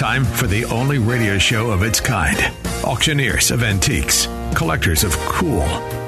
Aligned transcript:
Time 0.00 0.24
for 0.24 0.46
the 0.46 0.64
only 0.64 0.96
radio 0.96 1.36
show 1.36 1.70
of 1.70 1.82
its 1.82 2.00
kind. 2.00 2.38
Auctioneers 2.84 3.50
of 3.50 3.62
antiques, 3.62 4.24
collectors 4.54 5.04
of 5.04 5.12
cool, 5.28 5.66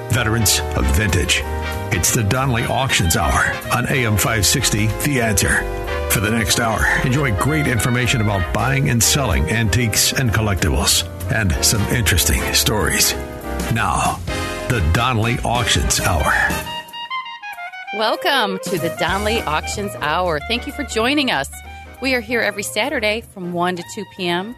veterans 0.08 0.60
of 0.76 0.86
vintage. 0.96 1.42
It's 1.92 2.14
the 2.14 2.22
Donley 2.22 2.62
Auctions 2.62 3.18
Hour 3.18 3.52
on 3.76 3.86
AM 3.90 4.16
560, 4.16 4.86
The 4.86 5.20
Answer. 5.20 5.60
For 6.10 6.20
the 6.20 6.30
next 6.30 6.58
hour, 6.58 6.82
enjoy 7.04 7.36
great 7.36 7.66
information 7.66 8.22
about 8.22 8.54
buying 8.54 8.88
and 8.88 9.02
selling 9.02 9.50
antiques 9.50 10.14
and 10.14 10.30
collectibles, 10.30 11.06
and 11.30 11.52
some 11.62 11.82
interesting 11.94 12.40
stories. 12.54 13.12
Now, 13.74 14.18
the 14.70 14.80
Donley 14.94 15.36
Auctions 15.44 16.00
Hour. 16.00 16.32
Welcome 17.98 18.58
to 18.70 18.78
the 18.78 18.96
Donley 18.98 19.42
Auctions 19.42 19.94
Hour. 19.96 20.40
Thank 20.48 20.66
you 20.66 20.72
for 20.72 20.84
joining 20.84 21.30
us. 21.30 21.50
We 22.02 22.16
are 22.16 22.20
here 22.20 22.40
every 22.40 22.64
Saturday 22.64 23.20
from 23.20 23.52
1 23.52 23.76
to 23.76 23.84
2 23.94 24.04
p.m. 24.16 24.56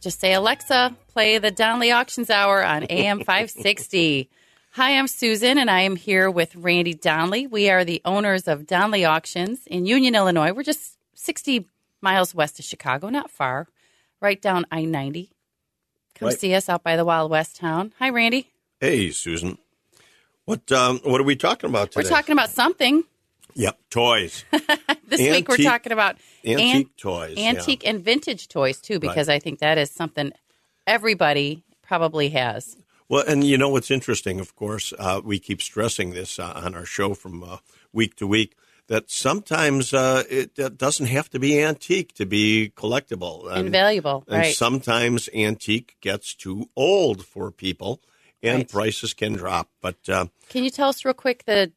Just 0.00 0.18
say, 0.18 0.32
Alexa, 0.32 0.96
play 1.08 1.36
the 1.36 1.50
Donley 1.50 1.92
Auctions 1.92 2.30
Hour 2.30 2.64
on 2.64 2.84
AM 2.88 3.18
560. 3.18 4.30
Hi, 4.70 4.96
I'm 4.96 5.06
Susan, 5.06 5.58
and 5.58 5.70
I 5.70 5.80
am 5.82 5.94
here 5.94 6.30
with 6.30 6.56
Randy 6.56 6.94
Donley. 6.94 7.46
We 7.46 7.68
are 7.68 7.84
the 7.84 8.00
owners 8.06 8.48
of 8.48 8.66
Donley 8.66 9.04
Auctions 9.04 9.66
in 9.66 9.84
Union, 9.84 10.14
Illinois. 10.14 10.54
We're 10.54 10.62
just 10.62 10.96
60 11.16 11.66
miles 12.00 12.34
west 12.34 12.58
of 12.58 12.64
Chicago, 12.64 13.10
not 13.10 13.30
far, 13.30 13.68
right 14.22 14.40
down 14.40 14.64
I 14.72 14.86
90. 14.86 15.32
Come 16.14 16.28
Right. 16.28 16.38
see 16.38 16.54
us 16.54 16.70
out 16.70 16.82
by 16.82 16.96
the 16.96 17.04
Wild 17.04 17.30
West 17.30 17.56
town. 17.56 17.92
Hi, 17.98 18.08
Randy. 18.08 18.48
Hey, 18.80 19.10
Susan. 19.10 19.58
What 20.46 20.72
um, 20.72 21.00
what 21.04 21.20
are 21.20 21.24
we 21.24 21.36
talking 21.36 21.68
about 21.68 21.92
today? 21.92 22.06
We're 22.06 22.16
talking 22.16 22.32
about 22.32 22.48
something. 22.48 23.04
Yep, 23.54 23.78
toys, 23.90 24.44
This 25.08 25.20
week 25.20 25.48
we're 25.48 25.56
talking 25.58 25.92
about 25.92 26.16
antique 26.44 26.86
an- 26.86 26.90
toys, 26.96 27.34
yeah. 27.36 27.50
antique 27.50 27.86
and 27.86 28.02
vintage 28.02 28.48
toys 28.48 28.80
too, 28.80 28.98
because 28.98 29.28
I 29.28 29.38
think 29.38 29.58
that 29.60 29.78
is 29.78 29.90
something 29.90 30.32
everybody 30.86 31.62
probably 31.82 32.30
has. 32.30 32.76
Well, 33.08 33.24
and 33.26 33.44
you 33.44 33.58
know 33.58 33.68
what's 33.68 33.90
interesting? 33.90 34.40
Of 34.40 34.56
course, 34.56 34.92
uh, 34.98 35.20
we 35.22 35.38
keep 35.38 35.60
stressing 35.60 36.10
this 36.12 36.38
uh, 36.38 36.52
on 36.56 36.74
our 36.74 36.86
show 36.86 37.14
from 37.14 37.42
uh, 37.44 37.58
week 37.92 38.16
to 38.16 38.26
week 38.26 38.56
that 38.86 39.10
sometimes 39.10 39.92
uh, 39.94 40.24
it 40.30 40.54
doesn't 40.78 41.06
have 41.06 41.30
to 41.30 41.38
be 41.38 41.62
antique 41.62 42.12
to 42.14 42.26
be 42.26 42.72
collectible. 42.76 43.50
And, 43.50 43.66
Invaluable, 43.66 44.24
and 44.28 44.38
right? 44.38 44.54
sometimes 44.54 45.28
antique 45.34 45.96
gets 46.00 46.34
too 46.34 46.68
old 46.76 47.24
for 47.24 47.50
people, 47.50 48.00
and 48.42 48.58
Right. 48.58 48.68
prices 48.68 49.14
can 49.14 49.34
drop. 49.34 49.70
But 49.80 50.06
uh, 50.08 50.26
Can 50.50 50.64
you 50.64 50.70
tell 50.70 50.88
us 50.90 51.04
real 51.04 51.14
quick 51.14 51.44
the 51.46 51.72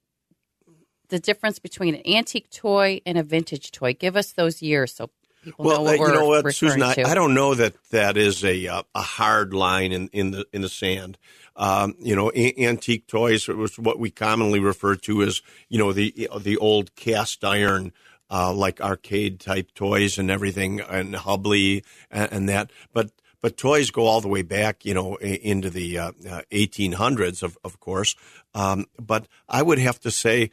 the 1.10 1.20
difference 1.20 1.60
between 1.60 1.96
an 1.96 2.02
antique 2.08 2.50
toy 2.50 3.02
and 3.06 3.18
a 3.18 3.24
vintage 3.24 3.72
toy? 3.72 3.94
Give 3.94 4.16
us 4.16 4.34
those 4.34 4.62
years 4.62 4.94
so 4.94 5.10
people 5.44 5.66
know 5.66 5.70
Well, 5.70 5.84
what 5.86 5.96
uh, 5.96 6.00
we're 6.00 6.08
you 6.08 6.14
know 6.14 6.28
what, 6.28 6.56
Susan, 6.56 6.82
I, 6.84 6.94
to. 6.96 7.08
I 7.08 7.14
don't 7.14 7.34
know 7.34 7.54
that 7.56 7.76
that 7.92 8.18
is 8.18 8.44
a 8.44 8.68
uh, 8.68 8.84
a 8.94 9.02
hard 9.02 9.54
line 9.54 9.92
in, 9.92 10.10
in 10.10 10.32
the 10.32 10.46
in 10.54 10.62
the 10.62 10.70
sand. 10.70 11.18
Um, 11.56 11.96
you 12.00 12.16
know, 12.16 12.32
a- 12.36 12.66
antique 12.66 13.08
toys 13.08 13.48
was 13.48 13.80
what 13.80 14.00
we 14.00 14.12
commonly 14.12 14.60
refer 14.60 14.96
to 14.96 15.24
as 15.24 15.42
you 15.70 15.78
know 15.80 15.94
the 15.94 16.30
the 16.40 16.58
old 16.58 16.96
cast 16.96 17.44
iron. 17.44 17.94
Uh, 18.30 18.52
like 18.52 18.82
arcade 18.82 19.40
type 19.40 19.74
toys 19.74 20.18
and 20.18 20.30
everything, 20.30 20.82
and 20.82 21.16
Hubley 21.16 21.86
and, 22.12 22.30
and 22.34 22.50
that, 22.50 22.72
but 22.92 23.10
but 23.40 23.56
toys 23.56 23.90
go 23.90 24.06
all 24.06 24.20
the 24.20 24.28
way 24.28 24.42
back, 24.42 24.84
you 24.84 24.94
know, 24.94 25.16
into 25.16 25.70
the 25.70 25.98
uh, 25.98 26.12
uh, 26.30 26.42
1800s, 26.52 27.42
of 27.42 27.58
of 27.64 27.80
course. 27.80 28.18
Um, 28.54 28.88
but 29.00 29.28
I 29.48 29.62
would 29.62 29.80
have 29.80 30.02
to 30.02 30.12
say, 30.12 30.52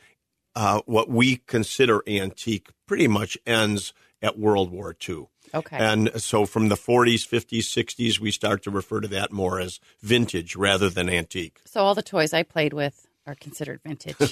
uh, 0.56 0.80
what 0.86 1.08
we 1.08 1.36
consider 1.46 2.02
antique 2.06 2.68
pretty 2.86 3.08
much 3.08 3.36
ends 3.46 3.92
at 4.22 4.38
World 4.38 4.70
War 4.70 4.96
II. 5.08 5.26
Okay. 5.52 5.76
And 5.76 6.10
so 6.20 6.46
from 6.46 6.68
the 6.68 6.74
40s, 6.74 7.28
50s, 7.28 7.58
60s, 7.60 8.18
we 8.18 8.30
start 8.32 8.62
to 8.64 8.70
refer 8.70 9.00
to 9.00 9.08
that 9.08 9.30
more 9.32 9.60
as 9.60 9.78
vintage 10.00 10.56
rather 10.56 10.88
than 10.90 11.08
antique. 11.08 11.60
so 11.64 11.80
all 11.82 11.94
the 11.94 12.02
toys 12.02 12.32
I 12.32 12.42
played 12.42 12.72
with 12.72 13.06
are 13.26 13.34
considered 13.36 13.80
vintage. 13.86 14.16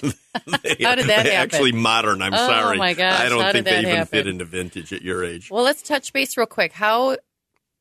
How 0.82 0.94
did 0.96 1.06
that 1.06 1.26
happen? 1.26 1.30
Actually, 1.32 1.72
modern. 1.72 2.20
I'm 2.22 2.34
Oh, 2.34 2.36
sorry. 2.46 2.76
my 2.78 2.92
gosh, 2.94 3.20
I 3.20 3.28
don't 3.28 3.42
how 3.42 3.52
think 3.52 3.64
they 3.66 3.80
even 3.80 4.04
fit 4.06 4.26
into 4.26 4.44
vintage 4.44 4.92
at 4.92 5.02
your 5.02 5.24
age. 5.24 5.50
well, 5.50 5.62
let's 5.64 5.82
touch 5.82 6.12
base 6.12 6.36
real 6.36 6.46
quick. 6.46 6.72
How 6.72 7.16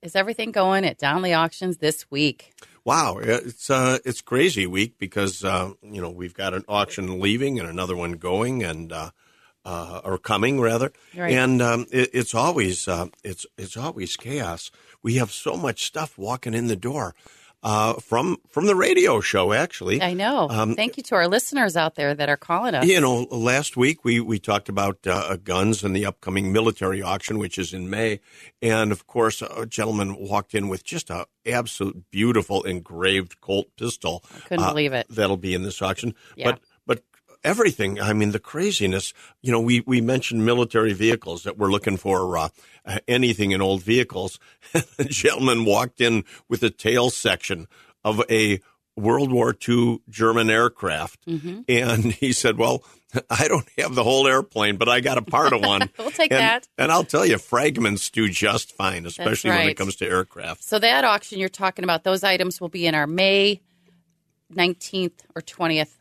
is 0.01 0.15
everything 0.15 0.51
going 0.51 0.85
at 0.85 0.97
Donley 0.97 1.33
Auctions 1.33 1.77
this 1.77 2.09
week? 2.11 2.53
Wow, 2.83 3.17
it's 3.17 3.69
uh, 3.69 3.99
it's 4.03 4.21
crazy 4.21 4.65
week 4.65 4.97
because 4.97 5.43
uh, 5.43 5.73
you 5.83 6.01
know 6.01 6.09
we've 6.09 6.33
got 6.33 6.53
an 6.53 6.65
auction 6.67 7.19
leaving 7.19 7.59
and 7.59 7.69
another 7.69 7.95
one 7.95 8.13
going 8.13 8.63
and 8.63 8.91
uh, 8.91 9.11
uh, 9.63 10.01
or 10.03 10.17
coming 10.17 10.59
rather, 10.59 10.91
Right. 11.15 11.33
and 11.33 11.61
um, 11.61 11.85
it, 11.91 12.09
it's 12.13 12.33
always 12.33 12.87
uh, 12.87 13.07
it's 13.23 13.45
it's 13.57 13.77
always 13.77 14.17
chaos. 14.17 14.71
We 15.03 15.15
have 15.15 15.31
so 15.31 15.55
much 15.57 15.85
stuff 15.85 16.17
walking 16.17 16.55
in 16.55 16.67
the 16.67 16.75
door 16.75 17.13
uh, 17.63 17.93
from 17.93 18.37
from 18.49 18.65
the 18.65 18.75
radio 18.75 19.21
show 19.21 19.53
actually. 19.53 20.01
I 20.01 20.13
know. 20.13 20.49
Um, 20.49 20.75
Thank 20.75 20.97
you 20.97 21.03
to 21.03 21.15
our 21.15 21.27
listeners 21.27 21.77
out 21.77 21.95
there 21.95 22.13
that 22.13 22.29
are 22.29 22.37
calling 22.37 22.75
us. 22.75 22.85
You 22.85 23.01
know, 23.01 23.27
last 23.29 23.77
week 23.77 24.03
we, 24.03 24.19
we 24.19 24.39
talked 24.39 24.69
about 24.69 25.05
uh, 25.05 25.37
guns 25.37 25.83
and 25.83 25.95
the 25.95 26.05
upcoming 26.05 26.51
military 26.51 27.01
auction, 27.01 27.37
which 27.37 27.57
is 27.57 27.73
in 27.73 27.89
May. 27.89 28.19
And 28.61 28.91
of 28.91 29.07
course, 29.07 29.41
a 29.41 29.65
gentleman 29.65 30.15
walked 30.15 30.53
in 30.55 30.69
with 30.69 30.83
just 30.83 31.09
a 31.09 31.27
absolute 31.45 32.09
beautiful 32.11 32.63
engraved 32.63 33.41
Colt 33.41 33.67
pistol. 33.77 34.23
couldn't 34.45 34.63
uh, 34.63 34.69
believe 34.69 34.93
it. 34.93 35.07
That'll 35.09 35.37
be 35.37 35.53
in 35.53 35.63
this 35.63 35.81
auction. 35.81 36.13
Yeah. 36.35 36.51
But 36.51 36.61
everything, 37.43 37.99
I 37.99 38.13
mean, 38.13 38.31
the 38.31 38.39
craziness. 38.39 39.13
You 39.41 39.51
know, 39.51 39.59
we 39.59 39.81
we 39.81 40.01
mentioned 40.01 40.45
military 40.45 40.93
vehicles 40.93 41.43
that 41.43 41.57
we're 41.57 41.71
looking 41.71 41.97
for 41.97 42.37
uh, 42.37 42.49
anything 43.07 43.51
in 43.51 43.61
old 43.61 43.83
vehicles. 43.83 44.39
the 44.73 45.05
gentleman 45.05 45.65
walked 45.65 46.01
in 46.01 46.23
with 46.49 46.63
a 46.63 46.69
tail 46.69 47.09
section 47.09 47.67
of 48.03 48.21
a 48.29 48.59
World 48.95 49.31
War 49.31 49.55
II 49.67 49.99
German 50.09 50.49
aircraft, 50.49 51.25
Mm-hmm. 51.25 51.61
and 51.69 52.11
he 52.13 52.33
said, 52.33 52.57
"Well, 52.57 52.83
I 53.29 53.47
don't 53.47 53.67
have 53.77 53.95
the 53.95 54.03
whole 54.03 54.27
airplane, 54.27 54.77
but 54.77 54.89
I 54.89 54.99
got 55.01 55.17
a 55.17 55.21
part 55.21 55.53
of 55.53 55.61
one. 55.61 55.89
We'll 55.97 56.11
take 56.11 56.31
and, 56.31 56.39
that. 56.39 56.67
And 56.77 56.91
I'll 56.91 57.03
tell 57.03 57.25
you, 57.25 57.37
fragments 57.37 58.09
do 58.09 58.27
just 58.29 58.75
fine, 58.75 59.05
especially 59.05 59.51
when 59.51 59.69
it 59.69 59.75
comes 59.75 59.95
to 59.97 60.07
aircraft. 60.07 60.63
So 60.63 60.79
that 60.79 61.03
auction 61.03 61.39
you're 61.39 61.49
talking 61.49 61.83
about, 61.83 62.03
those 62.03 62.23
items 62.23 62.59
will 62.59 62.69
be 62.69 62.87
in 62.87 62.95
our 62.95 63.05
May 63.07 63.61
19th 64.53 65.19
or 65.35 65.41
20th 65.41 65.95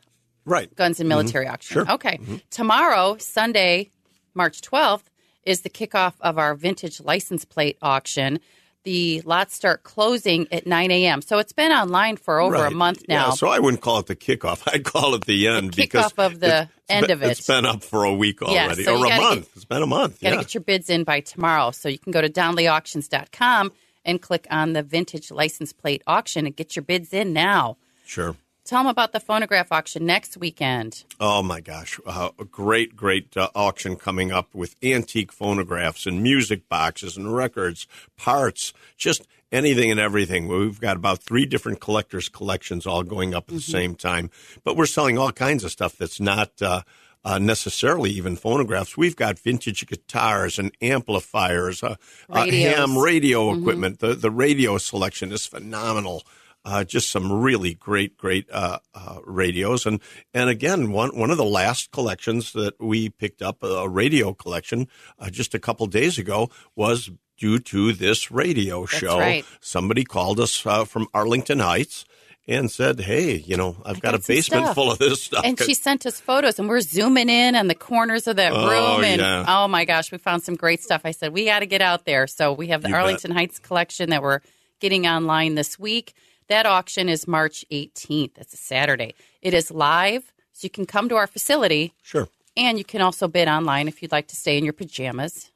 Right. 0.45 0.73
guns 0.75 0.99
and 0.99 1.05
mm-hmm. 1.05 1.17
military 1.19 1.47
auction. 1.47 1.73
Sure. 1.73 1.91
Okay. 1.91 2.17
Mm-hmm. 2.17 2.35
Tomorrow, 2.49 3.17
Sunday, 3.19 3.91
March 4.33 4.61
12th, 4.61 5.03
is 5.43 5.61
the 5.61 5.69
kickoff 5.69 6.13
of 6.21 6.37
our 6.37 6.55
vintage 6.55 6.99
license 7.01 7.45
plate 7.45 7.77
auction. 7.81 8.39
The 8.83 9.21
lots 9.21 9.53
start 9.55 9.83
closing 9.83 10.47
at 10.51 10.65
9 10.65 10.89
a.m. 10.89 11.21
So 11.21 11.37
it's 11.37 11.53
been 11.53 11.71
online 11.71 12.17
for 12.17 12.39
over 12.39 12.55
a 12.55 12.61
Right. 12.63 12.73
month 12.73 13.03
Yeah, 13.07 13.17
now. 13.17 13.29
so 13.31 13.47
I 13.47 13.59
wouldn't 13.59 13.81
call 13.83 13.99
it 13.99 14.07
the 14.07 14.15
kickoff. 14.15 14.63
I'd 14.73 14.83
call 14.83 15.13
it 15.13 15.25
the 15.25 15.47
end 15.47 15.73
The 15.75 15.83
because 15.83 16.11
kickoff 16.13 16.25
of 16.25 16.39
the 16.39 16.67
end 16.89 17.05
been- 17.07 17.11
of 17.11 17.21
it. 17.23 17.29
It's 17.31 17.45
been 17.45 17.65
up 17.67 17.83
for 17.83 18.05
a 18.05 18.13
week 18.13 18.39
Yeah, 18.41 18.65
already, 18.65 18.83
so 18.83 18.97
or 18.99 19.05
a 19.05 19.09
month. 19.17 19.45
get- 19.45 19.55
it's 19.55 19.65
been 19.65 19.83
a 19.83 19.87
month. 19.87 20.19
Got 20.19 20.29
to 20.29 20.35
yeah. 20.35 20.41
get 20.41 20.53
your 20.55 20.61
bids 20.63 20.89
in 20.89 21.03
by 21.03 21.19
tomorrow. 21.19 21.69
So 21.69 21.89
you 21.89 21.99
can 21.99 22.11
go 22.11 22.21
to 22.21 22.29
donleyauctions.com 22.29 23.71
and 24.03 24.21
click 24.21 24.47
on 24.49 24.73
the 24.73 24.81
vintage 24.83 25.29
license 25.31 25.73
plate 25.73 26.01
auction 26.07 26.45
and 26.47 26.55
get 26.55 26.75
your 26.75 26.83
bids 26.83 27.13
in 27.13 27.33
now. 27.33 27.77
sure. 28.05 28.35
Tell 28.71 28.83
them 28.83 28.87
about 28.87 29.11
the 29.11 29.19
phonograph 29.19 29.69
auction 29.73 30.05
next 30.05 30.37
weekend. 30.37 31.03
Oh 31.19 31.43
my 31.43 31.59
gosh, 31.59 31.99
uh, 32.05 32.29
a 32.39 32.45
great, 32.45 32.95
great 32.95 33.35
uh, 33.35 33.49
auction 33.53 33.97
coming 33.97 34.31
up 34.31 34.55
with 34.55 34.77
antique 34.81 35.33
phonographs 35.33 36.05
and 36.05 36.23
music 36.23 36.69
boxes 36.69 37.17
and 37.17 37.35
records, 37.35 37.85
parts, 38.15 38.71
just 38.95 39.27
anything 39.51 39.91
and 39.91 39.99
everything. 39.99 40.47
We've 40.47 40.79
got 40.79 40.95
about 40.95 41.21
three 41.21 41.45
different 41.45 41.81
collectors' 41.81 42.29
collections 42.29 42.87
all 42.87 43.03
going 43.03 43.35
up 43.35 43.49
at 43.49 43.55
the 43.55 43.61
same 43.61 43.93
time, 43.93 44.31
but 44.63 44.77
we're 44.77 44.85
selling 44.85 45.17
all 45.17 45.33
kinds 45.33 45.65
of 45.65 45.71
stuff 45.71 45.97
that's 45.97 46.21
not. 46.21 46.61
Uh, 46.61 46.83
uh, 47.23 47.37
necessarily 47.37 48.09
even 48.09 48.35
phonographs. 48.35 48.97
We've 48.97 49.15
got 49.15 49.37
vintage 49.37 49.85
guitars 49.85 50.57
and 50.57 50.71
amplifiers, 50.81 51.83
uh, 51.83 51.97
uh, 52.27 52.45
ham 52.47 52.97
radio 52.97 53.53
equipment. 53.53 53.99
The 53.99 54.15
the 54.15 54.31
radio 54.31 54.79
selection 54.79 55.31
is 55.31 55.45
phenomenal. 55.45 56.23
Uh, 56.63 56.83
just 56.83 57.09
some 57.09 57.31
really 57.31 57.73
great, 57.73 58.15
great 58.17 58.47
uh, 58.51 58.77
uh, 58.93 59.17
radios, 59.25 59.87
and 59.87 59.99
and 60.31 60.47
again, 60.47 60.91
one 60.91 61.09
one 61.17 61.31
of 61.31 61.37
the 61.37 61.43
last 61.43 61.89
collections 61.91 62.53
that 62.53 62.75
we 62.79 63.09
picked 63.09 63.41
up, 63.41 63.63
a 63.63 63.89
radio 63.89 64.31
collection, 64.33 64.87
uh, 65.17 65.29
just 65.31 65.55
a 65.55 65.59
couple 65.59 65.87
days 65.87 66.19
ago, 66.19 66.49
was 66.75 67.09
due 67.37 67.57
to 67.57 67.93
this 67.93 68.29
radio 68.29 68.85
show. 68.85 69.17
right. 69.17 69.43
Somebody 69.59 70.03
called 70.03 70.39
us 70.39 70.63
uh, 70.67 70.85
from 70.85 71.07
Arlington 71.15 71.57
Heights 71.57 72.05
and 72.47 72.69
said, 72.69 72.99
"Hey, 72.99 73.37
you 73.37 73.57
know, 73.57 73.77
I've 73.83 73.99
got, 73.99 74.11
got 74.11 74.23
a 74.23 74.27
basement 74.27 74.65
stuff." 74.65 74.75
full 74.75 74.91
of 74.91 74.99
this 74.99 75.23
stuff." 75.23 75.43
And 75.43 75.59
she 75.59 75.73
sent 75.73 76.05
us 76.05 76.19
photos, 76.19 76.59
and 76.59 76.69
we're 76.69 76.81
zooming 76.81 77.29
in 77.29 77.55
on 77.55 77.69
the 77.69 77.75
corners 77.75 78.27
of 78.27 78.35
that 78.35 78.51
Oh, 78.53 78.69
room. 78.69 79.03
And 79.03 79.19
yeah. 79.19 79.45
oh 79.47 79.67
my 79.67 79.85
gosh, 79.85 80.11
we 80.11 80.19
found 80.19 80.43
some 80.43 80.55
great 80.55 80.83
stuff. 80.83 81.01
I 81.05 81.11
said, 81.11 81.33
we 81.33 81.45
got 81.45 81.61
to 81.61 81.65
get 81.65 81.81
out 81.81 82.05
there. 82.05 82.27
So 82.27 82.53
we 82.53 82.67
have 82.67 82.83
the 82.83 82.89
You 82.89 82.93
bet. 82.93 83.01
Arlington 83.01 83.31
Heights 83.31 83.57
collection 83.57 84.11
that 84.11 84.21
we're 84.21 84.41
getting 84.79 85.07
online 85.07 85.55
this 85.55 85.79
week. 85.79 86.13
That 86.51 86.65
auction 86.65 87.07
is 87.07 87.29
March 87.29 87.63
18th. 87.71 88.31
It's 88.37 88.53
a 88.53 88.57
Saturday. 88.57 89.15
It 89.41 89.53
is 89.53 89.71
live, 89.71 90.33
so 90.51 90.65
you 90.65 90.69
can 90.69 90.85
come 90.85 91.07
to 91.07 91.15
our 91.15 91.25
facility. 91.25 91.93
sure. 92.03 92.27
And 92.57 92.77
you 92.77 92.83
can 92.83 92.99
also 92.99 93.29
bid 93.29 93.47
online 93.47 93.87
if 93.87 94.01
you'd 94.01 94.11
like 94.11 94.27
to 94.27 94.35
stay 94.35 94.57
in 94.57 94.65
your 94.65 94.73
pajamas 94.73 95.49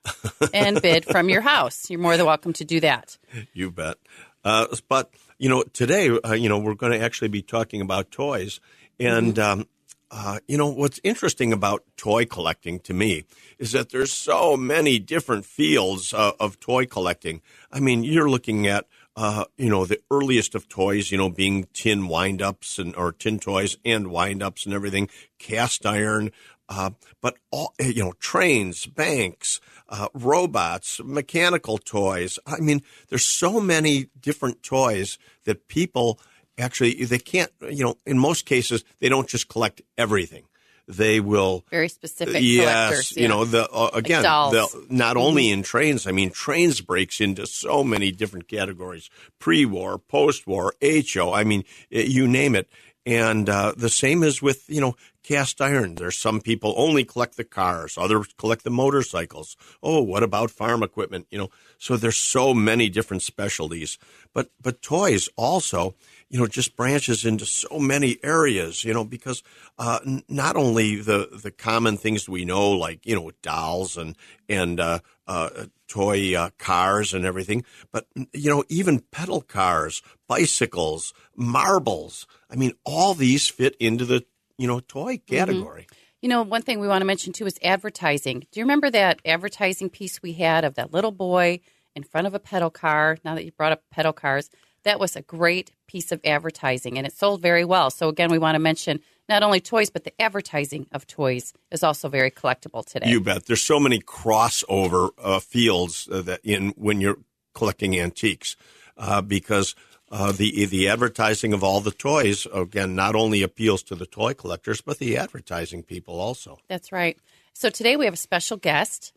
and 0.54 0.82
bid 0.82 1.04
from 1.04 1.28
your 1.28 1.42
house. 1.42 1.90
You're 1.90 2.00
more 2.00 2.16
than 2.16 2.26
welcome 2.26 2.54
to 2.54 2.64
do 2.64 2.80
that. 2.80 3.18
You 3.52 3.72
bet. 3.72 3.98
Uh, 4.46 4.68
but 4.88 5.12
you 5.38 5.50
know, 5.50 5.64
today, 5.64 6.18
uh, 6.24 6.32
you 6.32 6.48
know, 6.48 6.60
we're 6.60 6.76
going 6.76 6.94
to 6.94 7.02
actually 7.02 7.28
be 7.28 7.42
talking 7.42 7.82
about 7.82 8.10
toys, 8.10 8.62
and 8.98 9.38
um, 9.38 9.68
uh, 10.12 10.40
you 10.48 10.58
know, 10.58 10.70
what's 10.70 11.02
interesting 11.04 11.52
about 11.52 11.84
toy 11.98 12.26
collecting 12.26 12.80
to 12.80 12.94
me 12.94 13.26
is 13.60 13.74
that 13.74 13.90
there's 13.90 14.14
so 14.14 14.56
many 14.56 14.98
different 15.00 15.44
fields 15.44 16.14
uh, 16.14 16.32
of 16.40 16.58
toy 16.62 16.86
collecting. 16.86 17.42
I 17.70 17.82
mean, 17.82 18.06
you're 18.06 18.30
looking 18.30 18.66
at. 18.66 18.86
Uh, 19.18 19.46
you 19.58 19.70
know 19.70 19.86
the 19.86 20.02
earliest 20.12 20.56
of 20.56 20.68
toys, 20.68 21.10
you 21.12 21.18
know, 21.18 21.30
being 21.30 21.68
tin 21.74 22.08
wind-ups 22.08 22.78
and 22.78 22.94
or 22.96 23.14
tin 23.14 23.40
toys 23.40 23.78
and 23.86 24.08
wind-ups 24.12 24.66
and 24.66 24.74
everything, 24.74 25.08
cast 25.40 25.86
iron, 25.86 26.32
uh, 26.68 26.90
but 27.22 27.38
all 27.52 27.74
you 27.80 28.04
know, 28.04 28.14
trains, 28.20 28.86
banks, 28.86 29.62
uh, 29.90 30.10
robots, 30.14 31.00
mechanical 31.04 31.78
toys. 31.78 32.40
I 32.46 32.60
mean, 32.60 32.82
there's 33.10 33.26
so 33.26 33.60
many 33.62 34.08
different 34.20 34.64
toys 34.64 35.18
that 35.46 35.68
people 35.68 36.20
actually 36.58 37.06
they 37.06 37.20
can't. 37.20 37.52
You 37.62 37.86
know, 37.86 37.96
in 38.06 38.18
most 38.18 38.46
cases, 38.46 38.84
they 39.00 39.10
don't 39.10 39.30
just 39.30 39.48
collect 39.48 39.82
everything. 39.98 40.46
They 40.88 41.20
will 41.20 41.66
Very 41.72 41.90
specific 41.90 42.42
yes, 42.42 42.88
collectors. 42.88 43.18
you 43.18 43.28
know 43.28 43.44
the 43.46 43.68
uh, 43.70 43.90
again 43.94 44.24
dolls. 44.24 44.54
the, 44.54 44.86
not 44.90 45.18
only 45.18 45.50
in 45.50 45.64
trains. 45.64 46.06
I 46.06 46.12
mean, 46.12 46.30
trains 46.30 46.82
breaks 46.82 47.20
into 47.20 47.48
so 47.48 47.84
many 47.84 48.12
different 48.12 48.48
categories: 48.48 49.10
pre-war, 49.40 49.98
post-war, 49.98 50.74
HO. 50.82 51.34
I 51.34 51.44
mean, 51.44 51.64
y- 51.92 52.02
you 52.02 52.28
name 52.28 52.56
it. 52.56 52.70
And 53.08 53.48
uh, 53.50 53.74
the 53.78 53.90
same 53.90 54.24
is 54.24 54.42
with 54.42 54.68
you 54.68 54.82
know 54.82 54.96
cast 55.24 55.60
iron. 55.62 55.96
There's 55.96 56.18
some 56.18 56.40
people 56.42 56.74
only 56.78 57.04
collect 57.04 57.36
the 57.38 57.44
cars, 57.44 57.98
others 57.98 58.28
collect 58.38 58.64
the 58.64 58.72
motorcycles. 58.72 59.56
Oh, 59.82 60.02
what 60.02 60.24
about 60.24 60.50
farm 60.52 60.82
equipment? 60.84 61.28
You 61.32 61.38
know, 61.38 61.50
so 61.78 61.98
there's 61.98 62.18
so 62.18 62.54
many 62.54 62.90
different 62.90 63.22
specialties. 63.24 63.98
But 64.34 64.50
but 64.62 64.82
toys 64.82 65.30
also, 65.36 65.96
you 66.30 66.40
know, 66.40 66.48
just 66.48 66.76
branches 66.76 67.26
into 67.26 67.46
so 67.46 67.80
many 67.80 68.18
areas. 68.24 68.84
You 68.84 68.94
know, 68.94 69.04
because 69.04 69.44
uh, 69.78 70.00
n- 70.06 70.24
not 70.28 70.56
only 70.56 70.98
the 70.98 71.30
the 71.32 71.52
common 71.52 71.98
things 71.98 72.28
we 72.28 72.46
know, 72.46 72.72
like 72.72 73.06
you 73.06 73.16
know, 73.16 73.32
dolls 73.42 73.98
and 73.98 74.16
and 74.50 74.80
uh, 74.80 75.00
uh, 75.28 75.50
toy 75.88 76.36
uh, 76.36 76.50
cars 76.58 77.14
and 77.14 77.26
everything, 77.26 77.64
but 77.92 78.08
you 78.34 78.50
know, 78.50 78.64
even 78.70 79.00
pedal 79.00 79.42
cars, 79.42 80.02
bicycles, 80.28 81.14
marbles. 81.36 82.28
I 82.50 82.56
mean, 82.56 82.74
all 82.84 83.14
these 83.14 83.48
fit 83.48 83.76
into 83.80 84.06
the 84.06 84.26
you 84.58 84.68
know 84.68 84.80
toy 84.80 85.18
category. 85.18 85.88
You 86.22 86.30
know, 86.30 86.42
one 86.42 86.64
thing 86.64 86.80
we 86.80 86.88
want 86.88 87.02
to 87.02 87.06
mention 87.06 87.34
too 87.34 87.46
is 87.46 87.60
advertising. 87.62 88.40
Do 88.52 88.60
you 88.60 88.64
remember 88.64 88.90
that 88.90 89.20
advertising 89.26 89.90
piece 89.92 90.24
we 90.24 90.34
had 90.34 90.64
of 90.64 90.74
that 90.74 90.92
little 90.92 91.12
boy 91.12 91.60
in 91.96 92.02
front 92.02 92.26
of 92.26 92.34
a 92.34 92.40
pedal 92.40 92.72
car? 92.72 93.18
Now 93.24 93.36
that 93.36 93.46
you 93.46 93.52
brought 93.52 93.74
up 93.74 93.84
pedal 93.92 94.12
cars, 94.12 94.50
that 94.86 95.00
was 95.00 95.16
a 95.16 95.22
great 95.22 95.72
piece 95.88 96.12
of 96.12 96.22
advertising 96.24 96.98
and 96.98 97.06
it 97.06 97.14
sold 97.14 97.42
very 97.42 97.66
well. 97.66 97.90
So, 97.92 98.08
again, 98.08 98.32
we 98.32 98.38
want 98.38 98.56
to 98.56 98.60
mention 98.60 99.02
not 99.28 99.44
only 99.44 99.60
toys, 99.60 99.90
but 99.90 100.04
the 100.04 100.20
advertising 100.22 100.88
of 100.92 101.06
toys 101.08 101.54
is 101.72 101.84
also 101.84 102.08
very 102.08 102.32
collectible 102.32 102.86
today. 102.86 103.10
You 103.10 103.20
bet. 103.20 103.48
There's 103.48 103.64
so 103.64 103.80
many 103.80 104.00
crossover 104.00 105.10
uh, 105.22 105.40
fields 105.40 106.08
uh, 106.12 106.22
that 106.22 106.40
in 106.44 106.70
when 106.78 107.02
you're 107.02 107.18
collecting 107.54 108.00
antiques, 108.00 108.56
uh, 108.98 109.22
because 109.22 109.76
uh, 110.12 110.32
the 110.32 110.66
the 110.66 110.88
advertising 110.88 111.52
of 111.54 111.64
all 111.64 111.82
the 111.82 111.92
toys 111.92 112.48
again 112.54 112.96
not 112.96 113.16
only 113.16 113.42
appeals 113.42 113.82
to 113.84 113.96
the 113.96 114.06
toy 114.06 114.34
collectors 114.34 114.82
but 114.82 115.00
the 115.00 115.18
advertising 115.18 115.82
people 115.84 116.20
also. 116.20 116.60
That's 116.68 116.92
right. 116.92 117.18
So, 117.54 117.70
today 117.70 117.96
we 117.98 118.06
have 118.06 118.14
a 118.14 118.18
special 118.18 118.58
guest 118.58 119.14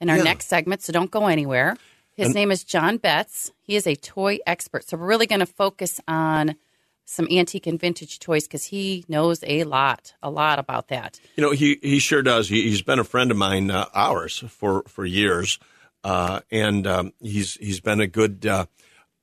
in 0.00 0.08
our 0.08 0.16
Yeah. 0.16 0.24
next 0.24 0.46
segment, 0.48 0.82
so 0.82 0.92
don't 0.92 1.10
go 1.10 1.26
anywhere. 1.26 1.76
His 2.16 2.34
name 2.34 2.50
is 2.50 2.64
John 2.64 2.96
Betts. 2.96 3.52
He 3.62 3.76
is 3.76 3.86
a 3.86 3.94
toy 3.94 4.38
expert. 4.46 4.88
So, 4.88 4.96
we're 4.96 5.06
really 5.06 5.26
going 5.26 5.40
to 5.40 5.46
focus 5.46 6.00
on 6.08 6.56
some 7.06 7.28
antique 7.30 7.66
and 7.66 7.80
vintage 7.80 8.18
toys 8.18 8.46
because 8.46 8.64
he 8.64 9.04
knows 9.08 9.42
a 9.46 9.64
lot, 9.64 10.14
a 10.22 10.30
lot 10.30 10.58
about 10.58 10.88
that. 10.88 11.20
You 11.36 11.42
know, 11.42 11.52
he 11.52 11.78
he 11.82 11.98
sure 11.98 12.22
does. 12.22 12.48
He, 12.48 12.62
he's 12.62 12.82
been 12.82 12.98
a 12.98 13.04
friend 13.04 13.30
of 13.30 13.36
mine, 13.36 13.70
uh, 13.70 13.86
ours 13.94 14.42
for 14.48 14.82
for 14.88 15.04
years, 15.04 15.58
uh, 16.04 16.40
and 16.50 16.86
um, 16.86 17.12
he's 17.20 17.54
he's 17.54 17.80
been 17.80 18.00
a 18.00 18.06
good. 18.06 18.44
Uh, 18.46 18.66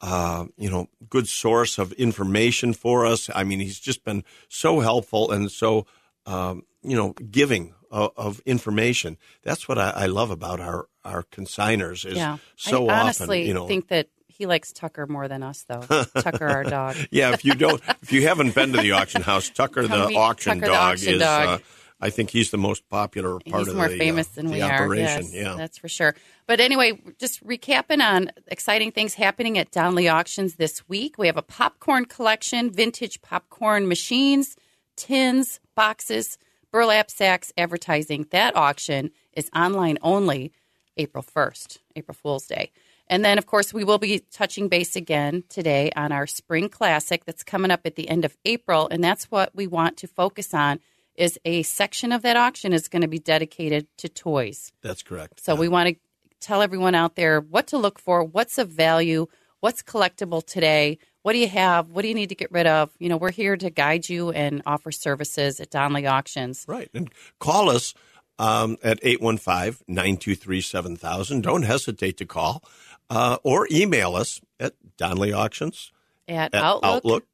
uh, 0.06 0.48
you 0.58 0.70
know, 0.70 0.90
good 1.10 1.30
source 1.30 1.78
of 1.78 1.94
information 1.94 2.74
for 2.74 3.06
us. 3.06 3.30
I 3.34 3.46
mean, 3.46 3.62
he's 3.62 3.80
just 3.80 4.04
been 4.04 4.26
so 4.50 4.82
helpful 4.82 5.32
and 5.32 5.50
so, 5.50 5.86
um, 6.26 6.66
you 6.84 6.98
know, 6.98 7.14
giving 7.14 7.74
of, 7.94 8.12
of 8.18 8.40
information. 8.46 9.18
That's 9.44 9.68
what 9.70 9.78
I, 9.78 9.92
I 9.92 10.06
love 10.08 10.32
about 10.32 10.60
our 10.60 10.88
our 11.06 11.24
consigners 11.24 12.06
is 12.06 12.16
Yeah. 12.18 12.38
so 12.56 12.88
I 12.88 12.94
often, 12.96 13.00
honestly 13.24 13.48
you 13.48 13.54
know. 13.54 13.68
think 13.68 13.88
that 13.90 14.08
he 14.28 14.46
likes 14.48 14.74
Tucker 14.74 15.06
more 15.06 15.28
than 15.28 15.44
us, 15.44 15.64
though. 15.68 15.82
Tucker, 15.82 16.48
our 16.48 16.64
dog. 16.64 16.96
yeah, 17.12 17.34
if 17.34 17.46
you 17.46 17.54
don't, 17.54 17.82
if 18.02 18.12
you 18.12 18.28
haven't 18.28 18.56
been 18.56 18.74
to 18.74 18.82
the 18.82 18.94
auction 18.94 19.22
house, 19.22 19.50
Tucker 19.50 19.88
the 19.88 20.16
auction 20.16 20.56
Tucker 20.56 20.66
the 20.66 20.74
dog 20.74 20.92
auction 20.94 21.14
is. 21.16 21.20
dog. 21.20 21.48
Uh, 21.48 21.58
I 22.02 22.10
think 22.10 22.32
he's 22.32 22.52
the 22.52 22.58
most 22.58 22.90
popular 22.90 23.40
part 23.40 23.60
He's 23.62 23.68
of 23.70 23.76
more 23.76 23.88
the, 23.88 23.98
famous 23.98 24.28
uh, 24.28 24.32
than 24.36 24.50
we 24.52 24.62
are. 24.62 24.74
operation. 24.74 25.24
Yes, 25.26 25.34
yeah, 25.34 25.56
that's 25.56 25.78
for 25.78 25.88
sure. 25.88 26.16
But 26.48 26.60
anyway, 26.60 27.00
just 27.20 27.42
recapping 27.46 28.02
on 28.02 28.30
exciting 28.48 28.92
things 28.92 29.14
happening 29.14 29.58
at 29.58 29.72
Donley 29.72 30.10
Auctions 30.10 30.56
this 30.56 30.88
week. 30.90 31.18
We 31.18 31.28
have 31.28 31.38
a 31.38 31.42
popcorn 31.44 32.06
collection, 32.06 32.72
vintage 32.72 33.22
popcorn 33.22 33.88
machines, 33.88 34.58
tins, 34.98 35.62
boxes, 35.76 36.38
burlap 36.74 37.10
sacks, 37.10 37.54
advertising. 37.56 38.26
That 38.32 38.58
auction 38.58 39.12
is 39.32 39.50
online 39.56 40.00
only 40.02 40.52
April 40.98 41.24
1st, 41.24 41.78
April 41.96 42.16
Fool's 42.16 42.48
Day. 42.48 42.72
And 43.08 43.24
then, 43.24 43.38
of 43.38 43.46
course, 43.46 43.74
we 43.74 43.84
will 43.84 44.00
be 44.00 44.24
touching 44.32 44.70
base 44.70 44.96
again 44.96 45.44
today 45.50 45.92
on 45.96 46.12
our 46.12 46.26
spring 46.26 46.70
classic 46.70 47.26
that's 47.26 47.44
coming 47.44 47.70
up 47.70 47.82
at 47.86 47.96
the 47.96 48.10
end 48.10 48.26
of 48.26 48.36
April. 48.44 48.88
And 48.90 49.04
that's 49.04 49.26
what 49.26 49.56
we 49.56 49.68
want 49.68 49.98
to 49.98 50.08
focus 50.08 50.54
on 50.54 50.80
is 51.16 51.40
a 51.46 51.62
section 51.62 52.12
of 52.12 52.24
that 52.24 52.36
auction 52.36 52.74
is 52.74 52.88
going 52.88 53.04
to 53.04 53.08
be 53.08 53.20
dedicated 53.20 53.86
to 53.98 54.10
toys. 54.10 54.72
that's 54.82 55.04
correct. 55.04 55.44
So 55.44 55.56
we 55.56 55.68
want 55.68 55.90
to 55.90 55.96
tell 56.40 56.64
everyone 56.64 56.96
out 56.96 57.16
there 57.16 57.40
what 57.40 57.68
to 57.68 57.78
look 57.78 58.00
for, 58.00 58.24
what's 58.24 58.58
of 58.58 58.70
value, 58.70 59.28
what's 59.60 59.84
collectible 59.84 60.44
today, 60.44 60.98
what 61.24 61.34
do 61.34 61.40
you 61.40 61.48
have, 61.48 61.90
what 61.90 62.04
do 62.04 62.08
you 62.08 62.14
need 62.14 62.30
to 62.30 62.36
get 62.36 62.52
rid 62.52 62.68
of. 62.68 62.92
You 63.00 63.10
know, 63.10 63.18
we're 63.18 63.32
here 63.32 63.58
to 63.58 63.70
guide 63.70 64.08
you 64.08 64.32
and 64.32 64.62
offer 64.66 64.92
services 64.92 65.60
at 65.60 65.72
Donley 65.72 66.06
Auctions. 66.06 66.66
Right. 66.68 66.90
And 66.94 67.12
call 67.40 67.70
us 67.70 67.94
um, 68.38 68.78
at 68.84 69.00
815 69.02 69.86
923 69.88 70.62
7000. 70.62 71.42
Don't 71.42 71.64
hesitate 71.64 72.18
to 72.18 72.26
call 72.26 72.64
uh, 73.10 73.38
or 73.44 73.68
email 73.72 74.16
us 74.16 74.42
at 74.60 74.74
Donley 74.98 75.34
Auctions. 75.34 75.92
at, 76.28 76.54
At 76.54 76.64
outlook.com. 76.64 77.26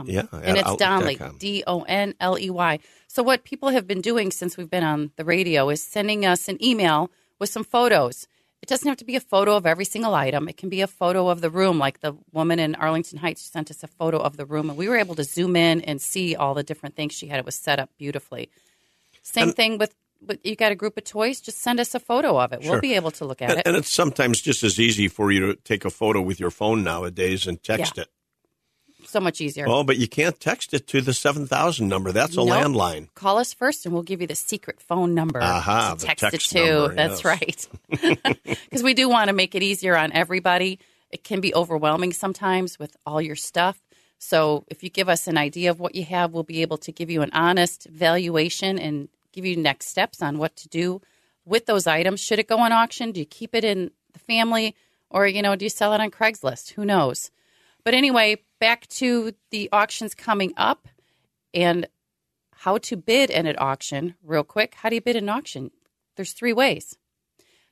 Outlook. 0.00 0.06
Yeah, 0.06 0.22
and 0.32 0.56
it's 0.56 0.76
Donley, 0.76 1.18
D 1.38 1.64
O 1.66 1.82
N 1.82 2.14
L 2.20 2.38
E 2.38 2.50
Y. 2.50 2.78
So, 3.08 3.22
what 3.22 3.44
people 3.44 3.70
have 3.70 3.86
been 3.86 4.00
doing 4.00 4.30
since 4.30 4.56
we've 4.56 4.70
been 4.70 4.84
on 4.84 5.10
the 5.16 5.24
radio 5.24 5.68
is 5.68 5.82
sending 5.82 6.24
us 6.24 6.48
an 6.48 6.62
email 6.64 7.10
with 7.38 7.50
some 7.50 7.64
photos. 7.64 8.28
It 8.62 8.68
doesn't 8.68 8.88
have 8.88 8.98
to 8.98 9.04
be 9.04 9.16
a 9.16 9.20
photo 9.20 9.56
of 9.56 9.66
every 9.66 9.84
single 9.84 10.14
item. 10.14 10.48
It 10.48 10.56
can 10.56 10.68
be 10.68 10.82
a 10.82 10.86
photo 10.86 11.28
of 11.28 11.40
the 11.40 11.50
room, 11.50 11.78
like 11.80 12.00
the 12.00 12.16
woman 12.32 12.60
in 12.60 12.76
Arlington 12.76 13.18
Heights 13.18 13.42
sent 13.42 13.70
us 13.72 13.82
a 13.82 13.88
photo 13.88 14.18
of 14.18 14.36
the 14.36 14.46
room, 14.46 14.70
and 14.70 14.78
we 14.78 14.88
were 14.88 14.96
able 14.96 15.16
to 15.16 15.24
zoom 15.24 15.56
in 15.56 15.80
and 15.80 16.00
see 16.00 16.36
all 16.36 16.54
the 16.54 16.62
different 16.62 16.94
things 16.94 17.12
she 17.12 17.26
had. 17.26 17.40
It 17.40 17.44
was 17.44 17.56
set 17.56 17.80
up 17.80 17.90
beautifully. 17.98 18.50
Same 19.22 19.48
And- 19.48 19.56
thing 19.56 19.78
with, 19.78 19.92
with 20.24 20.38
you 20.44 20.54
got 20.54 20.70
a 20.70 20.76
group 20.76 20.96
of 20.96 21.02
toys, 21.02 21.40
just 21.40 21.58
send 21.58 21.80
us 21.80 21.92
a 21.96 22.00
photo 22.00 22.40
of 22.40 22.52
it. 22.52 22.62
Sure. 22.62 22.72
We'll 22.72 22.80
be 22.80 22.94
able 22.94 23.10
to 23.12 23.24
look 23.24 23.42
at 23.42 23.50
And, 23.50 23.58
it. 23.58 23.66
and 23.66 23.76
it's 23.76 23.92
sometimes 23.92 24.40
just 24.40 24.62
as 24.62 24.78
easy 24.78 25.08
for 25.08 25.32
you 25.32 25.40
to 25.40 25.54
take 25.56 25.84
a 25.84 25.90
photo 25.90 26.20
with 26.20 26.38
your 26.38 26.50
phone 26.52 26.84
nowadays 26.84 27.48
and 27.48 27.60
text 27.62 27.94
Yeah. 27.96 28.04
it. 28.04 28.10
So 29.12 29.20
much 29.20 29.40
easier. 29.40 29.66
Oh, 29.68 29.84
but 29.84 29.98
you 29.98 30.08
can't 30.08 30.38
text 30.40 30.74
it 30.74 30.86
to 30.88 31.00
the 31.00 31.12
7000 31.12 31.86
number. 31.88 32.10
That's 32.12 32.34
a 32.36 32.44
Nope. 32.44 32.48
landline. 32.48 33.08
Call 33.14 33.38
us 33.38 33.52
first, 33.54 33.84
and 33.86 33.94
we'll 33.94 34.02
give 34.02 34.20
you 34.20 34.26
the 34.26 34.34
secret 34.34 34.80
phone 34.80 35.14
number 35.14 35.40
Aha, 35.42 35.94
to 35.98 36.04
text, 36.06 36.20
text 36.22 36.54
it 36.54 36.58
to. 36.58 36.64
number, 36.80 36.94
That's 36.94 37.22
yes. 37.22 37.24
right, 37.24 37.68
because 38.64 38.82
we 38.82 38.94
do 38.94 39.08
want 39.08 39.28
to 39.28 39.32
make 39.34 39.54
it 39.54 39.62
easier 39.62 39.96
on 39.96 40.12
everybody. 40.12 40.78
It 41.10 41.22
can 41.24 41.40
be 41.40 41.54
overwhelming 41.54 42.12
sometimes 42.12 42.78
with 42.78 42.96
all 43.06 43.20
your 43.20 43.36
stuff. 43.36 43.80
So 44.18 44.64
if 44.68 44.82
you 44.82 44.88
give 44.88 45.08
us 45.08 45.26
an 45.26 45.36
idea 45.36 45.70
of 45.70 45.78
what 45.80 45.94
you 45.94 46.04
have, 46.04 46.32
we'll 46.32 46.42
be 46.44 46.62
able 46.62 46.78
to 46.78 46.92
give 46.92 47.10
you 47.10 47.22
an 47.22 47.30
honest 47.32 47.86
valuation 47.90 48.78
and 48.78 49.08
give 49.32 49.44
you 49.44 49.56
next 49.56 49.88
steps 49.88 50.22
on 50.22 50.38
what 50.38 50.54
to 50.56 50.68
do 50.68 51.00
with 51.44 51.66
those 51.66 51.86
items. 51.86 52.20
Should 52.20 52.38
it 52.38 52.46
go 52.48 52.58
on 52.58 52.70
auction? 52.72 53.12
Do 53.12 53.20
you 53.20 53.26
keep 53.26 53.54
it 53.54 53.64
in 53.64 53.90
the 54.12 54.18
family, 54.20 54.74
or 55.10 55.26
you 55.26 55.42
know, 55.42 55.56
do 55.56 55.64
you 55.64 55.68
sell 55.70 55.92
it 55.92 56.00
on 56.00 56.10
Craigslist? 56.10 56.72
Who 56.72 56.84
knows? 56.84 57.30
But 57.84 57.94
anyway, 57.94 58.36
back 58.62 58.86
to 58.86 59.32
the 59.50 59.68
auctions 59.72 60.14
coming 60.14 60.52
up 60.56 60.86
and 61.52 61.88
how 62.54 62.78
to 62.78 62.96
bid 62.96 63.28
in 63.28 63.44
an 63.46 63.56
auction. 63.58 64.14
Real 64.22 64.44
quick, 64.44 64.76
how 64.76 64.88
do 64.88 64.94
you 64.94 65.00
bid 65.00 65.16
an 65.16 65.28
auction? 65.28 65.72
There's 66.16 66.32
three 66.32 66.52
ways. 66.52 66.96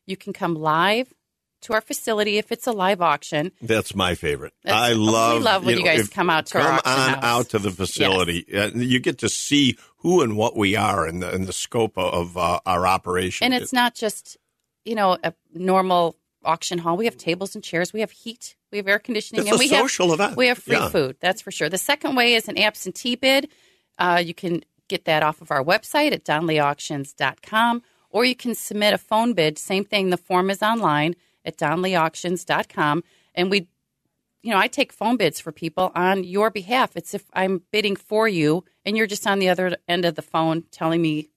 You 0.04 0.16
can 0.16 0.32
come 0.32 0.56
live 0.56 1.14
to 1.62 1.74
our 1.74 1.80
facility 1.80 2.38
if 2.38 2.50
it's 2.50 2.66
a 2.66 2.72
live 2.72 3.00
auction. 3.00 3.52
That's 3.62 3.94
my 3.94 4.16
favorite. 4.16 4.52
That's- 4.64 4.82
I 4.90 4.94
love. 4.94 5.38
we 5.38 5.44
love 5.44 5.64
when 5.64 5.78
you 5.78 5.84
guys 5.84 6.00
if- 6.00 6.10
come 6.10 6.28
out 6.28 6.46
to 6.46 6.58
our 6.58 6.64
come 6.64 6.74
auction 6.78 6.92
on 6.92 7.08
house. 7.10 7.24
out 7.24 7.48
to 7.50 7.60
the 7.60 7.70
facility. 7.70 8.44
Uh, 8.52 8.70
you 8.74 8.98
get 8.98 9.18
to 9.18 9.28
see 9.28 9.76
who 9.98 10.22
and 10.22 10.36
what 10.36 10.56
we 10.56 10.74
are 10.74 11.06
and 11.06 11.22
the, 11.22 11.30
and 11.32 11.46
the 11.46 11.52
scope 11.52 11.96
of 11.96 12.36
uh, 12.36 12.58
our 12.66 12.84
operation. 12.84 13.44
And 13.44 13.54
it's 13.54 13.72
not 13.72 13.94
just, 13.94 14.38
you 14.84 14.96
know, 14.96 15.18
a 15.22 15.34
normal 15.54 16.16
auction 16.44 16.78
hall. 16.78 16.96
We 16.96 17.04
have 17.06 17.16
tables 17.16 17.54
and 17.54 17.62
chairs. 17.62 17.92
We 17.92 18.00
have 18.00 18.10
heat. 18.10 18.56
We 18.72 18.78
have 18.78 18.88
air 18.88 18.98
conditioning. 18.98 19.42
It's 19.42 19.50
and 19.50 19.58
a 19.58 19.58
we 19.58 19.68
social 19.68 20.10
have, 20.10 20.20
event. 20.20 20.36
We 20.36 20.46
have 20.46 20.58
free 20.58 20.76
Yeah. 20.76 20.88
food. 20.88 21.16
That's 21.20 21.42
for 21.42 21.50
sure. 21.50 21.68
The 21.68 21.78
second 21.78 22.16
way 22.16 22.34
is 22.34 22.48
an 22.48 22.58
absentee 22.58 23.16
bid. 23.16 23.48
Uh, 23.98 24.22
you 24.24 24.34
can 24.34 24.62
get 24.88 25.04
that 25.04 25.22
off 25.22 25.40
of 25.40 25.50
our 25.50 25.62
website 25.62 26.12
at 26.12 26.24
donleyauctions.com 26.24 27.82
or 28.10 28.24
you 28.24 28.34
can 28.34 28.54
submit 28.54 28.94
a 28.94 28.98
phone 28.98 29.32
bid. 29.34 29.58
Same 29.58 29.84
thing. 29.84 30.10
The 30.10 30.16
form 30.16 30.50
is 30.50 30.62
online 30.62 31.14
at 31.44 31.56
donleyauctions.com. 31.58 33.04
And 33.34 33.50
we, 33.50 33.68
you 34.42 34.50
know, 34.50 34.58
I 34.58 34.66
take 34.68 34.92
phone 34.92 35.16
bids 35.16 35.38
for 35.40 35.52
people 35.52 35.92
on 35.94 36.24
your 36.24 36.50
behalf. 36.50 36.96
It's 36.96 37.14
if 37.14 37.24
I'm 37.32 37.62
bidding 37.70 37.96
for 37.96 38.26
you 38.28 38.64
and 38.84 38.96
you're 38.96 39.06
just 39.06 39.26
on 39.26 39.38
the 39.38 39.48
other 39.48 39.76
end 39.86 40.04
of 40.04 40.14
the 40.16 40.22
phone 40.22 40.64
telling 40.70 41.02
me 41.02 41.28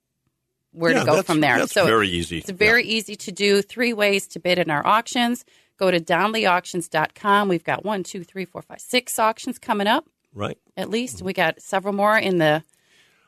where 0.73 0.91
Yeah, 0.91 0.99
to 0.99 1.05
go 1.05 1.11
that's- 1.11 1.25
from 1.25 1.39
there. 1.41 1.57
that's 1.59 1.73
so 1.73 1.85
very 1.85 2.09
easy. 2.09 2.39
It's 2.39 2.49
very 2.49 2.83
easy 2.83 3.15
to 3.15 3.31
do. 3.31 3.61
Three 3.61 3.93
ways 3.93 4.27
to 4.27 4.39
bid 4.39 4.59
in 4.59 4.69
our 4.69 4.85
auctions. 4.85 5.45
Go 5.77 5.89
to 5.91 5.99
donleyauctions.com. 5.99 7.47
We've 7.47 7.63
got 7.63 7.83
one, 7.83 8.03
two, 8.03 8.23
three, 8.23 8.45
four, 8.45 8.61
five, 8.61 8.79
six 8.81 9.17
auctions 9.19 9.57
coming 9.59 9.87
up 9.87 10.05
right. 10.33 10.57
at 10.77 10.89
least. 10.89 11.21
We 11.21 11.33
got 11.33 11.61
several 11.61 11.93
more 11.93 12.17
in 12.17 12.37
the 12.37 12.63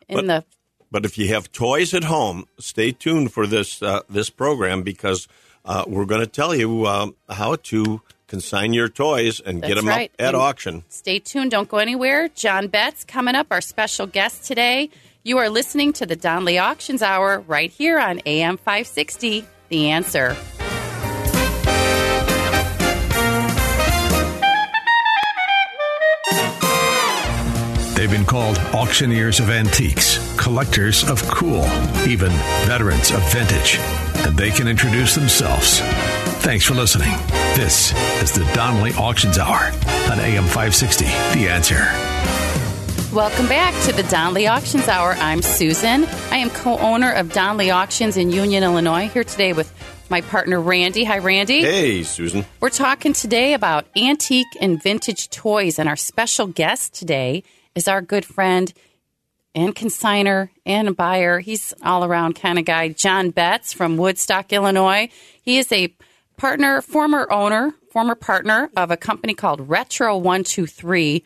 in 0.08 0.16
But- 0.18 0.26
the 0.28 0.46
But 0.92 1.06
if 1.06 1.18
you 1.18 1.28
have 1.30 1.52
toys 1.52 1.94
at 1.94 2.04
home, 2.06 2.46
stay 2.60 2.92
tuned 2.92 3.34
for 3.34 3.48
this 3.48 3.82
uh, 3.82 4.02
this 4.10 4.30
program 4.30 4.84
because 4.84 5.28
uh, 5.66 5.84
we're 5.88 6.06
going 6.06 6.22
to 6.22 6.28
tell 6.28 6.54
you 6.56 6.86
um, 6.86 7.16
how 7.28 7.56
to 7.56 8.02
consign 8.28 8.74
your 8.74 8.88
toys 8.88 9.40
and 9.40 9.62
get 9.62 9.76
them 9.76 9.88
right. 9.88 10.12
up 10.12 10.16
at 10.22 10.28
And- 10.34 10.38
auction. 10.38 10.84
Stay 10.90 11.20
tuned. 11.20 11.52
Don't 11.52 11.68
go 11.68 11.78
anywhere. 11.78 12.30
John 12.30 12.68
Betts 12.68 13.04
coming 13.04 13.36
up, 13.36 13.48
our 13.52 13.62
special 13.62 14.06
guest 14.08 14.46
today. 14.46 14.90
You 15.28 15.40
are 15.40 15.50
listening 15.50 15.92
to 15.94 16.06
the 16.06 16.16
Donley 16.16 16.60
Auctions 16.60 17.02
Hour 17.02 17.40
right 17.48 17.72
here 17.72 18.00
on 18.00 18.22
AM 18.28 18.58
560. 18.58 19.44
The 19.70 19.90
answer. 19.90 20.36
They've 27.96 28.12
been 28.12 28.24
called 28.24 28.60
auctioneers 28.76 29.40
of 29.40 29.50
antiques, 29.50 30.20
collectors 30.38 31.10
of 31.10 31.24
cool, 31.24 31.66
even 32.08 32.30
veterans 32.68 33.10
of 33.10 33.24
vintage. 33.34 33.80
And 34.28 34.38
they 34.38 34.52
can 34.52 34.68
introduce 34.68 35.16
themselves. 35.16 35.80
Thanks 36.44 36.66
for 36.66 36.76
listening. 36.76 37.14
This 37.56 37.94
is 38.22 38.32
the 38.32 38.46
Donley 38.54 38.94
Auctions 38.94 39.40
Hour 39.40 39.72
on 40.12 40.20
AM 40.20 40.44
560. 40.44 41.06
The 41.06 41.50
answer. 41.50 42.15
Welcome 43.16 43.48
back 43.48 43.74
to 43.86 43.94
the 43.94 44.04
Donley 44.10 44.46
Auctions 44.46 44.90
Hour. 44.90 45.14
I'm 45.14 45.42
Susan. 45.42 46.04
I 46.32 46.36
am 46.36 46.50
co 46.50 46.78
owner 46.80 47.14
of 47.14 47.32
Donley 47.32 47.72
Auctions 47.72 48.18
in 48.18 48.30
Union, 48.30 48.62
Illinois, 48.62 49.08
here 49.08 49.24
today 49.24 49.54
with 49.54 49.74
my 50.10 50.20
partner 50.20 50.60
Randy. 50.60 51.06
Hi, 51.06 51.20
Randy. 51.20 51.62
Hey, 51.62 52.04
Susan. 52.04 52.44
We're 52.60 52.68
talking 52.68 53.14
today 53.14 53.54
about 53.54 53.86
antique 53.96 54.58
and 54.60 54.84
vintage 54.84 55.30
toys, 55.30 55.80
and 55.80 55.88
our 55.88 55.96
special 55.96 56.48
guest 56.48 56.94
today 56.94 57.44
is 57.74 57.88
our 57.88 58.02
good 58.02 58.26
friend 58.26 58.74
and 59.56 59.74
consigner 59.74 60.50
and 60.66 60.94
buyer. 60.98 61.40
He's 61.40 61.74
all 61.82 62.04
around 62.04 62.34
kind 62.34 62.60
of 62.60 62.66
guy, 62.66 62.90
John 62.90 63.30
Betts 63.30 63.72
from 63.72 63.96
Woodstock, 63.96 64.52
Illinois. 64.52 65.08
He 65.42 65.58
is 65.58 65.72
a 65.72 65.88
partner, 66.36 66.82
former 66.82 67.32
owner, 67.32 67.76
former 67.94 68.16
partner 68.16 68.70
of 68.76 68.92
a 68.92 68.98
company 68.98 69.34
called 69.34 69.70
Retro 69.70 70.18
123, 70.18 71.24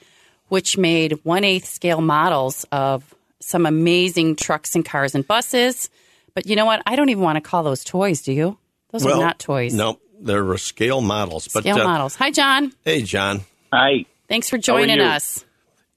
which 0.50 0.78
made 0.78 1.14
one 1.24 1.44
eighth 1.44 1.66
scale 1.66 2.02
models 2.02 2.66
of 2.72 3.16
some 3.40 3.66
amazing 3.66 4.36
trucks 4.36 4.76
and 4.76 4.86
cars 4.86 5.16
and 5.16 5.26
buses. 5.26 5.90
But 6.34 6.46
you 6.46 6.56
know 6.56 6.66
what? 6.66 6.82
I 6.86 6.96
don't 6.96 7.10
even 7.10 7.24
want 7.24 7.38
to 7.38 7.42
call 7.42 7.64
those 7.64 7.84
toys, 7.84 8.22
do 8.22 8.34
you? 8.34 8.58
Those 8.92 9.06
are 9.06 9.20
not 9.20 9.40
toys. 9.40 9.74
No, 9.74 10.00
they're 10.20 10.54
uh, 10.54 10.58
scale 10.58 11.02
models. 11.02 11.48
But 11.48 11.64
Scale 11.64 11.80
uh, 11.80 11.84
models. 11.84 12.16
Hi, 12.16 12.32
John. 12.32 12.74
hey, 12.84 13.04
John. 13.04 13.42
Hi. 13.72 14.06
Thanks 14.28 14.50
for 14.50 14.58
joining 14.58 15.00
us. 15.00 15.46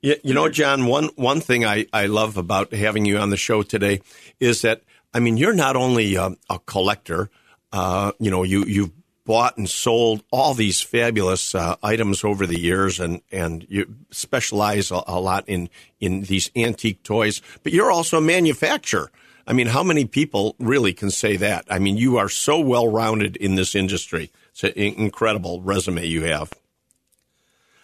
You, 0.01 0.17
you 0.23 0.35
know, 0.35 0.49
John, 0.49 0.87
one, 0.87 1.11
one 1.17 1.41
thing 1.41 1.65
I, 1.65 1.87
I 1.93 2.07
love 2.07 2.37
about 2.37 2.73
having 2.73 3.05
you 3.05 3.19
on 3.19 3.31
the 3.31 3.37
show 3.37 3.63
today 3.63 4.01
is 4.41 4.63
that, 4.63 4.83
I 5.15 5.21
mean, 5.21 5.37
you're 5.37 5.55
not 5.55 5.77
only 5.77 6.15
a, 6.17 6.31
a 6.51 6.59
collector, 6.67 7.31
uh, 7.73 8.13
you 8.19 8.31
know, 8.31 8.43
you, 8.43 8.65
you've 8.65 8.91
bought 9.25 9.57
and 9.57 9.69
sold 9.69 10.23
all 10.31 10.55
these 10.55 10.81
fabulous 10.81 11.55
uh, 11.55 11.77
items 11.83 12.25
over 12.25 12.47
the 12.47 12.59
years 12.59 12.99
and, 12.99 13.21
and 13.31 13.67
you 13.69 13.95
specialize 14.11 14.91
a, 14.91 15.03
a 15.07 15.21
lot 15.21 15.45
in, 15.47 15.69
in 16.01 16.23
these 16.23 16.51
antique 16.57 17.03
toys, 17.03 17.41
but 17.63 17.73
you're 17.73 17.91
also 17.91 18.19
a 18.19 18.23
manufacturer. 18.23 19.11
I 19.47 19.53
mean, 19.53 19.67
how 19.67 19.83
many 19.83 20.05
people 20.05 20.55
really 20.59 20.93
can 20.93 21.11
say 21.11 21.37
that? 21.37 21.65
I 21.69 21.79
mean, 21.79 21.97
you 21.97 22.17
are 22.19 22.29
so 22.29 22.61
well 22.61 22.89
rounded 22.89 23.37
in 23.37 23.55
this 23.55 23.75
industry. 23.75 24.31
It's 24.51 24.65
an 24.65 24.73
incredible 24.73 25.61
resume 25.63 26.05
you 26.07 26.23
have. 26.25 26.53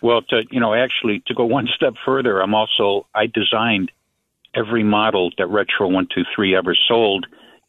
Well, 0.00 0.22
to 0.22 0.44
you 0.50 0.60
know, 0.60 0.74
actually, 0.74 1.22
to 1.26 1.34
go 1.34 1.44
one 1.44 1.68
step 1.74 1.94
further, 2.04 2.40
I'm 2.40 2.54
also 2.54 3.06
I 3.14 3.26
designed 3.26 3.90
every 4.54 4.84
model 4.84 5.30
that 5.38 5.48
Retro 5.48 5.88
One 5.88 6.06
Two 6.12 6.24
Three 6.34 6.54
ever 6.54 6.76
sold, 6.86 7.26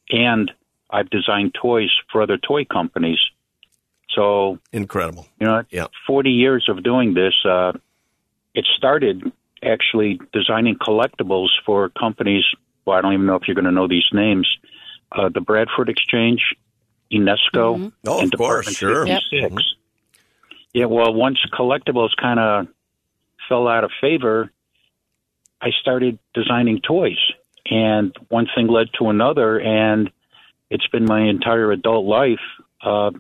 and 0.09 0.51
I've 0.89 1.09
designed 1.09 1.55
toys 1.59 1.89
for 2.11 2.21
other 2.21 2.37
toy 2.37 2.65
companies. 2.65 3.19
So 4.15 4.59
Incredible. 4.73 5.27
you 5.39 5.47
know, 5.47 5.63
Yeah. 5.69 5.87
40 6.07 6.31
years 6.31 6.65
of 6.67 6.83
doing 6.83 7.13
this. 7.13 7.33
Uh, 7.45 7.73
it 8.53 8.65
started 8.75 9.31
actually 9.63 10.19
designing 10.33 10.75
collectibles 10.75 11.49
for 11.65 11.89
companies. 11.89 12.43
Well, 12.85 12.97
I 12.97 13.01
don't 13.01 13.13
even 13.13 13.25
know 13.25 13.35
if 13.35 13.47
you're 13.47 13.55
going 13.55 13.65
to 13.65 13.71
know 13.71 13.87
these 13.87 14.07
names. 14.13 14.47
Uh, 15.11 15.29
the 15.29 15.41
Bradford 15.41 15.89
Exchange, 15.89 16.41
Enesco, 17.11 17.91
Oh, 18.07 18.19
and 18.21 18.33
of 18.33 18.37
course, 18.37 18.67
Department 18.67 18.77
sure. 18.77 19.05
56. 19.05 19.75
Yeah, 20.73 20.85
well, 20.85 21.13
once 21.13 21.39
collectibles 21.53 22.09
kind 22.19 22.39
of 22.39 22.67
fell 23.47 23.67
out 23.67 23.83
of 23.83 23.91
favor, 23.99 24.51
I 25.61 25.71
started 25.81 26.19
designing 26.33 26.79
toys, 26.81 27.17
and 27.69 28.15
one 28.29 28.47
thing 28.55 28.67
led 28.67 28.87
to 28.99 29.09
another, 29.09 29.59
and 29.59 30.11
it's 30.69 30.87
been 30.87 31.05
my 31.05 31.21
entire 31.21 31.71
adult 31.71 32.05
life. 32.05 32.39
Uh, 32.81 33.11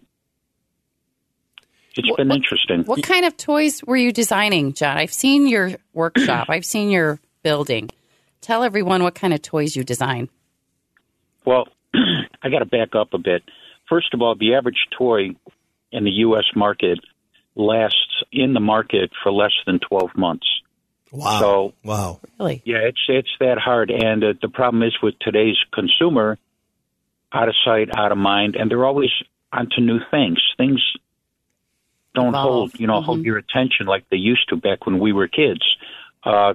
it's 1.95 2.07
What- 2.09 2.17
been 2.17 2.29
what- 2.29 2.37
interesting. 2.37 2.83
What 2.83 3.03
kind 3.03 3.25
of 3.25 3.35
toys 3.37 3.83
were 3.83 3.97
you 3.97 4.11
designing, 4.11 4.73
John? 4.73 4.97
I've 4.97 5.13
seen 5.13 5.47
your 5.47 5.71
workshop. 5.93 6.47
I've 6.49 6.65
seen 6.65 6.89
your 6.91 7.19
building. 7.43 7.89
Tell 8.41 8.63
everyone 8.63 9.03
what 9.03 9.15
kind 9.15 9.33
of 9.33 9.41
toys 9.41 9.75
you 9.75 9.83
design. 9.83 10.29
Well, 11.45 11.67
I 12.41 12.49
got 12.49 12.59
to 12.59 12.65
back 12.65 12.95
up 12.95 13.13
a 13.13 13.17
bit. 13.17 13.43
First 13.89 14.13
of 14.13 14.21
all, 14.21 14.35
the 14.35 14.53
average 14.55 14.87
toy 14.97 15.29
in 15.91 16.03
the 16.03 16.11
U.S. 16.27 16.45
market 16.55 16.99
lasts 17.55 18.23
in 18.31 18.53
the 18.53 18.59
market 18.59 19.11
for 19.23 19.31
less 19.31 19.51
than 19.65 19.79
12 19.79 20.11
months. 20.15 20.47
Wow. 21.11 21.39
So- 21.39 21.73
wow. 21.83 22.19
Really? 22.39 22.61
Yeah, 22.65 22.77
it's 22.87 23.01
it's 23.07 23.29
that 23.39 23.57
hard, 23.57 23.89
and 23.89 24.23
uh, 24.23 24.33
the 24.41 24.47
problem 24.49 24.83
is 24.83 24.95
with 25.01 25.15
today's 25.19 25.57
consumer, 25.73 26.37
out 27.33 27.47
of 27.49 27.55
sight, 27.65 27.89
out 27.97 28.11
of 28.11 28.17
mind, 28.19 28.55
and 28.55 28.69
they're 28.69 28.85
always 28.85 29.09
onto 29.51 29.81
new 29.81 29.99
things. 30.11 30.39
Things 30.57 30.81
don't 32.23 32.33
hold, 32.33 32.79
you 32.79 32.87
know, 32.87 33.01
hold 33.01 33.23
your 33.23 33.37
attention 33.37 33.85
like 33.85 34.09
they 34.09 34.17
used 34.17 34.49
to 34.49 34.55
back 34.55 34.85
when 34.85 34.99
we 34.99 35.13
were 35.13 35.27
kids. 35.27 35.61
Uh, 36.23 36.53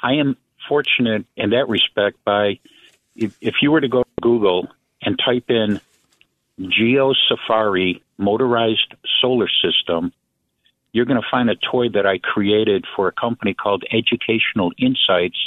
I 0.00 0.14
am 0.14 0.36
fortunate 0.68 1.26
in 1.36 1.50
that 1.50 1.68
respect. 1.68 2.22
By 2.24 2.60
if, 3.16 3.36
if 3.40 3.56
you 3.62 3.70
were 3.70 3.80
to 3.80 3.88
go 3.88 4.02
to 4.02 4.20
Google 4.20 4.68
and 5.02 5.18
type 5.18 5.50
in 5.50 5.80
Geo 6.60 7.14
Safari 7.28 8.02
motorized 8.18 8.94
solar 9.20 9.48
system, 9.48 10.12
you're 10.92 11.04
going 11.04 11.20
to 11.20 11.28
find 11.30 11.50
a 11.50 11.56
toy 11.56 11.88
that 11.90 12.06
I 12.06 12.18
created 12.18 12.84
for 12.96 13.08
a 13.08 13.12
company 13.12 13.54
called 13.54 13.84
Educational 13.90 14.72
Insights, 14.78 15.38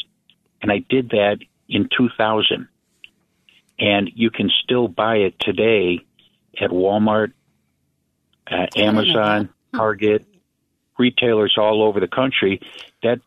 and 0.62 0.72
I 0.72 0.80
did 0.90 1.10
that 1.10 1.40
in 1.68 1.90
2000. 1.96 2.68
And 3.80 4.12
you 4.14 4.30
can 4.30 4.52
still 4.64 4.88
buy 4.88 5.18
it 5.18 5.40
today 5.40 6.06
at 6.60 6.70
Walmart, 6.70 7.34
uh, 8.52 8.68
Amazon, 8.76 9.50
Target, 9.74 10.26
retailers 10.98 11.56
all 11.58 11.84
over 11.84 12.00
the 12.00 12.08
country. 12.08 12.60
That 13.04 13.20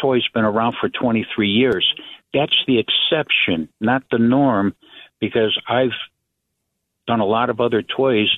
toy's 0.00 0.26
been 0.32 0.44
around 0.44 0.76
for 0.80 0.88
23 0.88 1.48
years. 1.48 1.86
That's 2.32 2.54
the 2.66 2.78
exception, 2.78 3.68
not 3.80 4.04
the 4.10 4.18
norm, 4.18 4.74
because 5.20 5.58
I've 5.68 5.90
done 7.06 7.20
a 7.20 7.26
lot 7.26 7.50
of 7.50 7.60
other 7.60 7.82
toys 7.82 8.28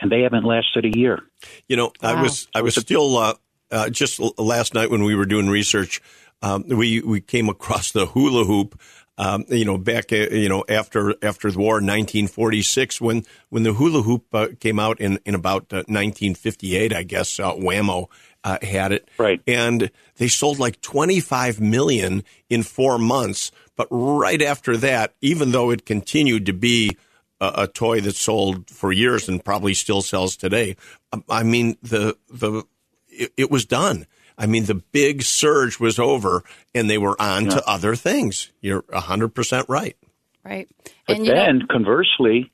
and 0.00 0.10
they 0.10 0.22
haven't 0.22 0.44
lasted 0.44 0.84
a 0.84 0.96
year. 0.96 1.20
You 1.68 1.76
know, 1.76 1.92
I 2.00 2.20
was 2.22 2.48
I 2.54 2.62
was 2.62 2.74
still 2.74 3.16
uh, 3.16 3.34
uh, 3.70 3.90
just 3.90 4.20
last 4.38 4.74
night 4.74 4.90
when 4.90 5.04
we 5.04 5.14
were 5.14 5.26
doing 5.26 5.48
research, 5.48 6.00
um, 6.42 6.64
we 6.68 7.00
we 7.00 7.20
came 7.20 7.48
across 7.48 7.92
the 7.92 8.06
hula 8.06 8.44
hoop. 8.44 8.80
Um, 9.18 9.44
you 9.48 9.66
know, 9.66 9.76
back 9.76 10.12
uh, 10.12 10.28
you 10.30 10.48
know 10.48 10.64
after 10.68 11.14
after 11.22 11.50
the 11.50 11.58
war, 11.58 11.74
1946, 11.74 13.00
when 13.02 13.24
when 13.50 13.64
the 13.64 13.74
hula 13.74 14.02
hoop 14.02 14.24
uh, 14.32 14.48
came 14.58 14.78
out 14.78 14.98
in 15.00 15.18
in 15.26 15.34
about 15.34 15.64
uh, 15.72 15.84
1958, 15.88 16.92
I 16.94 17.02
guess 17.02 17.38
uh, 17.38 17.52
Wham-O 17.52 18.08
uh, 18.44 18.58
had 18.62 18.92
it, 18.92 19.08
Right. 19.18 19.40
and 19.46 19.90
they 20.16 20.28
sold 20.28 20.58
like 20.58 20.80
25 20.80 21.60
million 21.60 22.24
in 22.48 22.62
four 22.62 22.98
months. 22.98 23.52
But 23.76 23.88
right 23.90 24.40
after 24.40 24.76
that, 24.78 25.14
even 25.20 25.52
though 25.52 25.70
it 25.70 25.84
continued 25.84 26.46
to 26.46 26.52
be 26.54 26.96
a, 27.40 27.52
a 27.62 27.66
toy 27.66 28.00
that 28.00 28.16
sold 28.16 28.70
for 28.70 28.90
years 28.92 29.28
and 29.28 29.44
probably 29.44 29.74
still 29.74 30.00
sells 30.02 30.36
today, 30.36 30.76
um, 31.12 31.24
I 31.28 31.42
mean 31.42 31.76
the 31.82 32.16
the 32.30 32.62
it, 33.08 33.32
it 33.36 33.50
was 33.50 33.66
done. 33.66 34.06
I 34.40 34.46
mean 34.46 34.64
the 34.64 34.76
big 34.76 35.22
surge 35.22 35.78
was 35.78 35.98
over, 35.98 36.42
and 36.74 36.88
they 36.88 36.96
were 36.98 37.14
on 37.20 37.44
to 37.50 37.68
other 37.68 37.94
things. 37.94 38.50
You're 38.62 38.84
100 38.88 39.28
percent 39.34 39.66
right. 39.68 39.96
Right. 40.42 40.66
But 41.06 41.16
and 41.16 41.26
you 41.26 41.34
know, 41.34 41.44
then, 41.44 41.66
conversely, 41.70 42.50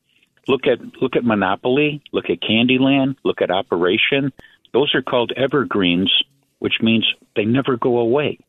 look 0.49 0.66
at 0.66 0.81
look 1.00 1.14
at 1.14 1.25
Monopoly, 1.25 2.02
look 2.12 2.28
at 2.28 2.40
Candyland, 2.40 3.14
look 3.25 3.40
at 3.40 3.52
Operation. 3.52 4.33
Those 4.73 4.95
are 4.97 5.02
called 5.02 5.33
evergreens, 5.37 6.12
which 6.59 6.75
means 6.83 7.07
they 7.37 7.45
never 7.45 7.76
go 7.76 7.99
away. 7.99 8.40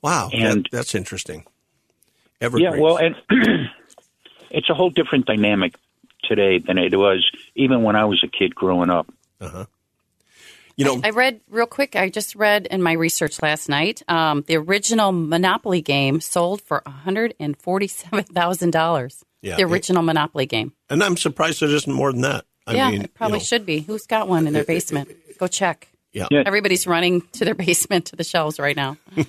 Wow, 0.00 0.30
And- 0.32 0.64
that, 0.64 0.70
that's 0.70 0.94
interesting. 0.94 1.44
Evergreens. 2.40 2.76
Yeah, 2.76 2.80
well, 2.80 2.96
and 2.96 3.16
it's 4.50 4.70
a 4.70 4.74
whole 4.74 4.88
different 4.90 5.26
dynamic 5.26 5.74
today 6.24 6.58
than 6.58 6.78
it 6.78 6.96
was 6.96 7.28
even 7.54 7.82
when 7.82 7.96
I 7.96 8.04
was 8.06 8.22
a 8.24 8.28
kid 8.28 8.54
growing 8.54 8.88
up. 8.88 9.12
Uh-huh. 9.40 9.66
You 10.80 10.86
know, 10.86 11.00
I 11.04 11.10
read 11.10 11.40
real 11.50 11.66
quick. 11.66 11.94
I 11.96 12.08
just 12.08 12.34
read 12.34 12.66
in 12.66 12.82
my 12.82 12.92
research 12.92 13.40
last 13.42 13.68
night. 13.68 14.02
Um, 14.08 14.42
the 14.46 14.56
original 14.56 15.12
Monopoly 15.12 15.82
game 15.82 16.20
sold 16.20 16.60
for 16.62 16.82
one 16.84 16.94
hundred 16.94 17.34
and 17.38 17.56
forty-seven 17.56 18.24
thousand 18.24 18.70
dollars. 18.72 19.22
Yeah. 19.42 19.56
The 19.56 19.64
original 19.64 20.02
Monopoly 20.02 20.46
game. 20.46 20.72
and 20.90 21.02
I'm 21.02 21.16
surprised 21.16 21.62
it 21.62 21.70
isn't 21.70 21.92
more 21.92 22.12
than 22.12 22.22
that. 22.22 22.44
I 22.66 22.74
yeah, 22.74 22.90
mean, 22.90 23.02
it 23.02 23.14
probably 23.14 23.38
you 23.38 23.40
know, 23.40 23.44
should 23.44 23.66
be. 23.66 23.80
Who's 23.80 24.06
got 24.06 24.28
one 24.28 24.46
in 24.46 24.52
their 24.52 24.64
basement? 24.64 25.08
Go 25.38 25.46
check. 25.46 25.88
Yeah. 26.12 26.26
Yeah. 26.30 26.42
Everybody's 26.46 26.86
running 26.86 27.22
to 27.32 27.44
their 27.44 27.54
basement 27.66 28.06
to 28.06 28.16
the 28.16 28.24
shelves 28.24 28.58
right 28.58 28.76
now. 28.76 28.96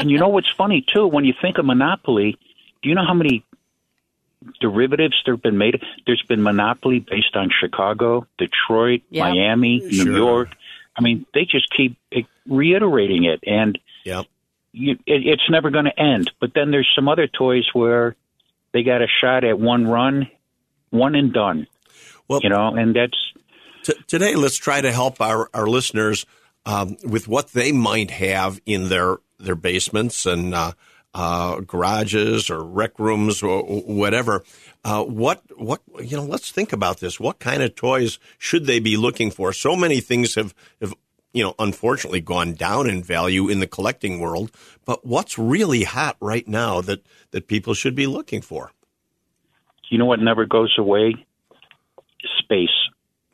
And 0.00 0.10
you 0.10 0.18
know 0.18 0.28
what's 0.28 0.50
funny 0.56 0.84
too? 0.94 1.06
When 1.08 1.24
you 1.24 1.34
think 1.42 1.58
of 1.58 1.64
Monopoly, 1.64 2.38
do 2.82 2.88
you 2.88 2.94
know 2.94 3.04
how 3.04 3.14
many 3.14 3.44
derivatives 4.60 5.14
there 5.24 5.34
have 5.34 5.42
been 5.42 5.58
made? 5.58 5.80
There's 6.06 6.22
been 6.28 6.42
Monopoly 6.42 7.00
based 7.00 7.34
on 7.34 7.50
Chicago, 7.50 8.26
Detroit, 8.38 9.02
Yeah. 9.10 9.28
Miami, 9.30 9.80
New 9.80 9.90
Sure. 10.04 10.16
York. 10.16 10.48
I 10.98 11.00
mean, 11.00 11.24
they 11.32 11.44
just 11.44 11.68
keep 11.74 11.96
reiterating 12.48 13.24
it, 13.24 13.40
and 13.46 13.78
Yeah. 14.04 14.22
you, 14.72 14.92
it, 15.06 15.26
it's 15.26 15.48
never 15.48 15.70
going 15.70 15.84
to 15.84 15.98
end. 15.98 16.30
But 16.40 16.52
then 16.54 16.70
there's 16.72 16.90
some 16.96 17.08
other 17.08 17.26
toys 17.28 17.64
where 17.72 18.16
they 18.72 18.82
got 18.82 19.00
a 19.00 19.06
shot 19.20 19.44
at 19.44 19.58
one 19.58 19.86
run, 19.86 20.28
one 20.90 21.14
and 21.14 21.32
done. 21.32 21.66
Well, 22.26 22.40
You 22.42 22.50
know, 22.50 22.74
and 22.74 22.94
that's 22.94 23.16
T- 23.84 23.94
today, 24.06 24.34
let's 24.34 24.56
try 24.56 24.80
to 24.80 24.92
help 24.92 25.20
our, 25.20 25.48
our 25.54 25.66
listeners 25.66 26.26
um, 26.66 26.96
with 27.04 27.28
what 27.28 27.52
they 27.52 27.72
might 27.72 28.10
have 28.10 28.60
in 28.66 28.88
their 28.88 29.16
their 29.38 29.54
basements 29.54 30.26
and 30.26 30.52
uh, 30.52 30.72
uh, 31.18 31.60
garages 31.60 32.48
or 32.48 32.62
rec 32.62 32.98
rooms 32.98 33.42
or 33.42 33.62
whatever. 33.62 34.44
Uh, 34.84 35.02
what 35.04 35.42
what 35.56 35.82
you 36.00 36.16
know? 36.16 36.24
Let's 36.24 36.50
think 36.50 36.72
about 36.72 37.00
this. 37.00 37.18
What 37.18 37.40
kind 37.40 37.62
of 37.62 37.74
toys 37.74 38.18
should 38.38 38.66
they 38.66 38.78
be 38.78 38.96
looking 38.96 39.30
for? 39.30 39.52
So 39.52 39.74
many 39.74 40.00
things 40.00 40.36
have 40.36 40.54
have 40.80 40.94
you 41.32 41.42
know 41.42 41.54
unfortunately 41.58 42.20
gone 42.20 42.54
down 42.54 42.88
in 42.88 43.02
value 43.02 43.48
in 43.48 43.58
the 43.58 43.66
collecting 43.66 44.20
world. 44.20 44.52
But 44.84 45.04
what's 45.04 45.38
really 45.38 45.82
hot 45.82 46.16
right 46.20 46.46
now 46.46 46.80
that 46.82 47.02
that 47.32 47.48
people 47.48 47.74
should 47.74 47.96
be 47.96 48.06
looking 48.06 48.40
for? 48.40 48.70
you 49.90 49.98
know 49.98 50.06
what 50.06 50.20
never 50.20 50.46
goes 50.46 50.74
away? 50.78 51.14
Space. 52.38 52.68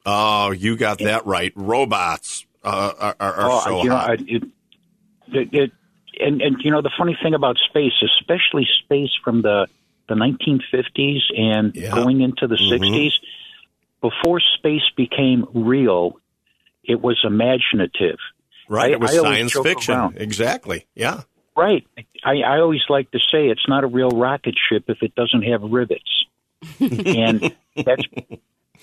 Oh, 0.06 0.50
you 0.50 0.76
got 0.76 0.98
that 0.98 1.26
right. 1.26 1.52
Robots 1.54 2.46
uh, 2.62 2.92
are, 2.98 3.16
are, 3.20 3.50
oh, 3.50 3.60
so 3.64 3.82
you 3.82 3.88
know, 3.88 3.96
hot. 3.96 4.10
I, 4.10 4.12
it, 4.14 4.42
it, 5.28 5.48
it, 5.52 5.72
and 6.20 6.40
and 6.42 6.56
you 6.62 6.70
know 6.70 6.82
the 6.82 6.90
funny 6.96 7.16
thing 7.22 7.34
about 7.34 7.56
space, 7.68 7.92
especially 8.02 8.66
space 8.84 9.10
from 9.22 9.42
the 9.42 9.66
the 10.08 10.14
1950s 10.14 11.20
and 11.34 11.74
Yeah. 11.74 11.90
going 11.94 12.20
into 12.20 12.46
the 12.46 12.56
mm-hmm. 12.56 12.84
60s, 12.84 13.12
before 14.02 14.38
space 14.58 14.82
became 14.96 15.46
real, 15.54 16.20
it 16.82 17.00
was 17.00 17.18
imaginative. 17.24 18.18
Right, 18.68 18.90
I- 18.90 18.94
it 18.94 19.00
was 19.00 19.12
I 19.12 19.22
science 19.22 19.52
fiction. 19.54 19.94
around. 19.94 20.16
Exactly. 20.18 20.86
Yeah. 20.94 21.22
Right. 21.56 21.86
I, 22.24 22.40
I 22.40 22.58
always 22.58 22.82
like 22.88 23.10
to 23.12 23.18
say 23.18 23.46
it's 23.48 23.68
not 23.68 23.84
a 23.84 23.86
real 23.86 24.10
rocket 24.10 24.56
ship 24.68 24.84
if 24.88 25.02
it 25.02 25.14
doesn't 25.14 25.42
have 25.42 25.62
rivets. 25.62 26.26
and 26.80 27.54
that's 27.76 28.02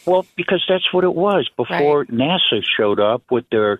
well 0.06 0.26
because 0.36 0.64
that's 0.70 0.94
what 0.94 1.04
it 1.04 1.14
was 1.14 1.50
before 1.58 2.06
NASA 2.06 2.62
showed 2.78 3.00
up 3.00 3.24
with 3.30 3.50
their 3.50 3.80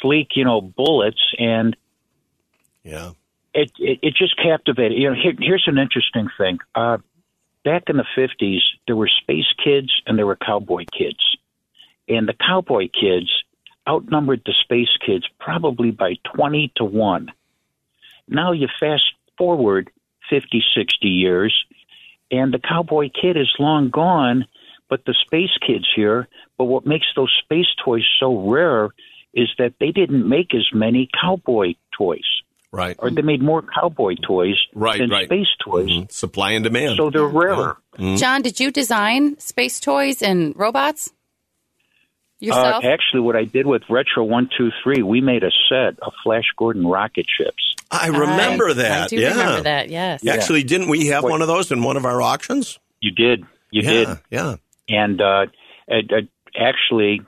sleek, 0.00 0.30
you 0.34 0.44
know, 0.44 0.60
bullets 0.60 1.20
and 1.38 1.76
Yeah. 2.88 3.10
it, 3.54 3.72
it 3.78 3.98
it 4.02 4.14
just 4.16 4.36
captivated. 4.36 4.98
You 4.98 5.10
know, 5.10 5.16
here, 5.20 5.34
here's 5.38 5.64
an 5.66 5.78
interesting 5.78 6.28
thing. 6.38 6.58
Uh, 6.74 6.98
back 7.64 7.84
in 7.88 7.96
the 7.96 8.04
'50s, 8.16 8.60
there 8.86 8.96
were 8.96 9.10
space 9.22 9.52
kids 9.62 9.92
and 10.06 10.18
there 10.18 10.26
were 10.26 10.36
cowboy 10.36 10.84
kids, 10.96 11.36
and 12.08 12.28
the 12.28 12.34
cowboy 12.34 12.88
kids 12.88 13.30
outnumbered 13.88 14.42
the 14.44 14.54
space 14.62 14.94
kids 15.04 15.26
probably 15.40 15.90
by 15.90 16.14
20 16.36 16.72
to 16.76 16.84
one. 16.84 17.32
Now 18.28 18.52
you 18.52 18.68
fast 18.78 19.04
forward 19.38 19.90
50, 20.28 20.62
60 20.76 21.08
years, 21.08 21.64
and 22.30 22.52
the 22.52 22.58
cowboy 22.58 23.08
kid 23.08 23.38
is 23.38 23.50
long 23.58 23.88
gone, 23.88 24.46
but 24.90 25.04
the 25.06 25.14
space 25.24 25.56
kid's 25.66 25.88
here. 25.96 26.28
But 26.58 26.64
what 26.64 26.86
makes 26.86 27.06
those 27.16 27.34
space 27.42 27.68
toys 27.82 28.06
so 28.20 28.50
rare 28.50 28.90
is 29.32 29.48
that 29.58 29.74
they 29.80 29.90
didn't 29.90 30.28
make 30.28 30.54
as 30.54 30.68
many 30.72 31.08
cowboy 31.18 31.74
toys 31.96 32.37
Right. 32.70 32.96
or 32.98 33.10
they 33.10 33.22
made 33.22 33.42
more 33.42 33.62
cowboy 33.62 34.16
toys 34.16 34.56
Right, 34.74 34.98
than 34.98 35.08
right. 35.10 35.24
space 35.26 35.46
toys. 35.64 35.88
Mhm. 35.88 36.12
Supply 36.12 36.50
and 36.52 36.62
demand. 36.64 36.96
So 36.98 37.08
they're 37.10 37.24
rarer. 37.26 37.78
John, 38.16 38.42
did 38.42 38.60
you 38.60 38.70
design 38.70 39.38
space 39.38 39.80
toys 39.80 40.20
and 40.22 40.54
robots 40.56 41.08
Uh, 41.10 42.44
yourself? 42.44 42.84
actually, 42.84 43.20
what 43.20 43.36
I 43.36 43.44
did 43.44 43.66
with 43.66 43.82
Retro 43.88 44.22
One 44.24 44.48
Two 44.56 44.70
Three, 44.82 45.02
we 45.02 45.20
made 45.20 45.42
a 45.44 45.50
set 45.68 45.98
of 46.02 46.12
Flash 46.22 46.44
Gordon 46.56 46.86
rocket 46.86 47.26
ships. 47.28 47.74
I 47.90 48.08
remember 48.08 48.68
I- 48.70 48.74
that. 48.74 49.04
I 49.04 49.06
do 49.08 49.16
yeah. 49.16 49.30
remember 49.30 49.62
that. 49.62 49.88
Yes. 49.88 50.26
Actually, 50.26 50.62
didn't 50.62 50.88
we 50.88 51.06
have 51.08 51.24
Wait. 51.24 51.30
one 51.30 51.42
of 51.42 51.48
those 51.48 51.72
in 51.72 51.82
one 51.82 51.96
of 51.96 52.04
our 52.04 52.20
auctions? 52.20 52.78
You 53.00 53.12
did, 53.12 53.44
you 53.70 53.82
yeah. 53.82 53.90
did, 53.90 54.08
Yeah. 54.30 54.56
and 54.88 55.20
uh, 55.20 55.46
it, 55.88 56.10
it, 56.10 56.28
actually, 56.54 57.22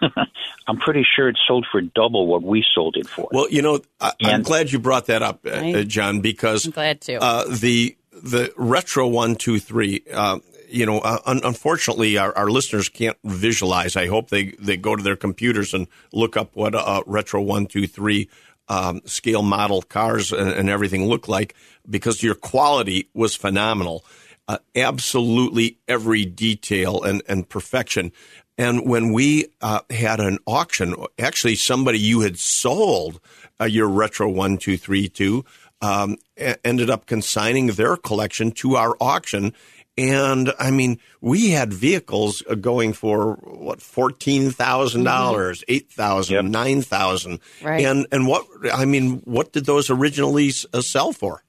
I'm 0.66 0.76
pretty 0.78 1.04
sure 1.16 1.28
it 1.28 1.38
sold 1.46 1.66
for 1.70 1.80
double 1.80 2.26
what 2.26 2.42
we 2.42 2.64
sold 2.74 2.96
it 2.96 3.08
for. 3.08 3.28
Well, 3.32 3.48
you 3.50 3.62
know, 3.62 3.80
I, 4.00 4.12
I'm 4.22 4.42
glad 4.42 4.70
you 4.72 4.78
brought 4.78 5.06
that 5.06 5.22
up, 5.22 5.40
uh, 5.46 5.50
Right. 5.50 5.76
uh, 5.76 5.82
John, 5.84 6.20
because 6.20 6.66
I'm 6.66 6.72
glad 6.72 7.00
to. 7.02 7.14
uh, 7.22 7.44
the 7.48 7.96
the 8.12 8.52
retro 8.56 9.06
one 9.06 9.36
two 9.36 9.58
three. 9.58 10.02
Uh, 10.12 10.38
you 10.70 10.84
know, 10.84 10.98
uh, 10.98 11.18
un- 11.24 11.40
unfortunately, 11.44 12.18
our, 12.18 12.36
our 12.36 12.50
listeners 12.50 12.90
can't 12.90 13.16
visualize. 13.24 13.96
I 13.96 14.06
hope 14.06 14.28
they, 14.28 14.50
they 14.58 14.76
go 14.76 14.94
to 14.94 15.02
their 15.02 15.16
computers 15.16 15.72
and 15.72 15.86
look 16.12 16.36
up 16.36 16.50
what 16.54 16.74
a 16.74 17.02
retro 17.06 17.40
one 17.40 17.66
two 17.66 17.86
three 17.86 18.28
um, 18.68 19.00
scale 19.06 19.40
model 19.42 19.80
cars 19.80 20.30
and, 20.30 20.50
and 20.50 20.68
everything 20.68 21.06
look 21.06 21.26
like 21.26 21.54
because 21.88 22.22
your 22.22 22.34
quality 22.34 23.08
was 23.14 23.34
phenomenal. 23.34 24.04
Uh, 24.46 24.58
absolutely 24.76 25.78
every 25.88 26.24
detail 26.26 27.02
and, 27.02 27.22
and 27.28 27.48
perfection. 27.48 28.12
And 28.58 28.86
when 28.88 29.12
we 29.12 29.46
uh, 29.60 29.80
had 29.88 30.18
an 30.20 30.38
auction, 30.46 30.94
actually 31.18 31.54
somebody 31.54 31.98
you 32.00 32.20
had 32.20 32.38
sold 32.38 33.20
uh, 33.60 33.64
your 33.66 33.88
retro 33.88 34.28
one 34.28 34.58
two 34.58 34.76
three 34.76 35.08
two 35.08 35.44
um, 35.80 36.16
e- 36.36 36.54
ended 36.64 36.90
up 36.90 37.06
consigning 37.06 37.68
their 37.68 37.96
collection 37.96 38.50
to 38.52 38.74
our 38.76 38.96
auction. 39.00 39.54
And 39.96 40.52
I 40.60 40.70
mean, 40.72 40.98
we 41.20 41.50
had 41.50 41.72
vehicles 41.72 42.42
uh, 42.48 42.54
going 42.56 42.92
for 42.92 43.34
what 43.34 43.80
fourteen 43.80 44.50
thousand 44.50 45.04
dollars, 45.04 45.62
eight 45.68 45.90
thousand, 45.90 46.34
Yep. 46.34 46.44
nine 46.46 46.82
thousand, 46.82 47.40
Right. 47.62 47.84
and 47.84 48.06
and 48.12 48.26
what 48.26 48.44
I 48.72 48.84
mean, 48.84 49.22
what 49.24 49.52
did 49.52 49.66
those 49.66 49.88
originally 49.90 50.50
uh, 50.74 50.80
sell 50.80 51.12
for? 51.12 51.42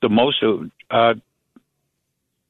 the 0.00 0.08
most 0.08 0.42
uh, 0.90 1.14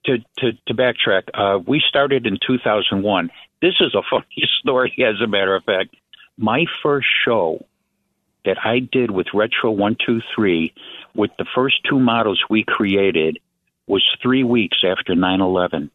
to 0.04 0.18
to 0.38 0.52
to 0.66 0.74
backtrack, 0.74 1.22
uh, 1.34 1.58
we 1.66 1.82
started 1.88 2.26
in 2.26 2.38
2001. 2.46 3.30
This 3.60 3.74
is 3.80 3.94
a 3.94 4.02
funny 4.08 4.24
story, 4.60 4.94
as 4.98 5.20
a 5.22 5.26
matter 5.26 5.54
of 5.54 5.64
fact. 5.64 5.94
My 6.36 6.64
first 6.82 7.08
show 7.24 7.64
that 8.44 8.58
I 8.64 8.78
did 8.78 9.10
with 9.10 9.26
Retro 9.34 9.70
One 9.70 9.96
Two 10.04 10.20
Three, 10.34 10.72
with 11.14 11.30
the 11.38 11.46
first 11.54 11.76
two 11.88 11.98
models 11.98 12.42
we 12.48 12.64
created, 12.66 13.38
was 13.86 14.04
three 14.22 14.44
weeks 14.44 14.78
after 14.84 15.14
9/11. 15.14 15.90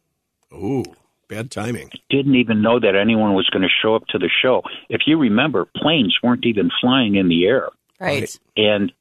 Ooh, 0.52 0.84
bad 1.28 1.50
timing. 1.50 1.90
Didn't 2.10 2.34
even 2.34 2.60
know 2.60 2.78
that 2.78 2.94
anyone 2.94 3.34
was 3.34 3.48
going 3.48 3.62
to 3.62 3.68
show 3.82 3.94
up 3.94 4.06
to 4.08 4.18
the 4.18 4.30
show. 4.42 4.62
If 4.88 5.02
you 5.06 5.18
remember, 5.18 5.64
planes 5.64 6.16
weren't 6.22 6.44
even 6.44 6.70
flying 6.80 7.14
in 7.14 7.28
the 7.28 7.46
air. 7.46 7.68
Right. 7.98 8.38
And 8.56 8.92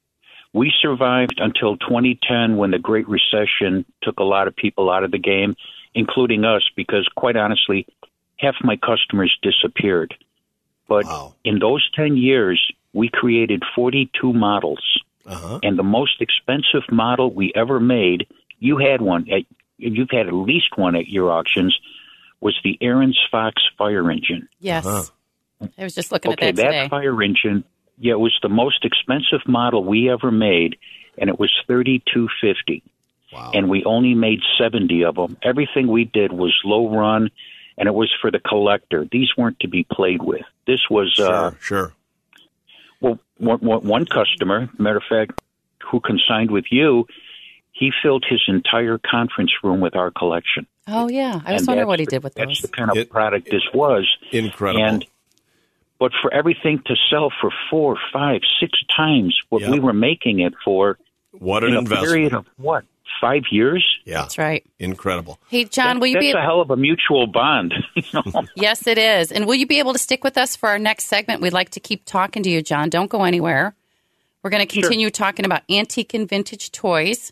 we 0.54 0.72
survived 0.82 1.40
until 1.40 1.78
2010 1.78 2.58
when 2.58 2.72
the 2.72 2.80
Great 2.80 3.08
Recession 3.10 3.86
took 4.02 4.20
a 4.20 4.24
lot 4.24 4.48
of 4.48 4.56
people 4.56 4.90
out 4.90 5.04
of 5.04 5.12
the 5.12 5.18
game, 5.18 5.56
including 5.96 6.46
us, 6.46 6.64
because 6.76 7.08
quite 7.16 7.36
honestly, 7.36 7.88
half 8.44 8.56
my 8.64 8.76
customers 8.76 9.36
disappeared. 9.42 10.14
But 10.88 11.06
Wow. 11.06 11.36
in 11.44 11.60
those 11.60 11.88
10 11.96 12.18
years, 12.18 12.62
we 12.94 13.10
created 13.10 13.64
42 13.76 14.34
models. 14.34 14.84
Uh-huh. 15.26 15.60
And 15.64 15.80
the 15.80 15.84
most 15.84 16.22
expensive 16.22 16.84
model 16.92 17.32
we 17.34 17.52
ever 17.56 17.80
made, 17.80 18.28
you 18.60 18.78
had 18.78 19.02
one, 19.02 19.26
at, 19.32 19.44
you've 19.78 20.12
had 20.12 20.28
at 20.28 20.34
least 20.34 20.78
one 20.78 20.96
at 20.96 21.08
your 21.08 21.32
auctions, 21.32 21.78
was 22.42 22.56
the 22.64 22.78
Aaron's 22.82 23.18
Fox 23.32 23.64
fire 23.78 24.12
engine. 24.12 24.50
Yes. 24.60 24.86
I 24.86 25.84
was 25.84 25.96
just 25.96 26.12
looking 26.12 26.34
Okay, 26.34 26.50
at 26.50 26.56
that 26.58 26.62
today. 26.66 26.82
that 26.82 26.90
fire 26.90 27.24
engine, 27.24 27.64
yeah, 27.98 28.14
it 28.14 28.20
was 28.20 28.38
the 28.42 28.50
most 28.50 28.84
expensive 28.84 29.48
model 29.48 29.84
we 29.86 30.10
ever 30.12 30.30
made, 30.30 30.76
and 31.18 31.30
it 31.30 31.40
was 31.40 31.52
thirty 31.68 32.04
two 32.14 32.28
fifty. 32.42 32.84
Wow. 33.32 33.52
And 33.54 33.70
we 33.70 33.86
only 33.86 34.14
made 34.14 34.42
seventy 34.60 35.06
of 35.06 35.16
them. 35.16 35.38
Everything 35.42 35.88
we 35.88 36.04
did 36.04 36.34
was 36.34 36.54
low 36.66 36.90
run, 36.90 37.32
and 37.78 37.88
it 37.88 37.94
was 37.94 38.14
for 38.22 38.32
the 38.32 38.40
collector. 38.40 39.08
These 39.12 39.30
weren't 39.38 39.60
to 39.62 39.68
be 39.68 39.86
played 39.92 40.22
with. 40.22 40.44
This 40.68 40.82
was 40.90 41.12
sure, 41.14 41.32
uh, 41.34 41.52
sure. 41.60 41.94
well, 43.02 43.20
one, 43.38 43.60
one 43.60 43.82
one 43.88 44.06
customer, 44.06 44.70
matter 44.78 44.98
of 44.98 45.04
fact, 45.10 45.42
who 45.90 46.00
consigned 46.00 46.52
with 46.52 46.66
you, 46.72 47.08
he 47.72 47.92
filled 48.02 48.26
his 48.28 48.42
entire 48.48 48.98
conference 49.00 49.52
room 49.64 49.80
with 49.80 49.96
our 49.96 50.12
collection. 50.12 50.66
oh, 50.88 51.10
yeah. 51.10 51.42
I 51.46 51.54
was 51.54 51.62
And 51.62 51.68
wondering 51.68 51.88
what 51.88 52.00
he 52.00 52.06
did 52.06 52.24
with 52.24 52.34
that. 52.36 52.48
That's 52.48 52.62
those. 52.62 52.70
the 52.70 52.76
kind 52.76 52.92
of 52.92 52.98
It- 52.98 53.10
product 53.10 53.50
this 53.50 53.64
was. 53.74 54.08
Incredible. 54.32 54.84
And 54.84 55.06
but 56.00 56.12
for 56.22 56.34
everything 56.34 56.82
to 56.88 56.96
sell 57.10 57.32
for 57.40 57.50
four, 57.70 57.98
five, 58.12 58.42
six 58.60 58.78
times 58.96 59.40
what 59.50 59.62
Yep. 59.62 59.72
we 59.72 59.80
were 59.80 59.94
making 59.94 60.40
it 60.42 60.54
for 60.66 60.98
what 61.32 61.64
an 61.64 61.70
in 61.70 61.76
a 61.76 61.80
investment. 61.80 62.12
period 62.12 62.34
of 62.34 62.46
what 62.58 62.84
five 63.24 63.44
years? 63.52 63.86
yeah. 64.06 64.22
That's 64.22 64.38
right. 64.38 64.66
Incredible. 64.80 65.40
Hey, 65.48 65.64
John, 65.66 66.00
will 66.00 66.08
you 66.08 66.16
That's 66.16 66.26
be 66.26 66.32
a 66.32 66.42
hell 66.42 66.62
of 66.62 66.70
a 66.70 66.78
mutual 66.78 67.28
bond. 67.28 67.74
Yes, 68.56 68.88
it 68.88 68.98
is. 68.98 69.32
And 69.32 69.46
will 69.46 69.56
you 69.56 69.66
be 69.66 69.80
able 69.80 69.94
to 69.94 70.00
stick 70.00 70.24
with 70.24 70.38
us 70.38 70.56
for 70.56 70.70
our 70.70 70.80
next 70.80 71.06
segment? 71.06 71.42
We'd 71.42 71.54
like 71.54 71.72
to 71.72 71.80
keep 71.80 72.06
talking 72.06 72.44
to 72.44 72.50
you, 72.50 72.62
John. 72.62 72.90
Don't 72.90 73.10
go 73.10 73.24
anywhere. 73.24 73.76
We're 74.42 74.50
going 74.50 74.66
to 74.66 74.82
continue 74.82 75.10
talking 75.10 75.46
about 75.46 75.62
antique 75.70 76.14
and 76.14 76.28
vintage 76.28 76.72
toys, 76.72 77.32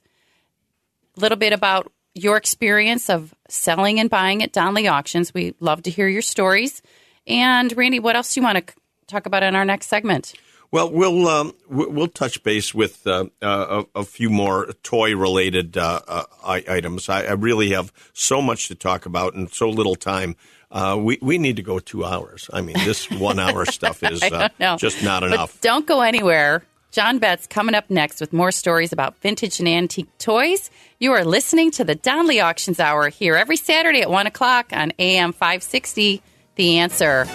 a 1.17 1.19
little 1.19 1.37
bit 1.37 1.53
about 1.53 1.91
your 2.13 2.37
experience 2.37 3.09
of 3.09 3.33
selling 3.49 3.99
and 3.99 4.09
buying 4.09 4.41
at 4.43 4.53
Donley 4.53 4.87
Auctions. 4.87 5.33
We 5.33 5.55
love 5.59 5.83
to 5.83 5.89
hear 5.89 6.07
your 6.07 6.21
stories. 6.21 6.81
And 7.27 7.75
Randy, 7.75 7.99
what 7.99 8.15
else 8.15 8.33
do 8.33 8.39
you 8.39 8.45
want 8.45 8.65
to 8.65 8.73
talk 9.07 9.25
about 9.25 9.43
in 9.43 9.55
our 9.55 9.65
next 9.65 9.87
segment? 9.87 10.33
Well, 10.71 10.89
we'll 10.91 11.27
um, 11.27 11.53
we- 11.69 11.87
we'll 11.87 12.07
touch 12.07 12.43
base 12.43 12.73
with 12.73 13.05
uh, 13.05 13.25
uh, 13.41 13.83
a, 13.95 13.99
a 13.99 14.03
few 14.05 14.29
more 14.29 14.67
toy 14.83 15.15
related 15.15 15.77
uh, 15.77 15.99
uh, 16.07 16.23
items. 16.45 17.09
I, 17.09 17.23
I 17.25 17.31
really 17.33 17.71
have 17.71 17.91
so 18.13 18.41
much 18.41 18.67
to 18.69 18.75
talk 18.75 19.05
about 19.05 19.33
and 19.33 19.51
so 19.51 19.69
little 19.69 19.95
time. 19.95 20.35
Uh, 20.71 20.97
we 20.97 21.17
we 21.21 21.37
need 21.37 21.57
to 21.57 21.61
go 21.61 21.79
two 21.79 22.05
hours. 22.05 22.49
I 22.53 22.61
mean, 22.61 22.77
this 22.85 23.09
one 23.11 23.37
hour 23.39 23.65
stuff 23.65 24.01
is 24.03 24.23
uh, 24.23 24.47
just 24.77 25.03
not 25.03 25.21
But 25.23 25.33
enough. 25.33 25.59
don't 25.59 25.85
go 25.85 26.01
anywhere. 26.01 26.63
John 26.91 27.19
Betts 27.19 27.47
coming 27.47 27.73
up 27.75 27.89
next 27.89 28.19
with 28.19 28.33
more 28.33 28.51
stories 28.51 28.91
about 28.91 29.17
vintage 29.21 29.59
and 29.59 29.67
antique 29.67 30.09
toys. 30.17 30.69
You 30.99 31.13
are 31.13 31.23
listening 31.23 31.71
to 31.71 31.85
the 31.85 31.95
Donley 31.95 32.41
Auctions 32.41 32.81
Hour 32.81 33.07
here 33.09 33.35
every 33.35 33.55
Saturday 33.55 34.01
at 34.01 34.09
1 34.09 34.27
o'clock 34.27 34.67
on 34.73 34.91
AM 34.99 35.31
560. 35.31 36.21
The 36.55 36.79
answer. 36.79 37.27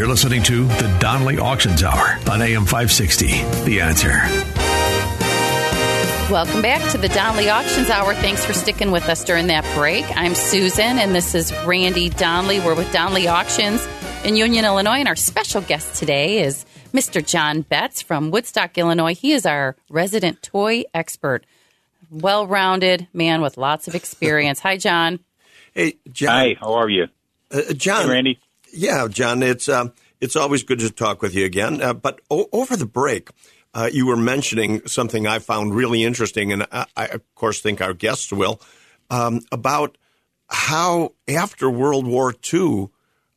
You're 0.00 0.08
listening 0.08 0.42
to 0.44 0.64
the 0.64 0.96
Donley 0.98 1.38
Auctions 1.38 1.82
Hour 1.82 2.18
on 2.30 2.40
AM 2.40 2.64
560. 2.64 3.26
The 3.66 3.82
answer. 3.82 4.08
Welcome 6.32 6.62
back 6.62 6.90
to 6.92 6.96
the 6.96 7.10
Donley 7.10 7.50
Auctions 7.50 7.90
Hour. 7.90 8.14
Thanks 8.14 8.42
for 8.42 8.54
sticking 8.54 8.92
with 8.92 9.10
us 9.10 9.22
during 9.24 9.48
that 9.48 9.62
break. 9.76 10.06
I'm 10.16 10.34
Susan, 10.34 10.98
and 10.98 11.14
this 11.14 11.34
is 11.34 11.52
Randy 11.66 12.08
Donley. 12.08 12.60
We're 12.60 12.74
with 12.74 12.90
Donley 12.94 13.28
Auctions 13.28 13.86
in 14.24 14.36
Union, 14.36 14.64
Illinois, 14.64 15.00
and 15.00 15.06
our 15.08 15.16
special 15.16 15.60
guest 15.60 15.96
today 15.96 16.42
is 16.44 16.64
Mr. 16.94 17.22
John 17.22 17.60
Betts 17.60 18.00
from 18.00 18.30
Woodstock, 18.30 18.78
Illinois. 18.78 19.14
He 19.14 19.32
is 19.32 19.44
our 19.44 19.76
resident 19.90 20.40
toy 20.40 20.84
expert, 20.94 21.44
well 22.10 22.46
rounded 22.46 23.06
man 23.12 23.42
with 23.42 23.58
lots 23.58 23.86
of 23.86 23.94
experience. 23.94 24.60
Hi, 24.60 24.78
John. 24.78 25.20
Hey, 25.74 25.98
John. 26.10 26.30
Hi, 26.30 26.56
how 26.58 26.72
are 26.72 26.88
you, 26.88 27.08
Uh, 27.50 27.74
John. 27.74 28.06
Hey, 28.06 28.10
Randy? 28.12 28.40
Yeah, 28.72 29.08
John, 29.08 29.42
it's 29.42 29.68
um, 29.68 29.92
it's 30.20 30.36
always 30.36 30.62
good 30.62 30.78
to 30.80 30.90
talk 30.90 31.22
with 31.22 31.34
you 31.34 31.44
again. 31.44 31.82
Uh, 31.82 31.94
but 31.94 32.20
o- 32.30 32.48
over 32.52 32.76
the 32.76 32.86
break, 32.86 33.30
uh, 33.74 33.90
you 33.92 34.06
were 34.06 34.16
mentioning 34.16 34.86
something 34.86 35.26
I 35.26 35.38
found 35.38 35.74
really 35.74 36.04
interesting, 36.04 36.52
and 36.52 36.66
I, 36.70 36.86
I 36.96 37.06
of 37.06 37.34
course 37.34 37.60
think 37.60 37.80
our 37.80 37.94
guests 37.94 38.32
will 38.32 38.60
um, 39.10 39.40
about 39.50 39.98
how 40.48 41.14
after 41.28 41.70
World 41.70 42.06
War 42.06 42.34
II. 42.52 42.88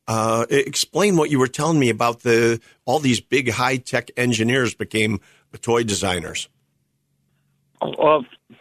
Uh, 0.06 0.46
explain 0.50 1.16
what 1.16 1.30
you 1.30 1.40
were 1.40 1.48
telling 1.48 1.80
me 1.80 1.90
about 1.90 2.24
the 2.24 2.60
all 2.84 3.00
these 3.00 3.22
big 3.22 3.50
high 3.50 3.78
tech 3.78 4.12
engineers 4.18 4.74
became 4.74 5.22
toy 5.58 5.84
designers. 5.84 6.50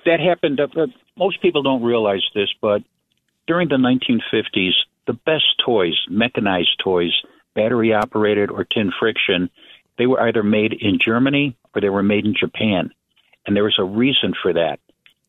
That 0.04 0.20
happened. 0.20 0.61
Uh, 0.61 0.68
uh, 0.76 0.87
most 1.16 1.40
people 1.42 1.62
don't 1.62 1.82
realize 1.82 2.22
this, 2.35 2.48
but 2.61 2.82
during 3.46 3.68
the 3.68 3.76
1950s, 3.76 4.72
the 5.12 5.18
best 5.27 5.61
toys, 5.64 5.98
mechanized 6.09 6.81
toys, 6.83 7.12
battery 7.55 7.92
operated 7.92 8.51
or 8.51 8.64
tin 8.64 8.90
friction, 8.98 9.51
they 9.98 10.07
were 10.07 10.20
either 10.22 10.42
made 10.42 10.72
in 10.72 10.98
Germany 11.05 11.57
or 11.75 11.81
they 11.81 11.90
were 11.90 12.03
made 12.03 12.25
in 12.25 12.35
Japan. 12.38 12.90
And 13.46 13.55
there 13.55 13.64
was 13.64 13.79
a 13.79 13.85
reason 13.85 14.33
for 14.42 14.55
that. 14.55 14.79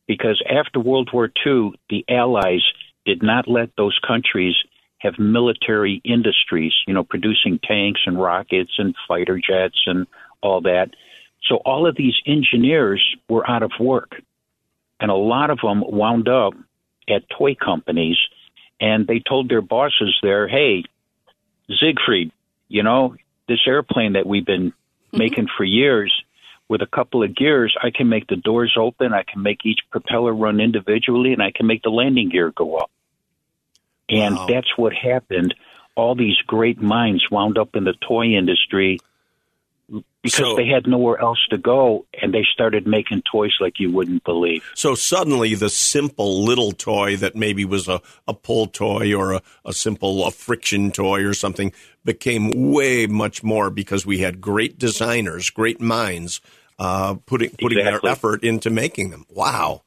Because 0.07 0.41
after 0.49 0.79
World 0.79 1.09
War 1.11 1.29
II, 1.45 1.71
the 1.89 2.05
Allies 2.09 2.63
did 3.05 3.21
not 3.21 3.47
let 3.47 3.75
those 3.75 3.99
countries 4.07 4.55
have 4.99 5.19
military 5.19 6.01
industries, 6.05 6.73
you 6.87 6.93
know, 6.93 7.03
producing 7.03 7.59
tanks 7.61 8.01
and 8.05 8.21
rockets 8.21 8.71
and 8.77 8.95
fighter 9.05 9.37
jets 9.37 9.81
and 9.85 10.07
all 10.41 10.61
that. 10.61 10.91
So 11.49 11.57
all 11.57 11.87
of 11.87 11.97
these 11.97 12.15
engineers 12.25 13.03
were 13.27 13.49
out 13.49 13.63
of 13.63 13.71
work. 13.81 14.21
And 15.01 15.11
a 15.11 15.15
lot 15.15 15.49
of 15.49 15.59
them 15.61 15.83
wound 15.85 16.29
up 16.29 16.53
at 17.09 17.29
toy 17.37 17.55
companies 17.55 18.17
and 18.79 19.07
they 19.07 19.19
told 19.19 19.49
their 19.49 19.61
bosses 19.61 20.17
there, 20.21 20.47
hey, 20.47 20.83
Siegfried, 21.79 22.31
you 22.67 22.83
know, 22.83 23.15
this 23.47 23.59
airplane 23.67 24.13
that 24.13 24.25
we've 24.25 24.45
been 24.45 24.71
mm-hmm. 24.71 25.17
making 25.17 25.47
for 25.55 25.63
years 25.63 26.13
with 26.67 26.81
a 26.81 26.87
couple 26.87 27.23
of 27.23 27.35
gears, 27.35 27.75
I 27.81 27.91
can 27.91 28.09
make 28.09 28.27
the 28.27 28.35
doors 28.35 28.75
open, 28.77 29.13
I 29.13 29.23
can 29.23 29.41
make 29.41 29.65
each 29.65 29.81
propeller 29.91 30.33
run 30.33 30.59
individually, 30.59 31.33
and 31.33 31.41
I 31.41 31.51
can 31.51 31.67
make 31.67 31.83
the 31.83 31.89
landing 31.89 32.29
gear 32.29 32.51
go 32.51 32.77
up. 32.77 32.89
And 34.09 34.35
Wow. 34.35 34.45
that's 34.47 34.77
what 34.77 34.93
happened. 34.93 35.53
All 35.95 36.15
these 36.15 36.37
great 36.47 36.81
minds 36.81 37.29
wound 37.29 37.57
up 37.57 37.75
in 37.75 37.83
the 37.83 37.93
toy 37.93 38.27
industry 38.27 38.99
because 40.21 40.37
So- 40.37 40.55
they 40.55 40.67
had 40.67 40.87
nowhere 40.87 41.19
else 41.19 41.39
to 41.49 41.57
go, 41.57 42.05
and 42.21 42.33
they 42.33 42.43
started 42.51 42.87
making 42.87 43.23
toys 43.29 43.53
like 43.59 43.79
you 43.79 43.91
wouldn't 43.91 44.23
believe. 44.23 44.63
So 44.73 44.95
suddenly, 44.95 45.53
the 45.55 45.69
simple 45.69 46.43
little 46.43 46.71
toy 46.71 47.17
that 47.17 47.35
maybe 47.35 47.65
was 47.65 47.87
a, 47.87 48.01
a 48.27 48.33
pull 48.33 48.67
toy 48.67 49.13
or 49.13 49.33
a, 49.33 49.41
a 49.65 49.73
simple 49.73 50.25
a 50.25 50.31
friction 50.31 50.91
toy 50.91 51.23
or 51.23 51.33
something 51.33 51.73
became 52.05 52.71
way 52.71 53.05
much 53.07 53.43
more 53.43 53.69
because 53.69 54.05
we 54.05 54.19
had 54.19 54.41
great 54.41 54.77
designers, 54.79 55.49
great 55.49 55.79
minds 55.81 56.41
uh, 56.79 57.15
putting 57.25 57.49
putting 57.51 57.77
Exactly. 57.79 58.07
their 58.07 58.11
effort 58.11 58.43
into 58.43 58.69
making 58.69 59.11
them. 59.11 59.25
Wow, 59.29 59.83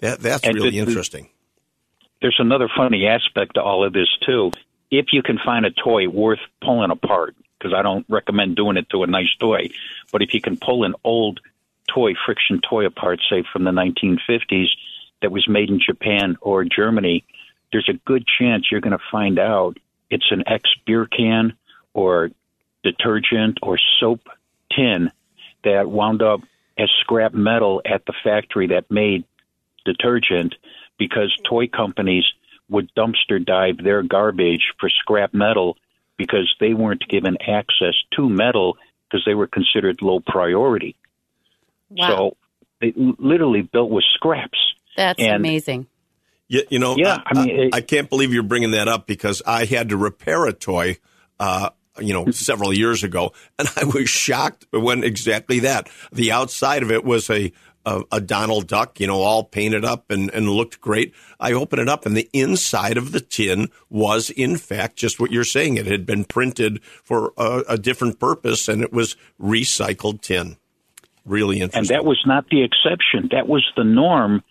that 0.00 0.20
that's 0.20 0.44
And 0.44 0.54
really 0.54 0.70
the- 0.70 0.78
interesting. 0.78 1.28
there's 2.20 2.36
another 2.38 2.68
funny 2.76 3.06
aspect 3.06 3.54
to 3.54 3.62
all 3.62 3.84
of 3.86 3.92
this 3.92 4.08
too. 4.26 4.50
If 4.90 5.06
you 5.12 5.22
can 5.22 5.38
find 5.44 5.64
a 5.66 5.70
toy 5.70 6.08
worth 6.08 6.38
pulling 6.62 6.90
apart, 6.90 7.34
because 7.66 7.76
I 7.76 7.82
don't 7.82 8.06
recommend 8.08 8.56
doing 8.56 8.76
it 8.76 8.88
to 8.90 9.02
a 9.02 9.06
nice 9.06 9.34
toy, 9.40 9.70
but 10.12 10.22
if 10.22 10.34
you 10.34 10.40
can 10.40 10.56
pull 10.56 10.84
an 10.84 10.94
old 11.02 11.40
toy, 11.92 12.14
friction 12.24 12.60
toy 12.60 12.86
apart, 12.86 13.20
say 13.28 13.44
from 13.52 13.64
the 13.64 13.70
1950s, 13.70 14.68
that 15.22 15.32
was 15.32 15.48
made 15.48 15.70
in 15.70 15.80
Japan 15.80 16.36
or 16.40 16.64
Germany, 16.64 17.24
there's 17.72 17.88
a 17.88 17.98
good 18.04 18.24
chance 18.38 18.66
you're 18.70 18.80
going 18.80 18.96
to 18.96 19.04
find 19.10 19.38
out 19.38 19.78
it's 20.10 20.30
an 20.30 20.44
ex 20.46 20.68
beer 20.86 21.06
can 21.06 21.54
or 21.94 22.30
detergent 22.84 23.58
or 23.62 23.78
soap 23.98 24.20
tin 24.70 25.10
that 25.64 25.88
wound 25.90 26.22
up 26.22 26.40
as 26.78 26.90
scrap 27.00 27.34
metal 27.34 27.80
at 27.84 28.04
the 28.06 28.12
factory 28.22 28.68
that 28.68 28.90
made 28.90 29.24
detergent 29.84 30.54
because 30.98 31.34
toy 31.48 31.66
companies 31.66 32.24
would 32.68 32.90
dumpster 32.94 33.44
dive 33.44 33.78
their 33.82 34.02
garbage 34.02 34.72
for 34.78 34.90
scrap 34.90 35.32
metal 35.32 35.76
because 36.16 36.54
they 36.60 36.74
weren't 36.74 37.06
given 37.08 37.36
access 37.40 37.94
to 38.16 38.28
metal 38.28 38.76
because 39.08 39.24
they 39.26 39.34
were 39.34 39.46
considered 39.46 40.02
low 40.02 40.20
priority. 40.20 40.96
Wow. 41.90 42.08
So 42.08 42.36
they 42.80 42.92
literally 42.96 43.62
built 43.62 43.90
with 43.90 44.04
scraps. 44.14 44.58
That's 44.96 45.20
and- 45.20 45.36
amazing. 45.36 45.86
You, 46.48 46.62
you 46.70 46.78
know, 46.78 46.94
Yeah, 46.96 47.18
I 47.26 47.34
mean, 47.34 47.50
it- 47.50 47.74
I 47.74 47.80
can't 47.80 48.08
believe 48.08 48.32
you're 48.32 48.44
bringing 48.44 48.70
that 48.70 48.86
up 48.86 49.06
because 49.08 49.42
I 49.44 49.64
had 49.64 49.88
to 49.88 49.96
repair 49.96 50.46
a 50.46 50.52
toy, 50.52 50.98
uh, 51.40 51.70
you 52.00 52.12
know, 52.14 52.30
several 52.30 52.72
years 52.72 53.02
ago, 53.02 53.32
and 53.58 53.68
I 53.76 53.84
was 53.84 54.08
shocked 54.08 54.64
when 54.70 55.02
exactly 55.02 55.60
that. 55.60 55.88
The 56.12 56.30
outside 56.30 56.84
of 56.84 56.92
it 56.92 57.04
was 57.04 57.28
a 57.30 57.52
a, 57.86 58.02
a 58.12 58.20
Donald 58.20 58.66
Duck, 58.66 59.00
you 59.00 59.06
know, 59.06 59.22
all 59.22 59.44
painted 59.44 59.84
up 59.84 60.10
and, 60.10 60.30
and 60.34 60.50
looked 60.50 60.80
great. 60.80 61.14
I 61.38 61.52
opened 61.52 61.80
it 61.80 61.88
up, 61.88 62.04
and 62.04 62.16
the 62.16 62.28
inside 62.32 62.98
of 62.98 63.12
the 63.12 63.20
tin 63.20 63.70
was, 63.88 64.28
in 64.28 64.56
fact, 64.56 64.96
just 64.96 65.20
what 65.20 65.30
you're 65.30 65.44
saying. 65.44 65.76
It 65.76 65.86
had 65.86 66.04
been 66.04 66.24
printed 66.24 66.82
for 66.82 67.32
a, 67.38 67.62
a 67.70 67.78
different 67.78 68.18
purpose, 68.18 68.68
and 68.68 68.82
it 68.82 68.92
was 68.92 69.16
recycled 69.40 70.20
tin. 70.20 70.56
Really 71.24 71.60
interesting. 71.60 71.78
And 71.78 71.88
that 71.88 72.06
was 72.06 72.22
not 72.26 72.48
the 72.50 72.62
exception. 72.62 73.28
That 73.32 73.48
was 73.48 73.64
the 73.76 73.84
norm 73.84 74.42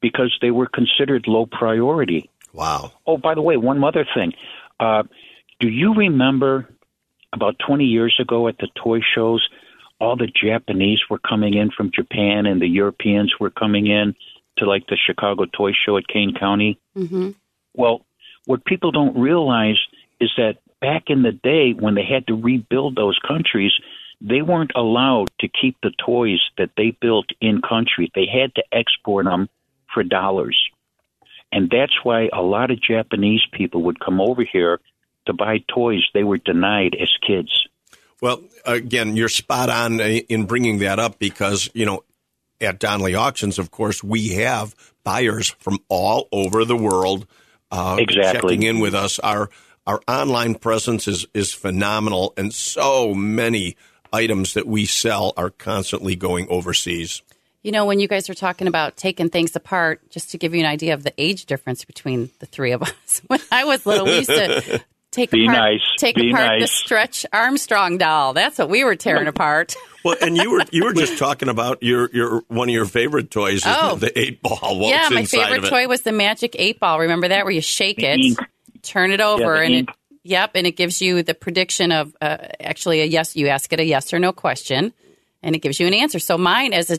because 0.00 0.36
they 0.40 0.50
were 0.50 0.66
considered 0.66 1.24
low 1.26 1.46
priority. 1.46 2.30
wow. 2.52 2.92
Oh, 3.06 3.16
by 3.16 3.34
the 3.34 3.42
way, 3.42 3.56
one 3.56 3.82
other 3.82 4.06
thing. 4.14 4.32
Uh, 4.78 5.04
do 5.60 5.68
you 5.68 5.94
remember 5.94 6.68
about 7.32 7.56
20 7.66 7.84
years 7.84 8.18
ago 8.20 8.48
at 8.48 8.58
the 8.58 8.68
toy 8.82 9.00
shows, 9.14 9.46
all 10.00 10.16
the 10.16 10.28
Japanese 10.28 11.00
were 11.08 11.18
coming 11.18 11.54
in 11.54 11.70
from 11.70 11.90
Japan 11.94 12.46
and 12.46 12.60
the 12.60 12.68
Europeans 12.68 13.34
were 13.40 13.50
coming 13.50 13.86
in 13.86 14.14
to 14.58 14.66
like 14.66 14.86
the 14.88 14.96
Chicago 14.96 15.44
Toy 15.44 15.72
Show 15.72 15.96
at 15.96 16.08
Kane 16.08 16.34
County? 16.38 16.78
hmm 16.94 17.30
Well, 17.74 18.04
what 18.46 18.64
people 18.64 18.92
don't 18.92 19.18
realize 19.18 19.78
is 20.20 20.30
that 20.36 20.58
back 20.80 21.04
in 21.08 21.22
the 21.22 21.32
day 21.32 21.72
when 21.72 21.94
they 21.94 22.04
had 22.04 22.26
to 22.28 22.34
rebuild 22.34 22.96
those 22.96 23.18
countries, 23.26 23.72
they 24.20 24.42
weren't 24.42 24.72
allowed 24.74 25.28
to 25.40 25.48
keep 25.48 25.76
the 25.82 25.92
toys 26.04 26.40
that 26.56 26.70
they 26.76 26.90
built 26.90 27.26
in 27.40 27.60
country. 27.60 28.10
They 28.14 28.26
had 28.26 28.54
to 28.54 28.64
export 28.72 29.26
them 29.26 29.48
for 29.92 30.02
dollars. 30.02 30.58
And 31.52 31.70
that's 31.70 32.04
why 32.04 32.28
a 32.32 32.42
lot 32.42 32.70
of 32.70 32.82
Japanese 32.82 33.42
people 33.52 33.82
would 33.82 34.00
come 34.00 34.20
over 34.20 34.42
here 34.42 34.80
to 35.26 35.32
buy 35.32 35.58
toys 35.68 36.04
they 36.12 36.24
were 36.24 36.38
denied 36.38 36.96
as 37.00 37.10
kids. 37.26 37.66
Well, 38.22 38.42
again, 38.64 39.16
you're 39.16 39.28
spot 39.28 39.68
on 39.68 40.00
in 40.00 40.46
bringing 40.46 40.78
that 40.78 40.98
up 40.98 41.18
because, 41.18 41.68
you 41.74 41.84
know, 41.84 42.04
at 42.60 42.78
Donley 42.78 43.14
Auctions, 43.14 43.58
of 43.58 43.70
course, 43.70 44.02
we 44.02 44.28
have 44.30 44.74
buyers 45.04 45.50
from 45.58 45.78
all 45.88 46.28
over 46.32 46.64
the 46.64 46.76
world 46.76 47.26
uh, 47.70 47.96
Exactly. 47.98 48.40
checking 48.40 48.62
in 48.62 48.80
with 48.80 48.94
us. 48.94 49.18
Our 49.18 49.50
our 49.86 50.00
online 50.08 50.54
presence 50.56 51.06
is 51.06 51.26
is 51.34 51.52
phenomenal, 51.52 52.32
and 52.36 52.52
so 52.52 53.14
many 53.14 53.76
items 54.12 54.54
that 54.54 54.66
we 54.66 54.86
sell 54.86 55.32
are 55.36 55.50
constantly 55.50 56.16
going 56.16 56.48
overseas. 56.48 57.22
You 57.62 57.72
know, 57.72 57.84
when 57.84 57.98
you 57.98 58.08
guys 58.08 58.28
were 58.28 58.34
talking 58.34 58.68
about 58.68 58.96
taking 58.96 59.28
things 59.28 59.56
apart, 59.56 60.08
just 60.10 60.30
to 60.30 60.38
give 60.38 60.54
you 60.54 60.60
an 60.60 60.66
idea 60.66 60.94
of 60.94 61.02
the 61.02 61.12
age 61.18 61.46
difference 61.46 61.84
between 61.84 62.30
the 62.38 62.46
three 62.46 62.72
of 62.72 62.82
us. 62.82 63.22
When 63.26 63.40
I 63.50 63.64
was 63.64 63.84
little, 63.84 64.06
we 64.06 64.18
used 64.18 64.30
to 64.30 64.84
take 65.16 65.30
Be 65.30 65.46
apart, 65.46 65.58
nice. 65.58 65.80
take 65.98 66.14
Be 66.14 66.30
apart 66.30 66.60
the. 66.60 66.66
Stretch 66.68 67.26
Armstrong 67.32 67.98
doll. 67.98 68.32
That's 68.34 68.58
what 68.58 68.68
we 68.68 68.84
were 68.84 68.94
tearing 68.96 69.26
apart. 69.26 69.74
Well, 70.04 70.16
and 70.20 70.36
you 70.36 70.50
were 70.52 70.62
you 70.70 70.84
were 70.84 70.92
just 71.04 71.18
talking 71.18 71.48
about 71.48 71.82
your 71.82 72.08
your 72.12 72.42
one 72.48 72.68
of 72.68 72.72
your 72.74 72.84
favorite 72.84 73.30
toys, 73.30 73.58
is 73.58 73.64
Oh. 73.66 73.96
the 73.96 74.16
eight 74.18 74.40
ball. 74.42 74.78
What's 74.78 74.90
yeah, 74.90 75.08
my 75.10 75.24
favorite 75.24 75.68
toy 75.68 75.88
was 75.88 76.02
the 76.02 76.12
Magic 76.12 76.54
Eight 76.58 76.78
Ball. 76.78 77.00
Remember 77.00 77.28
that, 77.28 77.44
where 77.44 77.52
you 77.52 77.60
shake 77.60 77.98
it, 78.00 78.20
ink. 78.20 78.38
turn 78.82 79.10
it 79.10 79.20
over, 79.20 79.56
the 79.56 79.64
and 79.64 79.74
it, 79.74 79.88
yep, 80.22 80.52
and 80.54 80.66
it 80.66 80.76
gives 80.76 81.02
you 81.02 81.22
the 81.24 81.34
prediction 81.34 81.90
of 81.90 82.14
uh, 82.20 82.36
actually 82.60 83.00
a 83.00 83.04
yes. 83.04 83.34
You 83.34 83.48
ask 83.48 83.72
it 83.72 83.80
a 83.80 83.84
yes 83.84 84.12
or 84.12 84.18
no 84.20 84.32
question, 84.32 84.92
and 85.42 85.56
it 85.56 85.58
gives 85.60 85.80
you 85.80 85.86
an 85.88 85.94
answer. 85.94 86.18
So 86.20 86.38
mine, 86.38 86.72
as 86.72 86.90
a 86.90 86.98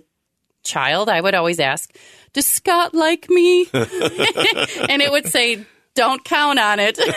child, 0.64 1.08
I 1.08 1.22
would 1.22 1.36
always 1.36 1.60
ask, 1.62 1.96
"Does 2.34 2.46
Scott 2.48 2.94
like 2.94 3.30
me?" 3.30 3.68
and 3.74 5.02
it 5.02 5.12
would 5.12 5.28
say. 5.28 5.66
Don't 5.98 6.24
count 6.24 6.60
on 6.60 6.80
it. 6.80 6.98
and 7.00 7.10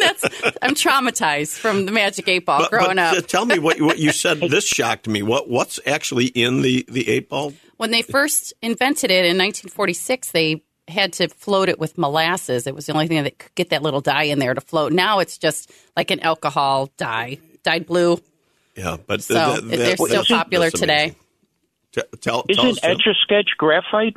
that's 0.00 0.24
I'm 0.60 0.74
traumatized 0.74 1.56
from 1.58 1.86
the 1.86 1.92
Magic 1.92 2.26
Eight 2.28 2.44
Ball 2.44 2.62
But- 2.62 2.70
growing 2.70 2.96
but, 2.96 3.18
up. 3.18 3.26
Tell 3.28 3.46
me 3.46 3.58
what 3.60 3.80
what 3.80 3.98
you 3.98 4.10
said. 4.24 4.40
This 4.40 4.66
shocked 4.66 5.06
me. 5.06 5.22
What 5.22 5.48
what's 5.48 5.78
actually 5.86 6.26
in 6.26 6.62
the 6.62 6.84
the 6.88 7.08
eight 7.08 7.28
ball? 7.28 7.52
When 7.76 7.92
they 7.92 8.02
first 8.02 8.52
invented 8.62 9.10
it 9.12 9.24
in 9.26 9.38
1946, 9.38 10.32
they 10.32 10.62
had 10.88 11.12
to 11.14 11.28
float 11.28 11.68
it 11.68 11.78
with 11.78 11.96
molasses. 11.98 12.66
It 12.66 12.74
was 12.74 12.86
the 12.86 12.92
only 12.94 13.06
thing 13.06 13.22
that 13.24 13.38
could 13.38 13.54
get 13.54 13.70
that 13.70 13.82
little 13.82 14.00
dye 14.00 14.24
in 14.24 14.38
there 14.40 14.54
to 14.54 14.60
float. 14.60 14.92
Now 14.92 15.20
it's 15.20 15.38
just 15.38 15.70
like 15.96 16.10
an 16.10 16.20
alcohol 16.20 16.90
dye, 16.96 17.38
dyed 17.62 17.86
blue. 17.86 18.18
Yeah, 18.76 18.96
but 19.06 19.22
So 19.22 19.34
th- 19.34 19.60
th- 19.60 19.70
they're 19.78 19.96
that- 19.96 20.24
still 20.24 20.24
popular 20.24 20.70
today. 20.70 21.14
T- 21.92 22.02
tell, 22.20 22.42
tell 22.42 22.66
Isn't 22.66 22.80
Jim. 22.82 22.90
Etch 22.90 23.06
a 23.06 23.14
Sketch 23.22 23.50
graphite? 23.56 24.16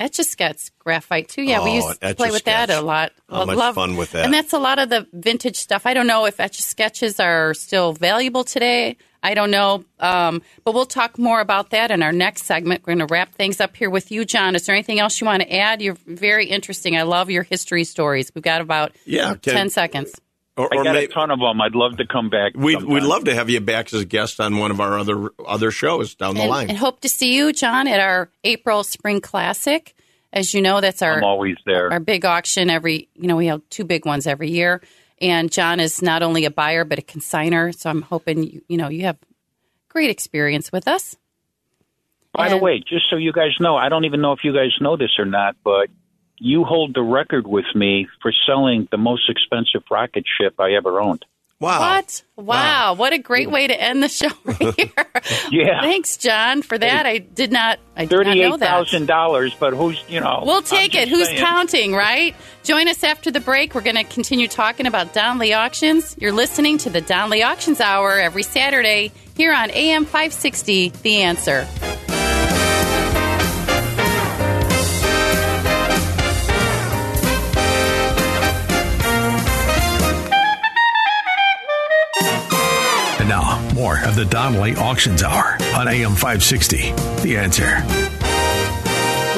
Etch 0.00 0.18
a 0.18 0.24
sketch 0.24 0.70
graphite 0.78 1.28
too. 1.28 1.42
Yeah, 1.42 1.62
we 1.62 1.70
Oh, 1.72 1.74
used 1.88 2.00
to 2.00 2.14
play 2.14 2.30
with 2.30 2.44
that 2.44 2.70
a 2.70 2.80
lot. 2.80 3.12
How 3.28 3.44
much 3.44 3.56
Love- 3.56 3.74
fun 3.74 3.96
with 3.98 4.12
that. 4.12 4.24
And 4.24 4.32
that's 4.32 4.54
a 4.54 4.58
lot 4.58 4.78
of 4.78 4.88
the 4.88 5.06
vintage 5.12 5.56
stuff. 5.56 5.84
I 5.84 5.92
don't 5.92 6.06
know 6.06 6.24
if 6.24 6.40
etch 6.40 6.58
a 6.58 6.62
sketches 6.62 7.20
are 7.20 7.52
still 7.52 7.92
valuable 7.92 8.42
today. 8.42 8.96
I 9.22 9.34
don't 9.34 9.50
know, 9.50 9.84
um, 9.98 10.40
but 10.64 10.72
we'll 10.72 10.86
talk 10.86 11.18
more 11.18 11.40
about 11.42 11.68
that 11.70 11.90
in 11.90 12.02
our 12.02 12.12
next 12.12 12.44
segment. 12.46 12.80
We're 12.86 12.94
going 12.96 13.06
to 13.06 13.12
wrap 13.12 13.34
things 13.34 13.60
up 13.60 13.76
here 13.76 13.90
with 13.90 14.10
you, 14.10 14.24
John. 14.24 14.54
Is 14.54 14.64
there 14.64 14.74
anything 14.74 14.98
else 14.98 15.20
you 15.20 15.26
want 15.26 15.42
to 15.42 15.54
add? 15.54 15.82
You're 15.82 15.98
very 16.06 16.46
interesting. 16.46 16.96
I 16.96 17.02
love 17.02 17.28
your 17.28 17.42
history 17.42 17.84
stories. 17.84 18.32
We've 18.34 18.42
got 18.42 18.62
about 18.62 18.92
Yeah, 19.04 19.34
ten 19.42 19.68
seconds. 19.68 20.18
Or, 20.56 20.68
I 20.72 20.82
got 20.82 20.94
may- 20.94 21.04
a 21.04 21.08
ton 21.08 21.30
of 21.30 21.38
them. 21.38 21.60
I'd 21.60 21.74
love 21.74 21.96
to 21.98 22.06
come 22.06 22.28
back. 22.28 22.52
we'd 22.54 22.74
sometime. 22.74 22.92
we'd 22.92 23.02
love 23.02 23.24
to 23.24 23.34
have 23.34 23.48
you 23.48 23.60
back 23.60 23.92
as 23.94 24.00
a 24.00 24.04
guest 24.04 24.40
on 24.40 24.58
one 24.58 24.70
of 24.70 24.80
our 24.80 24.98
other 24.98 25.30
other 25.46 25.70
shows 25.70 26.14
down 26.14 26.34
the 26.34 26.42
and, 26.42 26.50
line. 26.50 26.68
and 26.68 26.78
hope 26.78 27.00
to 27.00 27.08
see 27.08 27.34
you, 27.34 27.52
John, 27.52 27.86
at 27.88 28.00
our 28.00 28.30
April 28.44 28.84
Spring 28.84 29.20
Classic. 29.20 29.94
As 30.32 30.54
you 30.54 30.60
know, 30.60 30.80
that's 30.80 31.02
our 31.02 31.18
I'm 31.18 31.24
always 31.24 31.56
there. 31.66 31.90
our 31.90 32.00
big 32.00 32.24
auction 32.24 32.68
every. 32.70 33.08
You 33.14 33.28
know, 33.28 33.36
we 33.36 33.46
have 33.46 33.62
two 33.70 33.84
big 33.84 34.06
ones 34.06 34.26
every 34.26 34.50
year. 34.50 34.82
And 35.20 35.52
John 35.52 35.80
is 35.80 36.00
not 36.02 36.22
only 36.22 36.44
a 36.46 36.50
buyer 36.50 36.84
but 36.84 36.98
a 36.98 37.02
consigner. 37.02 37.74
So 37.74 37.90
I'm 37.90 38.02
hoping 38.02 38.42
you, 38.44 38.62
you 38.68 38.76
know 38.76 38.88
you 38.88 39.02
have 39.04 39.18
great 39.88 40.10
experience 40.10 40.72
with 40.72 40.88
us. 40.88 41.16
By 42.32 42.48
the 42.48 42.58
way, 42.58 42.78
just 42.78 43.10
so 43.10 43.16
you 43.16 43.32
guys 43.32 43.50
know, 43.58 43.76
I 43.76 43.88
don't 43.88 44.04
even 44.04 44.20
know 44.20 44.32
if 44.32 44.44
you 44.44 44.54
guys 44.54 44.70
know 44.80 44.96
this 44.96 45.18
or 45.18 45.24
not, 45.24 45.56
but 45.64 45.88
you 46.40 46.64
hold 46.64 46.94
the 46.94 47.02
record 47.02 47.46
with 47.46 47.66
me 47.74 48.08
for 48.22 48.32
selling 48.46 48.88
the 48.90 48.96
most 48.98 49.28
expensive 49.30 49.82
rocket 49.90 50.24
ship 50.40 50.54
I 50.58 50.72
ever 50.72 51.00
owned. 51.00 51.24
wow. 51.60 51.78
What? 51.80 52.22
Wow! 52.36 52.94
What 52.94 53.12
a 53.12 53.18
great 53.18 53.50
way 53.50 53.66
to 53.66 53.78
end 53.78 54.02
the 54.02 54.08
show 54.08 54.30
right 54.44 54.74
here. 54.80 55.10
Yeah. 55.50 55.82
Thanks, 55.82 56.16
John, 56.16 56.62
for 56.62 56.78
that. 56.78 57.04
I 57.04 57.18
did 57.18 57.52
not. 57.52 57.78
I 57.94 58.06
did 58.06 58.24
not 58.26 58.36
know 58.36 58.56
that. 58.56 58.66
thousand 58.66 59.06
dollars, 59.06 59.54
but 59.60 59.74
who's 59.74 60.02
you 60.08 60.20
know? 60.20 60.42
We'll 60.46 60.62
take 60.62 60.94
it. 60.94 61.08
Who's 61.08 61.26
saying. 61.26 61.38
counting, 61.38 61.92
right? 61.92 62.34
Join 62.64 62.88
us 62.88 63.04
after 63.04 63.30
the 63.30 63.40
break. 63.40 63.74
We're 63.74 63.82
going 63.82 63.96
to 63.96 64.04
continue 64.04 64.48
talking 64.48 64.86
about 64.86 65.12
Donley 65.12 65.52
Auctions. 65.52 66.16
You're 66.18 66.32
listening 66.32 66.78
to 66.78 66.90
the 66.90 67.02
Donley 67.02 67.42
Auctions 67.42 67.80
Hour 67.80 68.18
every 68.18 68.42
Saturday 68.42 69.12
here 69.36 69.52
on 69.52 69.70
AM 69.70 70.06
560, 70.06 70.88
The 71.02 71.22
Answer. 71.22 71.66
More 83.80 84.04
of 84.04 84.14
the 84.14 84.26
Donley 84.26 84.76
Auctions 84.76 85.22
Hour 85.22 85.56
on 85.74 85.88
AM 85.88 86.10
560. 86.14 86.92
The 87.22 87.38
answer. 87.38 87.64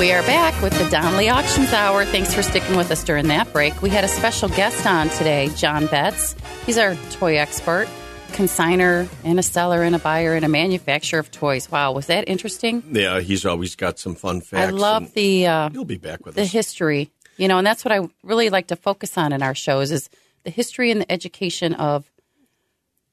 We 0.00 0.10
are 0.10 0.22
back 0.22 0.60
with 0.60 0.76
the 0.76 0.90
Donley 0.90 1.28
Auctions 1.28 1.72
Hour. 1.72 2.04
Thanks 2.04 2.34
for 2.34 2.42
sticking 2.42 2.76
with 2.76 2.90
us 2.90 3.04
during 3.04 3.28
that 3.28 3.52
break. 3.52 3.80
We 3.82 3.88
had 3.88 4.02
a 4.02 4.08
special 4.08 4.48
guest 4.48 4.84
on 4.84 5.10
today, 5.10 5.48
John 5.54 5.86
Betts. 5.86 6.34
He's 6.66 6.76
our 6.76 6.96
toy 7.12 7.36
expert, 7.36 7.86
consigner, 8.32 9.08
and 9.22 9.38
a 9.38 9.44
seller, 9.44 9.84
and 9.84 9.94
a 9.94 10.00
buyer, 10.00 10.34
and 10.34 10.44
a 10.44 10.48
manufacturer 10.48 11.20
of 11.20 11.30
toys. 11.30 11.70
Wow, 11.70 11.92
was 11.92 12.06
that 12.06 12.28
interesting? 12.28 12.82
Yeah, 12.90 13.20
he's 13.20 13.46
always 13.46 13.76
got 13.76 14.00
some 14.00 14.16
fun 14.16 14.40
facts. 14.40 14.66
I 14.66 14.70
love 14.70 15.14
the 15.14 15.46
uh, 15.46 15.70
He'll 15.70 15.84
be 15.84 15.98
back 15.98 16.26
with 16.26 16.34
the 16.34 16.42
us. 16.42 16.50
history, 16.50 17.12
you 17.36 17.46
know, 17.46 17.58
and 17.58 17.66
that's 17.66 17.84
what 17.84 17.92
I 17.92 18.08
really 18.24 18.50
like 18.50 18.66
to 18.66 18.76
focus 18.76 19.16
on 19.16 19.32
in 19.32 19.40
our 19.40 19.54
shows 19.54 19.92
is 19.92 20.10
the 20.42 20.50
history 20.50 20.90
and 20.90 21.00
the 21.00 21.12
education 21.12 21.74
of 21.74 22.10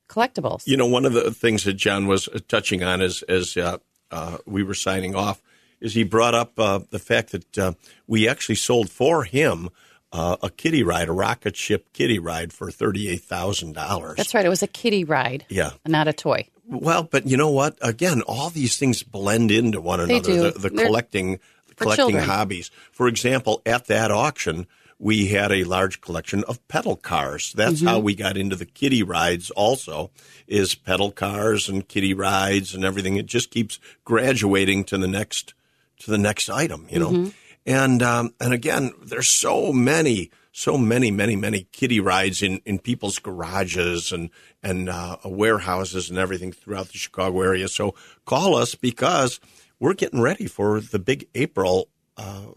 collectibles. 0.09 0.63
You 0.65 0.75
know, 0.77 0.87
one 0.87 1.05
of 1.05 1.13
the 1.13 1.31
things 1.31 1.63
that 1.63 1.73
John 1.73 2.07
was 2.07 2.27
touching 2.47 2.83
on 2.83 3.01
as 3.01 3.21
as 3.23 3.55
uh, 3.55 3.77
uh, 4.11 4.37
we 4.45 4.63
were 4.63 4.73
signing 4.73 5.15
off 5.15 5.41
is 5.79 5.93
he 5.93 6.03
brought 6.03 6.35
up 6.35 6.59
uh, 6.59 6.79
the 6.89 6.99
fact 6.99 7.31
that 7.31 7.57
uh, 7.57 7.73
we 8.07 8.27
actually 8.27 8.55
sold 8.55 8.89
for 8.89 9.23
him 9.23 9.69
uh, 10.11 10.35
a 10.41 10.49
kiddie 10.49 10.83
ride, 10.83 11.07
a 11.07 11.11
rocket 11.13 11.55
ship 11.55 11.93
kiddie 11.93 12.19
ride 12.19 12.51
for 12.51 12.71
thirty 12.71 13.07
eight 13.07 13.21
thousand 13.23 13.73
dollars. 13.73 14.17
That's 14.17 14.33
right. 14.33 14.45
It 14.45 14.49
was 14.49 14.63
a 14.63 14.67
kiddie 14.67 15.03
ride, 15.05 15.45
Yeah. 15.49 15.71
not 15.87 16.07
a 16.07 16.13
toy. 16.13 16.47
Well, 16.67 17.03
but 17.03 17.25
you 17.25 17.37
know 17.37 17.49
what? 17.51 17.77
Again, 17.81 18.21
all 18.23 18.49
these 18.49 18.77
things 18.77 19.01
blend 19.03 19.49
into 19.51 19.81
one 19.81 19.99
They 20.07 20.17
another. 20.17 20.51
do. 20.51 20.51
The, 20.51 20.69
the 20.69 20.83
collecting 20.83 21.39
for 21.67 21.75
collecting 21.85 22.05
children. 22.09 22.23
hobbies. 22.25 22.69
For 22.91 23.07
example, 23.07 23.61
at 23.65 23.85
that 23.87 24.11
auction, 24.11 24.67
we 25.01 25.27
had 25.27 25.51
a 25.51 25.63
large 25.63 26.01
collection 26.01 26.43
of 26.43 26.65
pedal 26.67 26.97
cars. 26.97 27.53
That's 27.53 27.75
Mm-hmm. 27.79 27.87
how 27.87 27.99
we 27.99 28.15
got 28.15 28.35
into 28.35 28.57
the 28.57 28.65
kiddie 28.65 29.03
rides. 29.03 29.49
Also, 29.51 30.11
is 30.45 30.75
pedal 30.75 31.11
cars 31.11 31.69
and 31.69 31.87
kiddie 31.87 32.13
rides 32.13 32.75
and 32.75 32.83
everything. 32.83 33.15
It 33.15 33.25
just 33.25 33.49
keeps 33.49 33.79
graduating 34.03 34.83
to 34.85 34.97
the 34.97 35.07
next 35.07 35.53
to 35.99 36.11
the 36.11 36.17
next 36.17 36.49
item, 36.49 36.87
you 36.89 36.99
know. 36.99 37.11
Mm-hmm. 37.11 37.29
And 37.65 38.03
um, 38.03 38.33
and 38.41 38.53
again, 38.53 38.91
there's 39.01 39.29
so 39.29 39.71
many, 39.71 40.31
so 40.51 40.77
many, 40.77 41.11
many, 41.11 41.35
many 41.35 41.67
kiddie 41.71 41.99
rides 41.99 42.41
in, 42.41 42.61
in 42.65 42.79
people's 42.79 43.19
garages 43.19 44.11
and 44.11 44.29
and 44.61 44.89
uh, 44.89 45.17
warehouses 45.23 46.09
and 46.09 46.19
everything 46.19 46.51
throughout 46.51 46.87
the 46.87 46.97
Chicago 46.97 47.41
area. 47.41 47.67
So 47.69 47.95
call 48.25 48.55
us 48.55 48.75
because 48.75 49.39
we're 49.79 49.93
getting 49.93 50.21
ready 50.21 50.47
for 50.47 50.81
the 50.81 50.99
big 50.99 51.27
April 51.35 51.87
uh, 52.17 52.47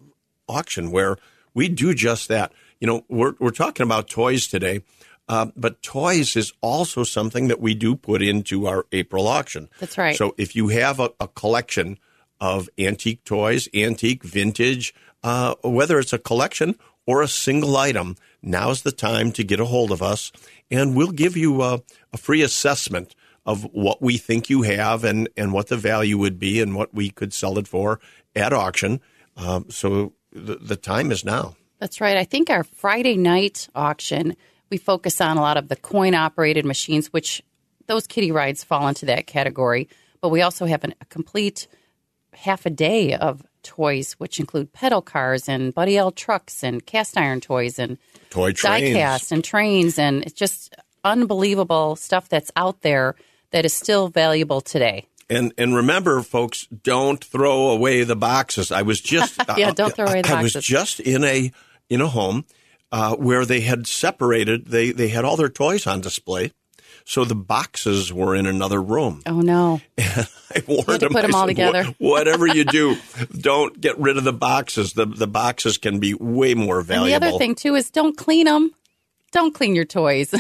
auction 0.49 0.91
where 0.91 1.17
we 1.55 1.69
do 1.69 1.95
just 1.95 2.29
that. 2.29 2.53
You 2.81 2.87
know, 2.87 3.05
we're 3.09 3.35
we're 3.39 3.51
talking 3.51 3.85
about 3.85 4.09
toys 4.09 4.47
today. 4.47 4.83
Uh, 5.29 5.47
but 5.57 5.81
toys 5.83 6.35
is 6.37 6.53
also 6.61 7.05
something 7.05 7.49
that 7.49 7.61
we 7.61 7.75
do 7.75 7.95
put 7.95 8.21
into 8.21 8.67
our 8.67 8.87
April 8.91 9.29
auction. 9.29 9.69
That's 9.79 9.97
right. 9.97 10.17
So 10.17 10.35
if 10.37 10.57
you 10.57 10.69
have 10.69 10.99
a, 10.99 11.11
a 11.21 11.29
collection 11.29 11.99
of 12.41 12.69
antique 12.77 13.25
toys, 13.25 13.69
antique, 13.73 14.25
vintage, 14.25 14.93
uh, 15.23 15.55
whether 15.63 16.01
it's 16.01 16.13
a 16.13 16.19
collection 16.19 16.77
or 17.07 17.23
a 17.23 17.29
single 17.29 17.77
item, 17.77 18.17
now's 18.43 18.83
the 18.83 18.93
time 18.93 19.31
to 19.33 19.45
get 19.45 19.61
a 19.61 19.65
hold 19.65 19.93
of 19.93 20.03
us, 20.03 20.33
and 20.71 20.97
we'll 20.97 21.13
give 21.13 21.37
you 21.37 21.63
a, 21.63 21.81
a 22.13 22.17
free 22.17 22.43
assessment 22.43 23.15
of 23.47 23.65
what 23.73 24.03
we 24.03 24.17
think 24.19 24.51
you 24.51 24.63
have 24.63 25.05
and, 25.05 25.29
and 25.37 25.53
what 25.53 25.69
the 25.69 25.77
value 25.77 26.19
would 26.19 26.39
be 26.39 26.61
and 26.61 26.75
what 26.75 26.93
we 26.95 27.11
could 27.11 27.33
sell 27.33 27.59
it 27.59 27.67
for 27.67 28.01
at 28.35 28.53
auction. 28.53 29.01
Um, 29.37 29.67
so 29.71 30.13
the, 30.33 30.57
the 30.57 30.77
time 30.77 31.11
is 31.13 31.25
now. 31.25 31.57
That's 31.79 32.01
right. 32.01 32.17
I 32.17 32.25
think 32.25 32.49
our 32.49 32.65
Friday 32.65 33.17
night 33.17 33.69
auction, 33.75 34.37
we 34.71 34.79
focus 34.79 35.21
on 35.21 35.37
a 35.37 35.41
lot 35.41 35.57
of 35.57 35.69
the 35.69 35.77
coin 35.77 36.15
operated 36.15 36.65
machines, 36.65 37.13
which 37.13 37.43
those 37.87 38.07
kiddie 38.07 38.33
rides 38.33 38.65
fall 38.65 38.89
into 38.89 39.07
that 39.07 39.27
category. 39.27 39.89
But 40.21 40.29
we 40.29 40.43
also 40.43 40.67
have 40.67 40.85
an, 40.85 40.95
a 41.01 41.05
complete 41.07 41.67
half 42.35 42.67
a 42.67 42.71
day 42.71 43.15
of 43.15 43.43
toys, 43.63 44.15
which 44.15 44.41
include 44.41 44.73
pedal 44.73 45.03
cars 45.03 45.49
and 45.49 45.75
Buddy 45.75 45.97
L 45.97 46.11
trucks 46.11 46.63
and 46.63 46.85
cast 46.85 47.19
iron 47.19 47.41
toys 47.41 47.79
and 47.79 47.99
Toy 48.31 48.53
trains. 48.53 48.97
diecast 48.97 49.33
and 49.33 49.45
trains. 49.45 49.99
And 49.99 50.23
it's 50.23 50.33
just 50.33 50.75
unbelievable 51.05 51.97
stuff 51.97 52.29
that's 52.29 52.51
out 52.57 52.83
there 52.83 53.17
that 53.51 53.65
is 53.65 53.75
still 53.75 54.09
valuable 54.09 54.61
today. 54.61 55.07
And 55.37 55.53
and 55.59 55.75
remember, 55.75 56.23
folks, 56.23 56.67
don't 56.67 57.23
throw 57.25 57.71
away 57.71 58.05
the 58.05 58.17
boxes. 58.17 58.71
I 58.73 58.83
was 58.83 59.01
just 59.01 59.41
Yeah, 59.57 59.73
don't 59.73 59.95
throw 59.95 60.07
away 60.07 60.23
the 60.23 60.29
I, 60.35 60.41
I 60.41 60.43
was 60.43 60.53
just 60.55 61.01
in 61.01 61.25
a 61.25 61.53
in 61.89 62.01
a 62.01 62.09
home 62.09 62.45
uh, 62.91 63.17
where 63.17 63.45
they 63.47 63.61
had 63.61 63.87
separated. 63.87 64.67
They 64.67 64.91
they 64.93 65.09
had 65.09 65.25
all 65.25 65.37
their 65.37 65.49
toys 65.49 65.87
on 65.87 66.01
display, 66.01 66.53
so 67.05 67.25
the 67.25 67.35
boxes 67.35 68.13
were 68.13 68.35
in 68.37 68.47
another 68.47 68.83
room. 68.83 69.23
Oh, 69.27 69.41
no. 69.41 69.81
I 69.99 70.63
warned 70.69 71.01
them. 71.01 71.13
put 71.13 71.25
'em 71.25 71.35
I 71.35 71.39
all 71.39 71.47
said, 71.47 71.57
together. 71.57 71.85
Whatever 71.99 72.47
you 72.47 72.65
do, 72.65 72.97
don't 73.39 73.81
get 73.81 73.99
rid 73.99 74.17
of 74.19 74.25
the 74.25 74.33
boxes. 74.35 74.93
The 74.93 75.07
the 75.07 75.27
boxes 75.27 75.79
can 75.79 75.99
be 75.99 76.13
way 76.15 76.55
more 76.55 76.79
And 76.79 76.87
valuable. 76.89 77.09
the 77.21 77.27
other 77.29 77.39
thing, 77.39 77.55
too, 77.55 77.75
is 77.75 77.91
don't 77.91 78.17
clean 78.17 78.45
them. 78.47 78.73
Don't 79.33 79.55
clean 79.55 79.75
your 79.75 79.87
toys. 79.87 80.35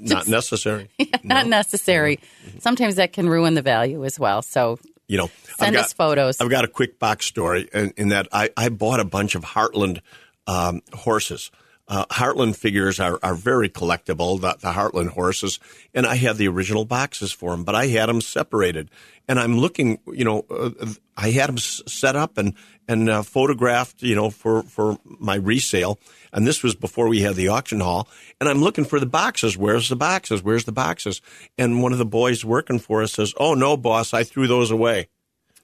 Not 0.00 0.28
necessary. 0.28 0.90
Not 1.24 1.46
necessary. 1.46 2.20
Sometimes 2.58 2.96
that 2.96 3.12
can 3.12 3.28
ruin 3.28 3.54
the 3.54 3.62
value 3.62 4.04
as 4.04 4.18
well. 4.18 4.42
So 4.42 4.78
you 5.08 5.18
know, 5.18 5.30
Send 5.58 5.68
I've 5.68 5.74
got, 5.74 5.84
us 5.84 5.92
photos. 5.92 6.40
I've 6.40 6.50
got 6.50 6.64
a 6.64 6.68
quick 6.68 6.98
box 6.98 7.26
story 7.26 7.68
in, 7.72 7.92
in 7.96 8.08
that 8.08 8.28
I, 8.32 8.50
I 8.56 8.68
bought 8.68 9.00
a 9.00 9.04
bunch 9.04 9.34
of 9.34 9.44
Hartland 9.44 10.00
um, 10.46 10.82
horses. 10.92 11.50
Uh, 11.88 12.04
Hartland 12.06 12.56
figures 12.56 12.98
are, 12.98 13.18
are 13.22 13.36
very 13.36 13.68
collectible, 13.68 14.40
the, 14.40 14.56
the 14.60 14.72
Hartland 14.72 15.10
horses, 15.10 15.60
and 15.94 16.04
I 16.04 16.16
had 16.16 16.36
the 16.36 16.48
original 16.48 16.84
boxes 16.84 17.30
for 17.30 17.52
them, 17.52 17.62
but 17.62 17.76
I 17.76 17.86
had 17.86 18.08
them 18.08 18.20
separated. 18.20 18.90
And 19.28 19.38
I'm 19.38 19.56
looking, 19.58 20.00
you 20.12 20.24
know, 20.24 20.44
uh, 20.50 20.70
I 21.16 21.30
had 21.30 21.48
them 21.48 21.58
set 21.58 22.16
up 22.16 22.38
and 22.38 22.54
and 22.88 23.08
uh, 23.08 23.22
photographed, 23.22 24.02
you 24.02 24.14
know, 24.14 24.30
for 24.30 24.62
for 24.64 24.98
my 25.04 25.34
resale. 25.36 25.98
And 26.32 26.46
this 26.46 26.62
was 26.62 26.74
before 26.74 27.08
we 27.08 27.20
had 27.22 27.34
the 27.34 27.48
auction 27.48 27.80
hall. 27.80 28.08
And 28.40 28.48
I'm 28.48 28.60
looking 28.60 28.84
for 28.84 29.00
the 29.00 29.06
boxes. 29.06 29.56
Where's 29.56 29.88
the 29.88 29.96
boxes? 29.96 30.42
Where's 30.42 30.64
the 30.64 30.72
boxes? 30.72 31.22
And 31.56 31.82
one 31.82 31.92
of 31.92 31.98
the 31.98 32.04
boys 32.04 32.44
working 32.44 32.78
for 32.78 33.02
us 33.02 33.12
says, 33.12 33.32
"Oh 33.38 33.54
no, 33.54 33.76
boss, 33.76 34.12
I 34.12 34.22
threw 34.24 34.46
those 34.46 34.70
away. 34.70 35.08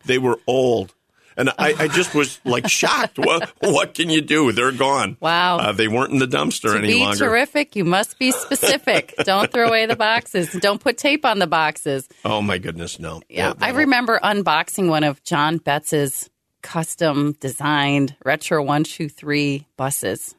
They 0.04 0.18
were 0.18 0.38
old." 0.46 0.94
And 1.35 1.48
I, 1.58 1.74
I 1.78 1.88
just 1.88 2.14
was 2.14 2.40
like 2.44 2.68
shocked. 2.80 3.18
What 3.18 3.50
what 3.61 3.94
can 3.94 4.11
you 4.11 4.20
do? 4.20 4.52
They're 4.52 4.70
gone. 4.70 5.16
Wow. 5.18 5.58
Uh, 5.58 5.72
they 5.72 5.88
weren't 5.88 6.12
in 6.12 6.18
the 6.18 6.26
dumpster 6.26 6.72
to 6.72 6.78
any 6.78 6.88
be 6.88 7.00
longer. 7.00 7.18
terrific, 7.26 7.74
you 7.74 7.87
must 7.87 8.18
be 8.18 8.32
specific. 8.32 9.14
Don't 9.24 9.50
throw 9.50 9.68
away 9.68 9.87
the 9.87 9.96
boxes. 9.96 10.52
Don't 10.52 10.78
put 10.78 10.98
tape 10.98 11.24
on 11.24 11.38
the 11.38 11.46
boxes. 11.46 12.06
Oh 12.24 12.42
my 12.42 12.58
goodness, 12.58 12.98
no. 12.98 13.22
Yeah, 13.30 13.54
That- 13.54 13.62
I 13.64 13.70
remember 13.70 14.20
unboxing 14.22 14.88
one 14.90 15.04
of 15.04 15.22
John 15.24 15.56
Betts's 15.56 16.28
custom 16.62 17.33
designed 17.40 18.16
retro 18.25 18.62
one 18.62 18.85
two 18.85 19.09
three 19.09 19.66
buses 19.77 20.35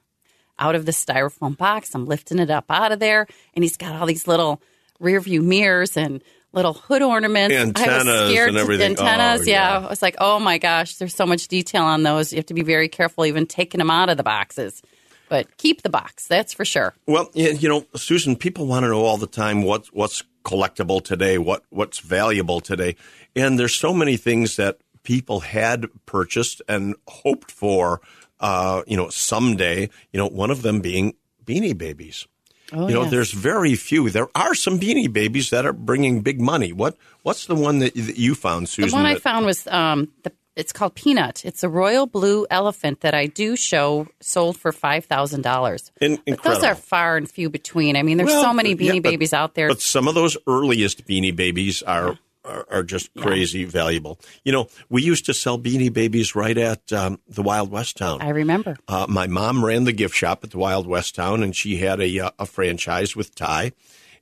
out 0.59 0.75
of 0.75 0.85
the 0.85 0.91
styrofoam 0.91 1.57
box. 1.57 1.93
I'm 1.93 2.05
lifting 2.05 2.39
it 2.39 2.49
up 2.49 2.65
out 2.69 2.91
of 2.91 2.99
there, 2.99 3.27
and 3.55 3.63
he's 3.63 3.77
got 3.77 3.95
all 3.95 4.05
these 4.07 4.27
little 4.27 4.61
rear 4.99 5.19
view 5.19 5.41
mirrors 5.41 5.97
and 5.97 6.23
little 6.53 6.73
hood 6.73 7.01
ornaments. 7.01 7.55
I 7.55 7.59
Antennas 7.59 8.05
was 8.05 8.29
scared 8.29 8.49
and 8.49 8.57
everything. 8.57 8.91
Antennas, 8.91 9.41
Oh, 9.41 9.43
yeah. 9.49 9.79
yeah. 9.79 9.85
I 9.85 9.89
was 9.89 10.01
like, 10.01 10.15
oh 10.19 10.39
my 10.39 10.59
gosh, 10.59 10.95
there's 10.95 11.15
so 11.15 11.25
much 11.25 11.47
detail 11.47 11.83
on 11.83 12.03
those. 12.03 12.31
You 12.31 12.37
have 12.37 12.45
to 12.47 12.53
be 12.53 12.61
very 12.61 12.87
careful 12.87 13.25
even 13.25 13.47
taking 13.47 13.79
them 13.79 13.89
out 13.89 14.09
of 14.09 14.17
the 14.17 14.23
boxes. 14.23 14.81
But 15.29 15.57
keep 15.57 15.81
the 15.81 15.89
box, 15.89 16.27
that's 16.27 16.53
for 16.53 16.63
sure. 16.63 16.93
Well, 17.07 17.31
you 17.33 17.67
know, 17.67 17.85
Susan, 17.95 18.35
people 18.35 18.67
want 18.67 18.83
to 18.83 18.89
know 18.89 19.01
all 19.03 19.17
the 19.17 19.25
time 19.25 19.63
what's 19.63 19.91
what's 19.91 20.21
collectible 20.45 21.03
today, 21.03 21.39
what 21.39 21.63
what's 21.71 21.99
valuable 21.99 22.59
today, 22.59 22.95
and 23.35 23.57
there's 23.57 23.73
so 23.73 23.93
many 23.93 24.15
things 24.15 24.57
that 24.57 24.77
people 25.03 25.41
had 25.41 25.85
purchased 26.05 26.61
and 26.67 26.95
hoped 27.07 27.51
for, 27.51 28.01
uh, 28.39 28.81
you 28.87 28.97
know, 28.97 29.09
someday. 29.09 29.89
You 30.11 30.17
know, 30.17 30.27
one 30.27 30.51
of 30.51 30.61
them 30.61 30.81
being 30.81 31.15
Beanie 31.45 31.77
Babies. 31.77 32.27
Oh, 32.71 32.87
you 32.87 32.93
know, 32.93 33.03
yes. 33.03 33.11
there's 33.11 33.31
very 33.31 33.75
few. 33.75 34.09
There 34.09 34.29
are 34.33 34.55
some 34.55 34.79
Beanie 34.79 35.11
Babies 35.11 35.51
that 35.51 35.65
are 35.65 35.73
bringing 35.73 36.21
big 36.21 36.41
money. 36.41 36.73
What 36.73 36.97
what's 37.21 37.45
the 37.45 37.55
one 37.55 37.79
that, 37.79 37.93
that 37.93 38.17
you 38.17 38.33
found, 38.33 38.69
Susan? 38.69 38.89
The 38.89 38.95
one 38.95 39.05
I 39.05 39.19
found 39.19 39.45
was 39.45 39.67
um, 39.67 40.11
the, 40.23 40.31
it's 40.55 40.71
called 40.71 40.95
Peanut. 40.95 41.45
It's 41.45 41.63
a 41.63 41.69
royal 41.69 42.07
blue 42.07 42.47
elephant 42.49 43.01
that 43.01 43.13
I 43.13 43.27
do 43.27 43.55
show 43.55 44.07
sold 44.21 44.57
for 44.57 44.71
five 44.71 45.05
thousand 45.05 45.41
dollars. 45.41 45.91
Those 45.99 46.63
are 46.63 46.75
far 46.75 47.17
and 47.17 47.29
few 47.29 47.49
between. 47.49 47.95
I 47.95 48.01
mean, 48.03 48.17
there's 48.17 48.29
Well, 48.29 48.43
so 48.43 48.53
many 48.53 48.69
yeah, 48.69 48.75
Beanie 48.93 49.03
but- 49.03 49.09
Babies 49.09 49.33
out 49.33 49.55
there. 49.55 49.67
But 49.67 49.81
some 49.81 50.07
of 50.07 50.15
those 50.15 50.37
earliest 50.47 51.05
Beanie 51.05 51.35
Babies 51.35 51.83
are 51.83 52.17
are, 52.45 52.65
are 52.69 52.83
just 52.83 53.13
crazy 53.15 53.63
valuable. 53.65 54.19
You 54.43 54.51
know, 54.51 54.67
we 54.89 55.03
used 55.03 55.25
to 55.25 55.33
sell 55.33 55.57
Beanie 55.57 55.91
Babies 55.91 56.35
right 56.35 56.57
at 56.57 56.91
um, 56.91 57.19
the 57.27 57.41
Wild 57.41 57.71
West 57.71 57.97
Town. 57.97 58.21
I 58.21 58.29
remember. 58.29 58.77
Uh, 58.87 59.05
my 59.09 59.27
mom 59.27 59.63
ran 59.63 59.83
the 59.83 59.93
gift 59.93 60.15
shop 60.15 60.43
at 60.43 60.51
the 60.51 60.57
Wild 60.57 60.87
West 60.87 61.15
Town, 61.15 61.43
and 61.43 61.55
she 61.55 61.77
had 61.77 61.99
a, 62.01 62.19
uh, 62.19 62.31
a 62.39 62.45
franchise 62.45 63.15
with 63.15 63.35
Ty. 63.35 63.71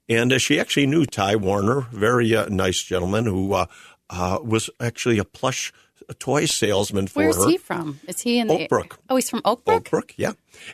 And 0.09 0.33
uh, 0.33 0.39
she 0.39 0.59
actually 0.59 0.87
knew 0.87 1.05
Ty 1.05 1.37
Warner, 1.37 1.81
very 1.91 2.35
uh, 2.35 2.47
nice 2.49 2.81
gentleman 2.81 3.25
who 3.25 3.53
uh, 3.53 3.65
uh, 4.09 4.39
was 4.43 4.69
actually 4.79 5.19
a 5.19 5.23
plush 5.23 5.71
toy 6.19 6.45
salesman 6.45 7.07
for 7.07 7.19
Where's 7.23 7.37
her. 7.37 7.49
he 7.49 7.57
from? 7.57 7.99
Is 8.07 8.19
he 8.21 8.39
in 8.39 8.47
the 8.47 8.67
Oakbrook. 8.67 8.97
Oh, 9.09 9.15
he's 9.15 9.29
from 9.29 9.41
Oakbrook. 9.43 9.83
Oakbrook, 9.83 10.13
yeah. 10.17 10.33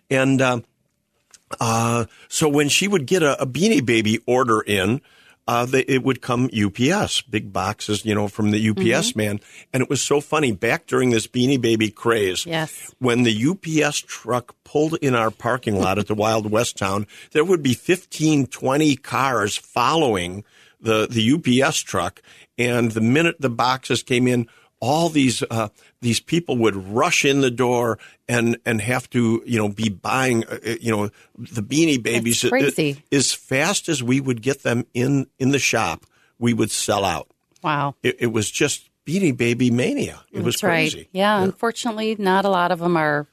And 0.10 0.42
um, 0.42 0.64
uh, 1.60 2.06
so 2.28 2.50
when 2.50 2.70
she 2.70 2.88
would 2.88 3.06
get 3.06 3.24
a, 3.24 3.42
a 3.42 3.46
Beanie 3.46 3.86
Baby 3.86 4.20
order 4.26 4.62
in, 4.62 5.02
uh, 5.48 5.66
they, 5.66 5.82
it 5.82 6.04
would 6.04 6.22
come 6.22 6.50
UPS, 6.54 7.22
big 7.22 7.54
boxes, 7.54 8.06
you 8.06 8.14
know, 8.14 8.28
from 8.28 8.52
the 8.52 8.70
UPS 8.70 8.78
Mm-hmm. 9.12 9.18
man. 9.18 9.40
And 9.72 9.82
it 9.82 9.90
was 9.90 10.02
so 10.02 10.20
funny 10.22 10.52
back 10.52 10.88
during 10.88 11.12
this 11.12 11.28
Beanie 11.28 11.60
Baby 11.62 11.90
craze. 11.90 12.46
Yes. 12.46 12.94
When 13.00 13.24
the 13.24 13.48
UPS 13.50 14.00
truck 14.00 14.56
pulled 14.64 14.96
in 14.96 15.16
our 15.16 15.32
parking 15.32 15.80
lot 15.80 15.98
at 16.00 16.08
the 16.08 16.16
Wild 16.26 16.52
West 16.52 16.78
Town, 16.78 17.08
there 17.32 17.46
would 17.46 17.64
be 17.64 17.74
15, 17.74 18.48
20 18.48 18.96
cars 18.98 19.56
following 19.58 20.44
the, 20.82 21.08
the 21.10 21.64
UPS 21.64 21.80
truck. 21.80 22.22
And 22.58 22.92
the 22.92 23.02
minute 23.02 23.38
the 23.40 23.50
boxes 23.50 24.04
came 24.04 24.28
in, 24.28 24.48
all 24.80 25.10
these 25.10 25.44
uh, 25.50 25.70
these 26.02 26.20
people 26.20 26.58
would 26.58 26.76
rush 26.76 27.26
in 27.26 27.42
the 27.42 27.52
door 27.52 27.98
and 28.28 28.58
and 28.66 28.82
have 28.82 29.10
to 29.12 29.42
you 29.46 29.58
know 29.58 29.70
be 29.70 29.90
buying 29.90 30.46
uh, 30.46 30.60
uh, 30.66 30.76
you 30.80 30.92
know 30.92 31.10
the 31.38 31.64
Beanie 31.64 32.02
Babies 32.02 32.42
That's 32.42 32.50
crazy. 32.50 33.04
as 33.12 33.34
fast 33.34 33.90
as 33.90 34.04
we 34.04 34.20
would 34.20 34.42
get 34.42 34.64
them 34.64 34.86
in 34.94 35.28
in 35.40 35.50
the 35.50 35.60
shop, 35.60 36.06
we 36.40 36.54
would 36.54 36.72
sell 36.72 37.04
out. 37.06 37.28
Wow. 37.64 37.96
It, 38.04 38.18
it 38.20 38.28
was 38.28 38.52
just 38.52 38.90
Beanie 39.06 39.36
Baby 39.36 39.72
mania. 39.72 40.24
It 40.32 40.44
was 40.44 40.58
crazy. 40.58 40.98
right. 40.98 41.10
Yeah, 41.12 41.42
unfortunately, 41.42 42.16
not 42.20 42.46
a 42.46 42.50
lot 42.50 42.72
of 42.72 42.80
them 42.80 42.98
are 42.98 43.28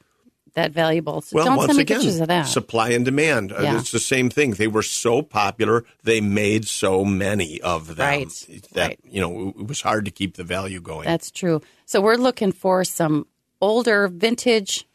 that 0.55 0.71
valuable. 0.73 1.21
So 1.21 1.37
Well, 1.37 1.45
don't 1.47 1.57
once 1.57 1.69
send 1.69 1.77
me 1.79 1.83
again, 1.83 1.99
pictures 1.99 2.21
of 2.21 2.29
that. 2.29 2.45
supply 2.45 2.91
and 2.91 3.05
demand. 3.05 3.53
Uh, 3.53 3.61
Yeah. 3.63 3.79
It's 3.79 3.91
the 3.91 3.99
same 4.01 4.31
thing. 4.31 4.53
They 4.53 4.69
were 4.69 4.83
so 4.83 5.21
popular, 5.23 5.85
they 6.05 6.21
made 6.21 6.67
so 6.67 7.05
many 7.05 7.61
of 7.61 7.97
them. 7.97 8.07
Right, 8.07 8.47
That 8.73 8.89
right. 8.89 8.99
you 9.11 9.21
know, 9.21 9.49
it 9.59 9.67
was 9.67 9.81
hard 9.83 10.05
to 10.07 10.11
keep 10.11 10.37
the 10.37 10.45
value 10.45 10.81
going. 10.81 11.05
That's 11.07 11.31
true. 11.31 11.61
So 11.87 12.01
we're 12.01 12.17
looking 12.17 12.53
for 12.53 12.85
some 12.85 13.27
older 13.61 14.09
vintage 14.09 14.87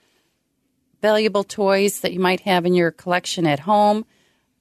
valuable 1.02 1.44
toys 1.44 2.02
that 2.02 2.14
you 2.14 2.20
might 2.20 2.42
have 2.42 2.66
in 2.66 2.74
your 2.74 2.92
collection 2.92 3.46
at 3.48 3.60
home. 3.62 4.06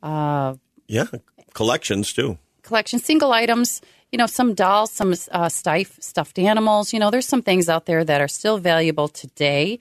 Yeah, 0.03 1.07
collections 1.55 2.13
too. 2.13 2.39
collection, 2.63 2.99
single 2.99 3.33
items, 3.33 3.81
you 4.13 4.19
know, 4.19 4.27
some 4.27 4.55
dolls, 4.55 4.91
some 4.93 5.15
uh, 5.33 5.49
stiff, 5.49 5.97
stuffed 6.01 6.39
animals. 6.39 6.93
You 6.93 6.99
know, 7.01 7.11
there's 7.11 7.27
some 7.27 7.43
things 7.43 7.69
out 7.69 7.87
there 7.87 8.05
that 8.05 8.21
are 8.21 8.29
still 8.29 8.59
valuable 8.59 9.09
today. 9.09 9.79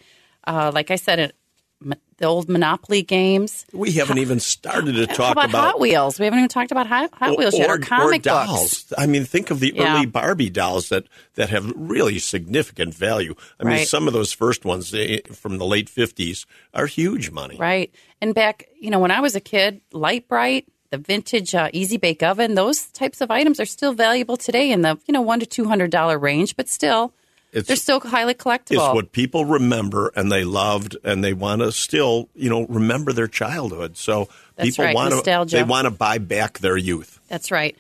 Uh, 0.48 0.72
like 0.74 0.90
I 0.90 0.96
said, 0.96 1.20
it, 1.20 1.36
m- 1.84 1.94
the 2.18 2.26
old 2.26 2.50
Monopoly 2.50 3.04
games. 3.04 3.66
We 3.74 3.92
haven't 3.92 4.18
even 4.18 4.40
started 4.40 4.94
to 4.94 5.06
talk 5.14 5.34
about, 5.34 5.52
Hot 5.52 5.80
Wheels? 5.80 6.18
We 6.18 6.26
haven't 6.26 6.40
even 6.40 6.50
talked 6.50 6.72
about 6.72 6.88
Hot, 6.88 7.14
Hot 7.14 7.38
Wheels 7.38 7.56
yet, 7.56 7.70
or 7.70 7.78
comic 7.78 8.24
dolls. 8.24 8.84
books. 8.86 8.94
I 8.98 9.06
mean, 9.06 9.24
think 9.26 9.52
of 9.52 9.60
the 9.60 9.74
Yeah. 9.76 9.98
early 9.98 10.08
Barbie 10.08 10.50
dolls 10.50 10.90
that, 10.90 11.04
that 11.36 11.50
have 11.52 11.72
really 11.76 12.18
significant 12.18 12.96
value. 12.96 13.36
I 13.60 13.66
mean, 13.66 13.74
Right. 13.76 13.88
some 13.88 14.08
of 14.08 14.14
those 14.14 14.32
first 14.34 14.66
ones 14.66 14.92
eh, 14.96 15.20
from 15.32 15.60
the 15.60 15.66
late 15.66 15.90
50s 15.90 16.46
are 16.74 16.88
huge 16.88 17.30
money. 17.30 17.58
Right. 17.60 17.94
And 18.20 18.34
back, 18.34 18.68
you 18.82 18.90
know, 18.90 19.00
when 19.00 19.12
I 19.12 19.20
was 19.20 19.36
a 19.36 19.40
kid, 19.40 19.82
Lite-Brite, 19.94 20.66
the 20.90 20.98
vintage 20.98 21.54
uh, 21.54 21.70
Easy 21.74 21.98
Bake 21.98 22.24
Oven, 22.24 22.56
those 22.56 22.86
types 22.88 23.20
of 23.22 23.30
items 23.30 23.60
are 23.60 23.66
still 23.66 23.94
valuable 23.94 24.38
today 24.38 24.72
in 24.72 24.82
the, 24.82 24.98
you 25.06 25.12
know, 25.12 25.22
one 25.22 25.42
to 25.42 25.46
two 25.46 25.66
hundred 25.68 25.92
dollar 25.92 26.18
range, 26.18 26.56
but 26.56 26.70
still, 26.70 27.14
It's, 27.58 27.68
they're 27.68 27.76
still 27.76 28.00
highly 28.00 28.34
collectible. 28.34 28.88
it's 28.88 28.96
what 28.96 29.12
people 29.12 29.46
remember 29.46 30.12
and 30.16 30.32
they 30.32 30.44
loved 30.44 30.96
and 31.04 31.24
they 31.24 31.34
want 31.34 31.62
to 31.62 31.72
still, 31.72 32.30
you 32.36 32.50
know, 32.50 32.66
remember 32.68 33.14
their 33.14 33.28
childhood. 33.28 33.98
So 33.98 34.30
That's 34.56 34.70
people 34.70 34.86
right, 34.86 34.96
want 34.96 35.10
to 35.10 35.16
nostalgia. 35.16 35.58
they 35.58 35.64
want 35.64 35.86
to 35.86 35.92
buy 35.92 36.20
back 36.20 36.60
their 36.60 36.78
youth. 36.78 37.20
That's 37.28 37.52
right. 37.52 37.76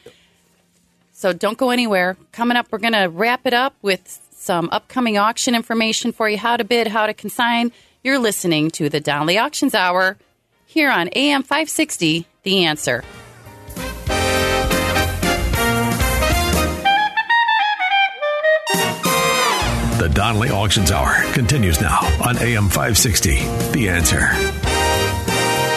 So 1.13 1.33
don't 1.33 1.57
go 1.57 1.69
anywhere. 1.69 2.17
Coming 2.31 2.57
up, 2.57 2.67
we're 2.71 2.79
going 2.79 2.93
to 2.93 3.05
wrap 3.05 3.45
it 3.45 3.53
up 3.53 3.75
with 3.81 4.19
some 4.31 4.69
upcoming 4.71 5.17
auction 5.17 5.55
information 5.55 6.11
for 6.11 6.27
you 6.29 6.37
how 6.37 6.57
to 6.57 6.63
bid, 6.63 6.87
how 6.87 7.05
to 7.07 7.13
consign. 7.13 7.71
You're 8.03 8.19
listening 8.19 8.71
to 8.71 8.89
the 8.89 8.99
Donley 8.99 9.37
Auctions 9.37 9.75
Hour 9.75 10.17
here 10.65 10.89
on 10.89 11.09
AM 11.15 11.43
560, 11.43 12.25
The 12.43 12.65
Answer. 12.65 13.03
The 20.07 20.13
Donley 20.13 20.49
Auctions 20.49 20.89
Hour 20.89 21.29
continues 21.33 21.81
now 21.81 21.99
on 22.23 22.37
AM 22.37 22.69
560. 22.69 23.31
The 23.73 23.89
answer. 23.89 24.29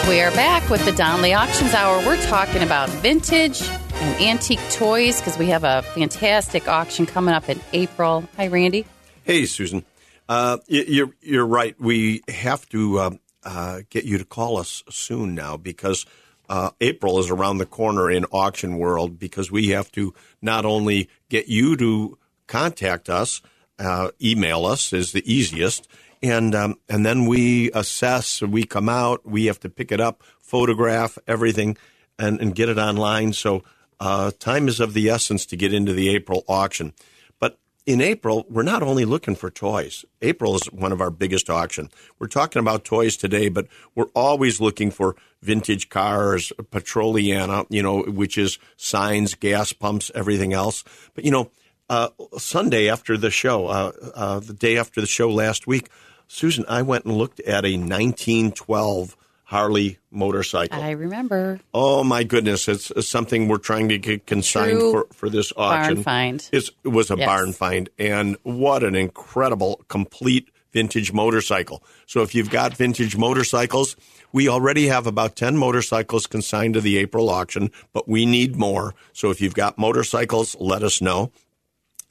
We 0.09 0.21
are 0.21 0.31
back 0.31 0.69
with 0.69 0.85
the 0.85 0.93
Donley 0.93 1.33
Auctions 1.33 1.73
Hour. 1.73 1.97
We're 2.05 2.21
talking 2.27 2.63
about 2.63 2.87
vintage 2.87 3.61
and 3.61 4.21
antique 4.21 4.61
toys 4.71 5.19
because 5.19 5.37
we 5.37 5.47
have 5.47 5.65
a 5.65 5.81
fantastic 5.81 6.69
auction 6.69 7.05
coming 7.05 7.33
up 7.33 7.49
in 7.49 7.59
April. 7.73 8.23
Hi, 8.37 8.47
Randy. 8.47 8.85
Hey, 9.25 9.45
Susan. 9.45 9.83
Uh, 10.29 10.59
you're 10.67 11.11
you're 11.19 11.45
right. 11.45 11.75
We 11.77 12.23
have 12.29 12.65
to 12.69 12.99
uh, 12.99 13.11
uh, 13.43 13.81
get 13.89 14.05
you 14.05 14.17
to 14.17 14.23
call 14.23 14.59
us 14.59 14.81
soon 14.89 15.35
now 15.35 15.57
because 15.57 16.05
uh, 16.47 16.69
April 16.79 17.19
is 17.19 17.29
around 17.29 17.57
the 17.57 17.65
corner 17.65 18.09
in 18.09 18.23
auction 18.31 18.77
world. 18.77 19.19
Because 19.19 19.51
we 19.51 19.71
have 19.71 19.91
to 19.91 20.13
not 20.41 20.63
only 20.63 21.09
get 21.27 21.49
you 21.49 21.75
to 21.75 22.17
contact 22.47 23.09
us, 23.09 23.41
uh, 23.81 24.11
email 24.21 24.65
us 24.65 24.93
is 24.93 25.11
the 25.11 25.31
easiest, 25.31 25.87
and 26.21 26.53
um, 26.53 26.75
and 26.87 27.05
then 27.05 27.25
we 27.25 27.71
assess. 27.71 28.41
We 28.41 28.63
come 28.63 28.87
out. 28.87 29.25
We 29.25 29.45
have 29.45 29.59
to 29.61 29.69
pick 29.69 29.91
it 29.91 29.99
up, 29.99 30.23
photograph 30.39 31.17
everything, 31.27 31.77
and 32.19 32.39
and 32.39 32.53
get 32.53 32.69
it 32.69 32.77
online. 32.77 33.33
So 33.33 33.63
uh, 33.99 34.31
time 34.39 34.67
is 34.67 34.79
of 34.79 34.93
the 34.93 35.09
essence 35.09 35.45
to 35.47 35.57
get 35.57 35.73
into 35.73 35.93
the 35.93 36.09
April 36.09 36.43
auction. 36.47 36.93
But 37.39 37.57
in 37.85 38.01
April, 38.01 38.45
we're 38.49 38.61
not 38.61 38.83
only 38.83 39.03
looking 39.03 39.35
for 39.35 39.49
toys. 39.49 40.05
April 40.21 40.55
is 40.55 40.63
one 40.71 40.91
of 40.91 41.01
our 41.01 41.11
biggest 41.11 41.49
auction. 41.49 41.89
We're 42.19 42.27
talking 42.27 42.59
about 42.59 42.85
toys 42.85 43.17
today, 43.17 43.49
but 43.49 43.67
we're 43.95 44.11
always 44.13 44.61
looking 44.61 44.91
for 44.91 45.15
vintage 45.41 45.89
cars, 45.89 46.53
Petroliana, 46.71 47.65
you 47.69 47.81
know, 47.81 48.03
which 48.03 48.37
is 48.37 48.59
signs, 48.77 49.33
gas 49.33 49.73
pumps, 49.73 50.11
everything 50.13 50.53
else. 50.53 50.83
But 51.15 51.25
you 51.25 51.31
know, 51.31 51.49
uh, 51.91 52.09
Sunday 52.37 52.89
after 52.89 53.17
the 53.17 53.29
show, 53.29 53.67
uh, 53.67 53.91
uh, 54.15 54.39
the 54.39 54.53
day 54.53 54.77
after 54.77 55.01
the 55.01 55.07
show 55.07 55.29
last 55.29 55.67
week, 55.67 55.89
Susan, 56.27 56.63
I 56.69 56.81
went 56.83 57.03
and 57.03 57.17
looked 57.17 57.41
at 57.41 57.65
a 57.65 57.75
1912 57.75 59.17
Harley 59.43 59.99
motorcycle. 60.09 60.81
I 60.81 60.91
remember. 60.91 61.59
Oh 61.73 62.05
my 62.05 62.23
goodness! 62.23 62.69
It's, 62.69 62.91
it's 62.91 63.09
something 63.09 63.49
we're 63.49 63.57
trying 63.57 63.89
to 63.89 63.97
get 63.97 64.25
consigned 64.25 64.79
True 64.79 64.91
for, 64.91 65.07
for 65.13 65.29
this 65.29 65.51
auction. 65.57 65.95
barn 65.95 66.03
find. 66.03 66.49
It's, 66.53 66.71
it 66.85 66.87
was 66.87 67.11
a 67.11 67.17
Yes. 67.17 67.25
barn 67.27 67.51
find, 67.51 67.89
and 67.99 68.37
what 68.43 68.83
an 68.85 68.95
incredible, 68.95 69.83
complete 69.89 70.49
vintage 70.71 71.11
motorcycle. 71.11 71.83
So 72.05 72.21
if 72.21 72.33
you've 72.33 72.49
got 72.49 72.77
vintage 72.77 73.17
motorcycles, 73.17 73.97
we 74.31 74.47
already 74.47 74.87
have 74.87 75.05
about 75.05 75.35
ten 75.35 75.57
motorcycles 75.57 76.27
consigned 76.27 76.75
to 76.75 76.81
the 76.81 76.97
April 76.97 77.29
auction, 77.29 77.71
but 77.91 78.07
we 78.07 78.25
need 78.25 78.55
more. 78.55 78.95
So 79.11 79.31
if 79.31 79.41
you've 79.41 79.53
got 79.55 79.77
motorcycles, 79.77 80.55
let 80.61 80.81
us 80.83 81.01
know. 81.01 81.33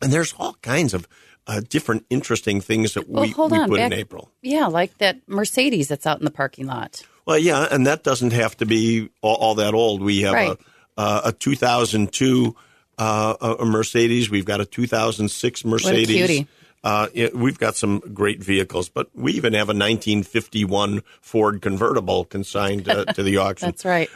And 0.03 0.13
there's 0.13 0.35
all 0.39 0.55
kinds 0.63 0.95
of 0.95 1.07
uh, 1.47 1.61
different 1.69 2.07
interesting 2.11 2.61
things 2.61 2.95
that 2.95 3.09
we, 3.09 3.21
we 3.29 3.35
put 3.35 3.51
back- 3.51 3.69
in 3.71 3.93
April. 3.93 4.31
Yeah, 4.43 4.67
like 4.67 4.97
that 4.99 5.21
Mercedes 5.27 5.89
that's 5.89 6.07
out 6.07 6.19
in 6.19 6.25
the 6.25 6.31
parking 6.31 6.67
lot. 6.67 7.03
Well, 7.27 7.39
yeah, 7.39 7.67
and 7.71 7.87
that 7.87 8.03
doesn't 8.03 8.33
have 8.33 8.57
to 8.59 8.67
be 8.67 9.11
all, 9.21 9.37
all 9.37 9.55
that 9.57 9.75
old. 9.75 10.03
We 10.03 10.23
have 10.23 10.35
Right. 10.35 10.59
a, 10.97 11.01
uh, 11.01 11.21
a 11.27 11.33
2002 11.33 12.57
uh, 12.99 13.57
a 13.61 13.65
Mercedes. 13.65 14.29
We've 14.31 14.45
got 14.45 14.61
a 14.61 14.67
2006 14.67 15.65
Mercedes. 15.65 16.47
Uh, 16.85 17.09
it, 17.15 17.35
we've 17.35 17.59
got 17.59 17.77
some 17.77 18.01
great 18.13 18.43
vehicles, 18.43 18.89
but 18.91 19.09
we 19.15 19.33
even 19.33 19.53
have 19.55 19.69
a 19.69 19.77
1951 19.77 21.03
Ford 21.21 21.63
convertible 21.63 22.25
consigned 22.25 22.89
uh, 22.89 23.05
to 23.07 23.23
the 23.23 23.37
auction. 23.39 23.69
That's 23.69 23.85
right. 23.85 24.09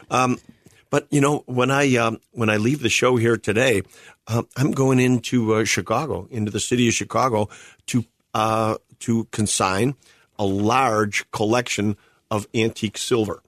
But 0.90 1.08
you 1.10 1.20
know, 1.20 1.42
when 1.46 1.72
I 1.72 1.96
um, 1.96 2.20
when 2.32 2.48
I 2.50 2.56
leave 2.58 2.80
the 2.80 2.88
show 2.88 3.16
here 3.16 3.36
today, 3.36 3.82
um, 4.26 4.48
I'm 4.56 4.72
going 4.72 5.00
into 5.00 5.54
uh, 5.54 5.64
Chicago, 5.64 6.26
into 6.30 6.50
the 6.50 6.60
city 6.60 6.88
of 6.88 6.94
Chicago, 6.94 7.48
to 7.86 8.04
uh, 8.32 8.76
to 9.00 9.24
consign 9.30 9.94
a 10.38 10.44
large 10.44 11.30
collection 11.30 11.96
of 12.30 12.46
antique 12.54 12.98
silver, 12.98 13.42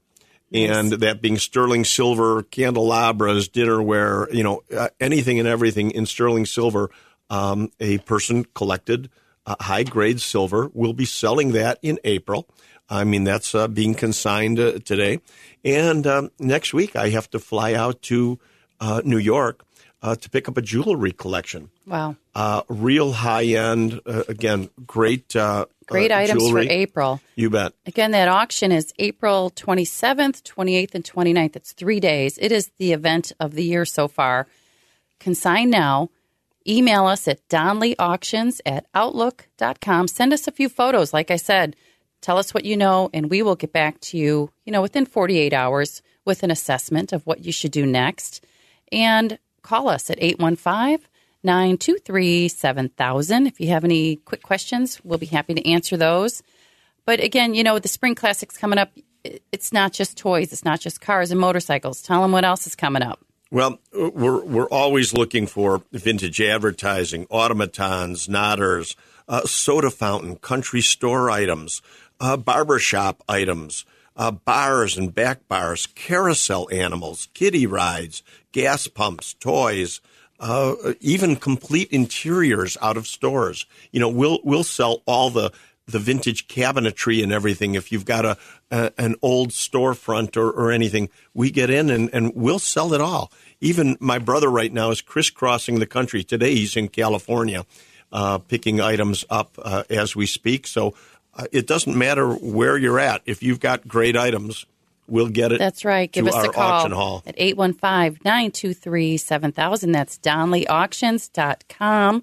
and 0.52 0.92
that 0.92 1.22
being 1.22 1.38
sterling 1.38 1.84
silver, 1.84 2.42
candelabras, 2.42 3.48
dinnerware, 3.48 4.32
you 4.32 4.42
know, 4.42 4.62
uh, 4.76 4.88
anything 5.00 5.38
and 5.38 5.48
everything 5.48 5.90
in 5.90 6.06
sterling 6.06 6.46
silver. 6.46 6.90
Um, 7.28 7.72
a 7.80 7.98
person 7.98 8.44
collected 8.54 9.10
uh, 9.46 9.56
high 9.58 9.82
grade 9.82 10.20
silver. 10.20 10.70
We'll 10.74 10.92
be 10.92 11.06
selling 11.06 11.52
that 11.52 11.78
in 11.82 11.98
April. 12.04 12.48
I 12.88 13.02
mean, 13.02 13.24
that's 13.24 13.52
uh, 13.54 13.66
being 13.66 13.94
consigned 13.94 14.60
uh, 14.60 14.78
today. 14.84 15.20
And 15.64 16.06
um, 16.06 16.30
next 16.38 16.72
week, 16.72 16.94
I 16.94 17.08
have 17.08 17.28
to 17.30 17.40
fly 17.40 17.74
out 17.74 18.00
to 18.02 18.38
uh, 18.78 19.02
New 19.04 19.18
York 19.18 19.65
uh, 20.02 20.14
to 20.16 20.30
pick 20.30 20.48
up 20.48 20.56
a 20.56 20.62
jewelry 20.62 21.12
collection. 21.12 21.70
Wow. 21.86 22.16
Uh, 22.34 22.62
real 22.68 23.12
high 23.12 23.44
end, 23.44 24.00
uh, 24.06 24.24
again, 24.28 24.68
great. 24.86 25.34
Uh, 25.34 25.66
Great 25.86 26.10
uh, 26.10 26.16
items 26.16 26.42
jewelry. 26.42 26.66
for 26.66 26.72
April. 26.72 27.20
You 27.36 27.48
bet. 27.48 27.72
Again, 27.86 28.10
that 28.10 28.26
auction 28.26 28.72
is 28.72 28.92
April 28.98 29.52
27th, 29.54 30.42
28th, 30.42 30.94
and 30.96 31.04
29th. 31.04 31.54
It's 31.54 31.72
three 31.72 32.00
days. 32.00 32.38
It 32.38 32.50
is 32.50 32.72
the 32.78 32.92
event 32.92 33.30
of 33.38 33.52
the 33.54 33.62
year 33.62 33.84
so 33.84 34.08
far. 34.08 34.48
Consign 35.20 35.70
now. 35.70 36.10
Email 36.66 37.06
us 37.06 37.28
at 37.28 37.46
donleyauctions 37.48 38.60
at 38.66 38.86
outlook.com. 38.94 40.08
Send 40.08 40.32
us 40.32 40.48
a 40.48 40.52
few 40.52 40.68
photos. 40.68 41.12
Like 41.12 41.30
I 41.30 41.36
said, 41.36 41.76
tell 42.20 42.38
us 42.38 42.52
what 42.52 42.64
you 42.64 42.76
know, 42.76 43.08
and 43.14 43.30
we 43.30 43.42
will 43.42 43.54
get 43.54 43.72
back 43.72 44.00
to 44.00 44.18
you, 44.18 44.50
you 44.64 44.72
know, 44.72 44.82
within 44.82 45.06
48 45.06 45.52
hours 45.52 46.02
with 46.24 46.42
an 46.42 46.50
assessment 46.50 47.12
of 47.12 47.24
what 47.26 47.44
you 47.44 47.52
should 47.52 47.70
do 47.70 47.86
next. 47.86 48.44
And 48.90 49.38
call 49.66 49.88
us 49.88 50.10
at 50.10 50.22
815 50.22 51.06
923 51.42 52.48
7000. 52.48 53.46
If 53.46 53.60
you 53.60 53.68
have 53.68 53.84
any 53.84 54.16
quick 54.16 54.42
questions, 54.42 55.00
we'll 55.04 55.18
be 55.18 55.26
happy 55.26 55.54
to 55.54 55.68
answer 55.68 55.96
those. 55.96 56.42
But 57.04 57.20
again, 57.20 57.54
you 57.54 57.62
know, 57.62 57.78
the 57.78 57.88
spring 57.88 58.14
classics 58.14 58.56
coming 58.56 58.78
up, 58.78 58.90
it's 59.52 59.72
not 59.72 59.92
just 59.92 60.16
toys, 60.16 60.52
it's 60.52 60.64
not 60.64 60.80
just 60.80 61.00
cars 61.00 61.30
and 61.30 61.40
motorcycles. 61.40 62.02
Tell 62.02 62.22
them 62.22 62.32
what 62.32 62.44
else 62.44 62.66
is 62.66 62.74
coming 62.74 63.02
up. 63.02 63.20
Well, 63.50 63.78
we're 63.92 64.44
we're 64.44 64.68
always 64.68 65.14
looking 65.14 65.46
for 65.46 65.82
vintage 65.92 66.40
advertising, 66.40 67.26
automatons, 67.30 68.26
nodders, 68.26 68.96
uh, 69.28 69.42
soda 69.42 69.90
fountain, 69.90 70.36
country 70.36 70.80
store 70.80 71.30
items, 71.30 71.80
uh, 72.18 72.36
barbershop 72.36 73.22
items, 73.28 73.84
uh, 74.16 74.30
bars 74.30 74.96
and 74.96 75.14
back 75.14 75.46
bars, 75.48 75.86
carousel 75.86 76.68
animals, 76.72 77.28
kiddie 77.34 77.66
rides, 77.66 78.22
gas 78.52 78.88
pumps, 78.88 79.34
toys, 79.34 80.00
uh, 80.40 80.74
even 81.00 81.36
complete 81.36 81.90
interiors 81.90 82.76
out 82.82 82.96
of 82.96 83.06
stores. 83.06 83.66
You 83.92 84.00
know, 84.00 84.08
we'll 84.08 84.40
we'll 84.44 84.64
sell 84.64 85.02
all 85.06 85.30
the 85.30 85.52
the 85.86 85.98
vintage 85.98 86.48
cabinetry 86.48 87.22
and 87.22 87.32
everything. 87.32 87.74
If 87.74 87.92
you've 87.92 88.04
got 88.04 88.24
a, 88.24 88.36
a 88.70 88.92
an 88.98 89.14
old 89.22 89.50
storefront 89.50 90.36
or, 90.36 90.50
or 90.50 90.72
anything, 90.72 91.08
we 91.32 91.50
get 91.50 91.70
in 91.70 91.90
and, 91.90 92.10
and 92.12 92.34
we'll 92.34 92.58
sell 92.58 92.92
it 92.92 93.00
all. 93.00 93.30
Even 93.60 93.96
my 94.00 94.18
brother 94.18 94.50
right 94.50 94.72
now 94.72 94.90
is 94.90 95.00
crisscrossing 95.00 95.78
the 95.78 95.86
country. 95.86 96.24
Today 96.24 96.54
he's 96.54 96.76
in 96.76 96.88
California, 96.88 97.64
uh, 98.12 98.38
picking 98.38 98.80
items 98.80 99.24
up 99.30 99.58
uh, 99.62 99.84
as 99.88 100.14
we 100.14 100.26
speak. 100.26 100.66
So 100.66 100.94
uh, 101.36 101.46
it 101.52 101.66
doesn't 101.66 101.96
matter 101.96 102.32
where 102.34 102.76
you're 102.76 102.98
at. 102.98 103.22
If 103.26 103.42
you've 103.42 103.60
got 103.60 103.86
great 103.86 104.16
items, 104.16 104.66
we'll 105.06 105.28
get 105.28 105.52
it. 105.52 105.58
That's 105.58 105.84
right. 105.84 106.10
Give 106.10 106.26
us 106.26 106.34
our 106.34 106.46
a 106.46 106.52
call 106.52 106.70
auction 106.70 106.92
hall. 106.92 107.22
at 107.26 107.34
815 107.36 108.20
923 108.24 109.16
7000. 109.16 109.92
That's 109.92 110.18
DonleyAuctions.com. 110.18 112.22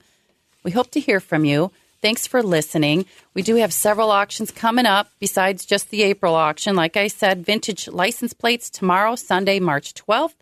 We 0.63 0.71
hope 0.71 0.91
to 0.91 0.99
hear 0.99 1.19
from 1.19 1.45
you. 1.45 1.71
Thanks 2.01 2.27
for 2.27 2.43
listening. 2.43 3.05
We 3.33 3.43
do 3.43 3.55
have 3.55 3.71
several 3.71 4.11
auctions 4.11 4.51
coming 4.51 4.85
up 4.85 5.09
besides 5.19 5.65
just 5.65 5.89
the 5.89 6.03
April 6.03 6.35
auction. 6.35 6.75
Like 6.75 6.97
I 6.97 7.07
said, 7.07 7.45
vintage 7.45 7.87
license 7.87 8.33
plates 8.33 8.69
tomorrow, 8.69 9.15
Sunday, 9.15 9.61
March 9.61 9.93
12th, 9.93 10.33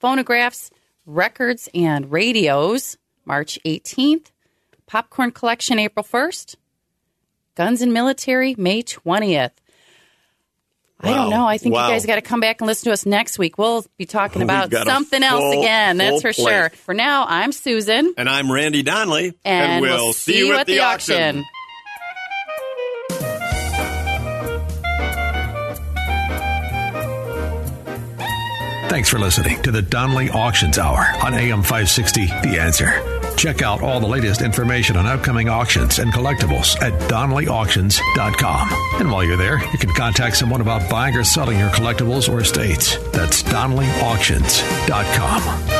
phonographs, 0.00 0.70
records, 1.06 1.68
and 1.74 2.12
radios, 2.12 2.96
March 3.24 3.58
18th, 3.64 4.26
popcorn 4.86 5.32
collection, 5.32 5.80
April 5.80 6.04
1st, 6.04 6.54
guns 7.60 7.82
and 7.82 7.92
military, 7.92 8.54
May 8.56 8.82
20th. 8.82 9.50
I 10.98 11.12
don't 11.12 11.28
know. 11.28 11.46
I 11.46 11.58
think 11.58 11.74
Wow. 11.74 11.88
you 11.88 11.92
guys 11.92 12.06
got 12.06 12.14
to 12.14 12.22
come 12.22 12.40
back 12.40 12.62
and 12.62 12.66
listen 12.66 12.84
to 12.86 12.92
us 12.92 13.04
next 13.04 13.38
week. 13.38 13.58
We'll 13.58 13.84
be 13.98 14.06
talking 14.06 14.40
about 14.40 14.70
got 14.70 14.86
a 14.86 14.90
something 14.90 15.22
else 15.22 15.54
again. 15.56 15.98
That's 15.98 16.10
full 16.10 16.20
for 16.22 16.32
sure. 16.32 16.70
For 16.70 16.94
now, 16.94 17.26
I'm 17.28 17.52
Susan, 17.52 18.14
And 18.16 18.30
I'm 18.30 18.50
Randy 18.50 18.82
Donley. 18.82 19.34
and, 19.44 19.82
we'll, 19.82 20.14
see 20.14 20.38
you 20.38 20.54
at 20.54 20.66
the 20.66 20.80
auction. 20.80 21.44
Thanks 28.88 29.08
for 29.08 29.20
listening 29.20 29.62
to 29.62 29.70
the 29.70 29.82
Donley 29.82 30.30
Auctions 30.30 30.76
Hour 30.78 31.06
on 31.22 31.32
AM 31.34 31.62
560 31.62 32.26
The 32.26 32.58
Answer. 32.60 33.19
Check 33.36 33.62
out 33.62 33.82
all 33.82 34.00
the 34.00 34.06
latest 34.06 34.42
information 34.42 34.96
on 34.96 35.06
upcoming 35.06 35.48
auctions 35.48 35.98
and 35.98 36.12
collectibles 36.12 36.80
at 36.82 36.92
DonleyAuctions.com. 37.10 38.68
And 39.00 39.10
while 39.10 39.24
you're 39.24 39.36
there, 39.36 39.58
you 39.72 39.78
can 39.78 39.92
contact 39.94 40.36
someone 40.36 40.60
about 40.60 40.88
buying 40.90 41.16
or 41.16 41.24
selling 41.24 41.58
your 41.58 41.70
collectibles 41.70 42.30
or 42.30 42.40
estates. 42.40 42.96
That's 43.12 43.42
DonleyAuctions.com. 43.42 45.79